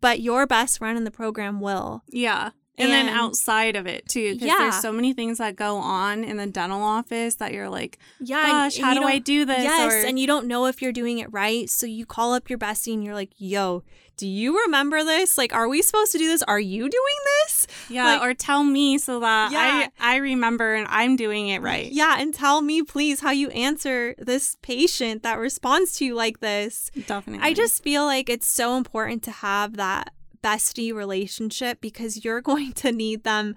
But 0.00 0.20
your 0.20 0.46
best 0.46 0.78
friend 0.78 0.96
in 0.96 1.04
the 1.04 1.10
program 1.10 1.60
will. 1.60 2.02
Yeah. 2.08 2.50
And, 2.76 2.90
then 2.90 3.08
outside 3.08 3.76
of 3.76 3.86
it 3.86 4.08
too, 4.08 4.32
because 4.32 4.48
Yeah. 4.48 4.56
there's 4.58 4.80
so 4.80 4.90
many 4.90 5.12
things 5.12 5.38
that 5.38 5.54
go 5.54 5.76
on 5.76 6.24
in 6.24 6.38
the 6.38 6.46
dental 6.46 6.82
office 6.82 7.36
that 7.36 7.52
you're 7.52 7.68
like, 7.68 7.98
Yeah. 8.18 8.42
gosh, 8.46 8.76
and 8.76 8.84
how 8.84 8.94
do 8.94 9.04
I 9.04 9.18
do 9.18 9.44
this? 9.44 9.62
Yes, 9.62 9.92
Or- 9.92 10.06
and 10.08 10.18
you 10.18 10.26
don't 10.26 10.46
know 10.48 10.66
if 10.66 10.82
you're 10.82 10.90
doing 10.90 11.18
it 11.18 11.32
right. 11.32 11.70
So 11.70 11.86
you 11.86 12.04
call 12.04 12.34
up 12.34 12.50
your 12.50 12.58
bestie 12.58 12.92
and 12.92 13.04
you're 13.04 13.14
like, 13.14 13.30
yo, 13.36 13.84
do 14.16 14.26
you 14.28 14.60
remember 14.64 15.02
this? 15.02 15.36
Like, 15.36 15.52
are 15.54 15.68
we 15.68 15.82
supposed 15.82 16.12
to 16.12 16.18
do 16.18 16.26
this? 16.28 16.42
Are 16.42 16.60
you 16.60 16.82
doing 16.88 17.18
this? 17.42 17.66
yeah, 17.88 18.04
like- 18.04 18.22
or 18.22 18.34
tell 18.34 18.62
me 18.64 18.96
so 18.98 19.20
that 19.20 19.52
Yeah. 19.52 19.88
I 19.98 20.14
I 20.14 20.16
remember 20.16 20.74
and 20.74 20.86
I'm 20.88 21.16
doing 21.16 21.48
it 21.48 21.60
right. 21.62 21.90
Yeah, 21.90 22.16
and 22.18 22.32
tell 22.32 22.60
me, 22.62 22.82
please, 22.82 23.20
how 23.20 23.30
you 23.32 23.48
answer 23.50 24.14
this 24.18 24.56
patient 24.62 25.22
that 25.24 25.38
responds 25.38 25.96
to 25.98 26.04
you 26.04 26.14
like 26.14 26.40
this. 26.40 26.90
Definitely. 27.06 27.46
I 27.46 27.52
just 27.54 27.82
feel 27.82 28.04
like 28.04 28.28
it's 28.30 28.46
so 28.46 28.76
important 28.76 29.22
to 29.24 29.30
have 29.30 29.76
that 29.76 30.10
bestie 30.42 30.94
relationship 30.94 31.80
because 31.80 32.24
you're 32.24 32.40
going 32.52 32.72
to 32.74 32.92
need 32.92 33.24
them 33.24 33.56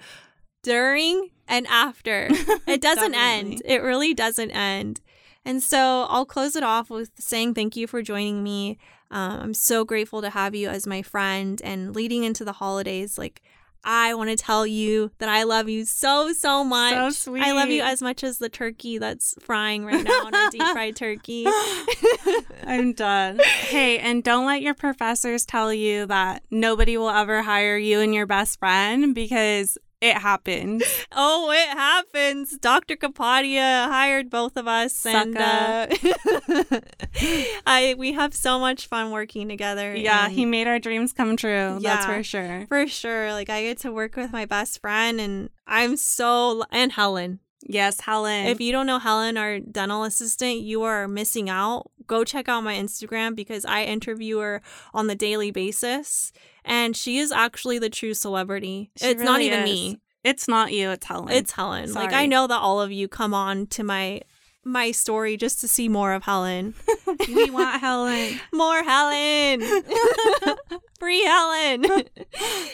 during 0.63 1.29
and 1.47 1.67
after. 1.67 2.29
It 2.67 2.81
doesn't 2.81 3.15
end. 3.15 3.61
It 3.63 3.81
really 3.81 4.13
doesn't 4.13 4.51
end. 4.51 4.99
And 5.47 5.63
so 5.63 6.05
I'll 6.09 6.25
close 6.25 6.57
it 6.57 6.63
off 6.63 6.89
with 6.89 7.09
saying 7.17 7.53
thank 7.53 7.77
you 7.77 7.87
for 7.87 8.01
joining 8.01 8.43
me. 8.43 8.77
Um, 9.09 9.39
I'm 9.39 9.53
so 9.53 9.85
grateful 9.85 10.21
to 10.21 10.29
have 10.29 10.53
you 10.53 10.67
as 10.67 10.85
my 10.85 11.01
friend. 11.01 11.61
And 11.63 11.95
leading 11.95 12.25
into 12.25 12.43
the 12.43 12.51
holidays, 12.51 13.17
like, 13.17 13.41
I 13.81 14.13
want 14.15 14.29
to 14.29 14.35
tell 14.35 14.67
you 14.67 15.11
that 15.19 15.29
I 15.29 15.43
love 15.43 15.69
you 15.69 15.85
so, 15.85 16.33
so 16.33 16.65
much. 16.65 17.13
So 17.13 17.31
sweet. 17.31 17.43
I 17.43 17.53
love 17.53 17.69
you 17.69 17.81
as 17.81 18.01
much 18.01 18.25
as 18.25 18.39
the 18.39 18.49
turkey 18.49 18.97
that's 18.97 19.35
frying 19.39 19.85
right 19.85 20.03
now 20.03 20.25
on 20.25 20.35
our 20.35 20.49
deep 20.51 20.61
fried 20.73 20.97
turkey. 20.97 21.45
I'm 22.65 22.91
done. 22.91 23.39
hey, 23.39 23.99
and 23.99 24.21
don't 24.21 24.45
let 24.45 24.61
your 24.61 24.73
professors 24.73 25.45
tell 25.45 25.73
you 25.73 26.07
that 26.07 26.43
nobody 26.51 26.97
will 26.97 27.09
ever 27.09 27.41
hire 27.41 27.77
you 27.77 28.01
and 28.01 28.13
your 28.13 28.25
best 28.25 28.59
friend 28.59 29.15
because 29.15 29.77
it 30.01 30.17
happens. 30.17 30.83
Oh, 31.11 31.51
it 31.51 31.69
happens. 31.69 32.57
Dr. 32.59 32.95
Kapadia 32.95 33.87
hired 33.87 34.29
both 34.29 34.55
of 34.55 34.67
us, 34.67 35.05
and 35.05 35.35
uh, 35.37 35.87
I 37.65 37.95
we 37.97 38.13
have 38.13 38.33
so 38.33 38.59
much 38.59 38.87
fun 38.87 39.11
working 39.11 39.49
together. 39.49 39.95
Yeah, 39.95 40.29
he 40.29 40.45
made 40.45 40.67
our 40.67 40.79
dreams 40.79 41.13
come 41.13 41.35
true. 41.35 41.79
That's 41.81 42.05
for 42.05 42.21
sure. 42.23 42.65
for 42.67 42.87
sure. 42.87 43.31
Like 43.33 43.49
I 43.49 43.63
get 43.63 43.79
to 43.79 43.91
work 43.91 44.15
with 44.15 44.31
my 44.31 44.45
best 44.45 44.79
friend, 44.81 45.19
and 45.19 45.49
I'm 45.65 45.97
so 45.97 46.63
and 46.71 46.91
Helen. 46.91 47.39
Yes, 47.61 47.99
Helen. 48.01 48.47
If 48.47 48.61
you 48.61 48.71
don't 48.71 48.85
know 48.85 48.99
Helen, 48.99 49.37
our 49.37 49.59
dental 49.59 50.03
assistant, 50.03 50.59
you 50.59 50.83
are 50.83 51.07
missing 51.07 51.49
out. 51.49 51.89
Go 52.05 52.23
check 52.23 52.47
out 52.47 52.61
my 52.61 52.75
Instagram 52.75 53.35
because 53.35 53.65
I 53.65 53.83
interview 53.83 54.37
her 54.37 54.61
on 54.93 55.07
the 55.07 55.15
daily 55.15 55.51
basis, 55.51 56.31
and 56.63 56.95
she 56.95 57.17
is 57.17 57.31
actually 57.31 57.79
the 57.79 57.89
true 57.89 58.13
celebrity. 58.13 58.91
She 58.95 59.07
it's 59.07 59.23
not 59.23 59.41
even 59.41 59.59
is. 59.61 59.65
me. 59.65 59.99
It's 60.23 60.47
not 60.47 60.71
you, 60.71 60.91
it's 60.91 61.05
Helen. 61.05 61.31
It's 61.31 61.51
Helen. 61.51 61.93
Like 61.93 62.13
I 62.13 62.25
know 62.25 62.47
that 62.47 62.59
all 62.59 62.81
of 62.81 62.91
you 62.91 63.07
come 63.07 63.33
on 63.33 63.67
to 63.67 63.83
my 63.83 64.21
my 64.67 64.91
story 64.91 65.37
just 65.37 65.59
to 65.61 65.67
see 65.67 65.89
more 65.89 66.13
of 66.13 66.23
Helen. 66.23 66.75
we 67.27 67.49
want 67.49 67.79
Helen. 67.79 68.39
more 68.53 68.83
Helen. 68.83 69.61
Free 70.99 71.23
Helen. 71.23 71.85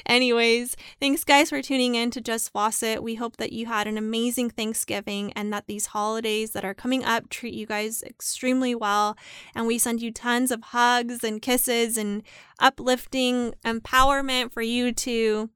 Anyways, 0.05 0.75
thanks 0.99 1.23
guys 1.23 1.49
for 1.49 1.61
tuning 1.61 1.95
in 1.95 2.09
to 2.11 2.21
Just 2.21 2.51
Floss 2.51 2.81
It. 2.81 3.03
We 3.03 3.15
hope 3.15 3.37
that 3.37 3.51
you 3.51 3.65
had 3.65 3.85
an 3.85 3.97
amazing 3.97 4.49
Thanksgiving 4.49 5.33
and 5.33 5.51
that 5.51 5.67
these 5.67 5.87
holidays 5.87 6.51
that 6.51 6.63
are 6.63 6.73
coming 6.73 7.03
up 7.03 7.29
treat 7.29 7.53
you 7.53 7.65
guys 7.65 8.01
extremely 8.03 8.73
well. 8.73 9.17
And 9.53 9.67
we 9.67 9.77
send 9.77 10.01
you 10.01 10.11
tons 10.11 10.51
of 10.51 10.63
hugs 10.63 11.23
and 11.23 11.41
kisses 11.41 11.97
and 11.97 12.23
uplifting 12.59 13.53
empowerment 13.65 14.53
for 14.53 14.61
you 14.61 14.93
to 14.93 15.49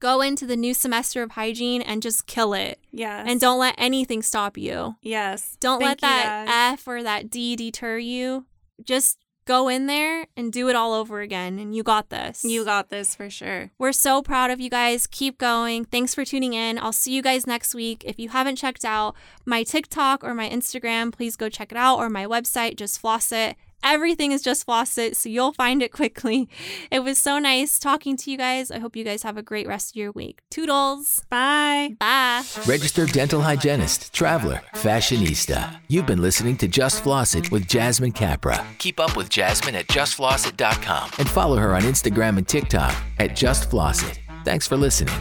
go 0.00 0.20
into 0.20 0.46
the 0.46 0.56
new 0.56 0.74
semester 0.74 1.22
of 1.22 1.32
hygiene 1.32 1.82
and 1.82 2.02
just 2.02 2.26
kill 2.26 2.54
it. 2.54 2.80
Yes. 2.92 3.26
And 3.28 3.40
don't 3.40 3.58
let 3.58 3.74
anything 3.78 4.22
stop 4.22 4.56
you. 4.56 4.96
Yes. 5.02 5.56
Don't 5.60 5.80
Thank 5.80 5.88
let 5.88 6.00
that 6.02 6.46
guys. 6.46 6.74
F 6.80 6.88
or 6.88 7.02
that 7.02 7.30
D 7.30 7.56
deter 7.56 7.98
you. 7.98 8.46
Just 8.84 9.18
go 9.46 9.68
in 9.68 9.86
there 9.86 10.26
and 10.36 10.52
do 10.52 10.68
it 10.68 10.76
all 10.76 10.92
over 10.92 11.20
again. 11.20 11.58
And 11.58 11.74
you 11.74 11.82
got 11.82 12.10
this. 12.10 12.44
You 12.44 12.64
got 12.64 12.90
this 12.90 13.14
for 13.14 13.30
sure. 13.30 13.70
We're 13.78 13.92
so 13.92 14.20
proud 14.20 14.50
of 14.50 14.60
you 14.60 14.68
guys. 14.68 15.06
Keep 15.06 15.38
going. 15.38 15.84
Thanks 15.84 16.14
for 16.14 16.24
tuning 16.24 16.52
in. 16.52 16.78
I'll 16.78 16.92
see 16.92 17.12
you 17.12 17.22
guys 17.22 17.46
next 17.46 17.74
week. 17.74 18.02
If 18.04 18.18
you 18.18 18.30
haven't 18.30 18.56
checked 18.56 18.84
out 18.84 19.14
my 19.44 19.62
TikTok 19.62 20.24
or 20.24 20.34
my 20.34 20.48
Instagram, 20.48 21.12
please 21.12 21.36
go 21.36 21.48
check 21.48 21.70
it 21.70 21.78
out 21.78 21.98
or 21.98 22.10
my 22.10 22.26
website, 22.26 22.76
just 22.76 23.00
floss 23.00 23.30
it. 23.30 23.56
Everything 23.86 24.32
is 24.32 24.42
just 24.42 24.64
floss 24.64 24.98
it, 24.98 25.16
so 25.16 25.28
you'll 25.28 25.52
find 25.52 25.80
it 25.80 25.92
quickly. 25.92 26.48
It 26.90 27.04
was 27.04 27.18
so 27.18 27.38
nice 27.38 27.78
talking 27.78 28.16
to 28.16 28.30
you 28.32 28.36
guys. 28.36 28.72
I 28.72 28.80
hope 28.80 28.96
you 28.96 29.04
guys 29.04 29.22
have 29.22 29.36
a 29.36 29.42
great 29.42 29.68
rest 29.68 29.92
of 29.92 29.96
your 29.96 30.10
week. 30.10 30.40
Toodles. 30.50 31.22
Bye. 31.30 31.94
Bye. 32.00 32.42
Registered 32.66 33.12
dental 33.12 33.40
hygienist, 33.40 34.12
traveler, 34.12 34.60
fashionista. 34.74 35.78
You've 35.86 36.04
been 36.06 36.20
listening 36.20 36.56
to 36.56 36.66
Just 36.66 37.04
Floss 37.04 37.36
It 37.36 37.52
with 37.52 37.68
Jasmine 37.68 38.10
Capra. 38.10 38.66
Keep 38.78 38.98
up 38.98 39.16
with 39.16 39.28
Jasmine 39.28 39.76
at 39.76 39.86
justflossit.com 39.86 41.10
and 41.18 41.28
follow 41.28 41.56
her 41.56 41.72
on 41.76 41.82
Instagram 41.82 42.38
and 42.38 42.48
TikTok 42.48 42.92
at 43.20 43.36
Just 43.36 43.70
Floss 43.70 44.02
It. 44.02 44.18
Thanks 44.44 44.66
for 44.66 44.76
listening. 44.76 45.14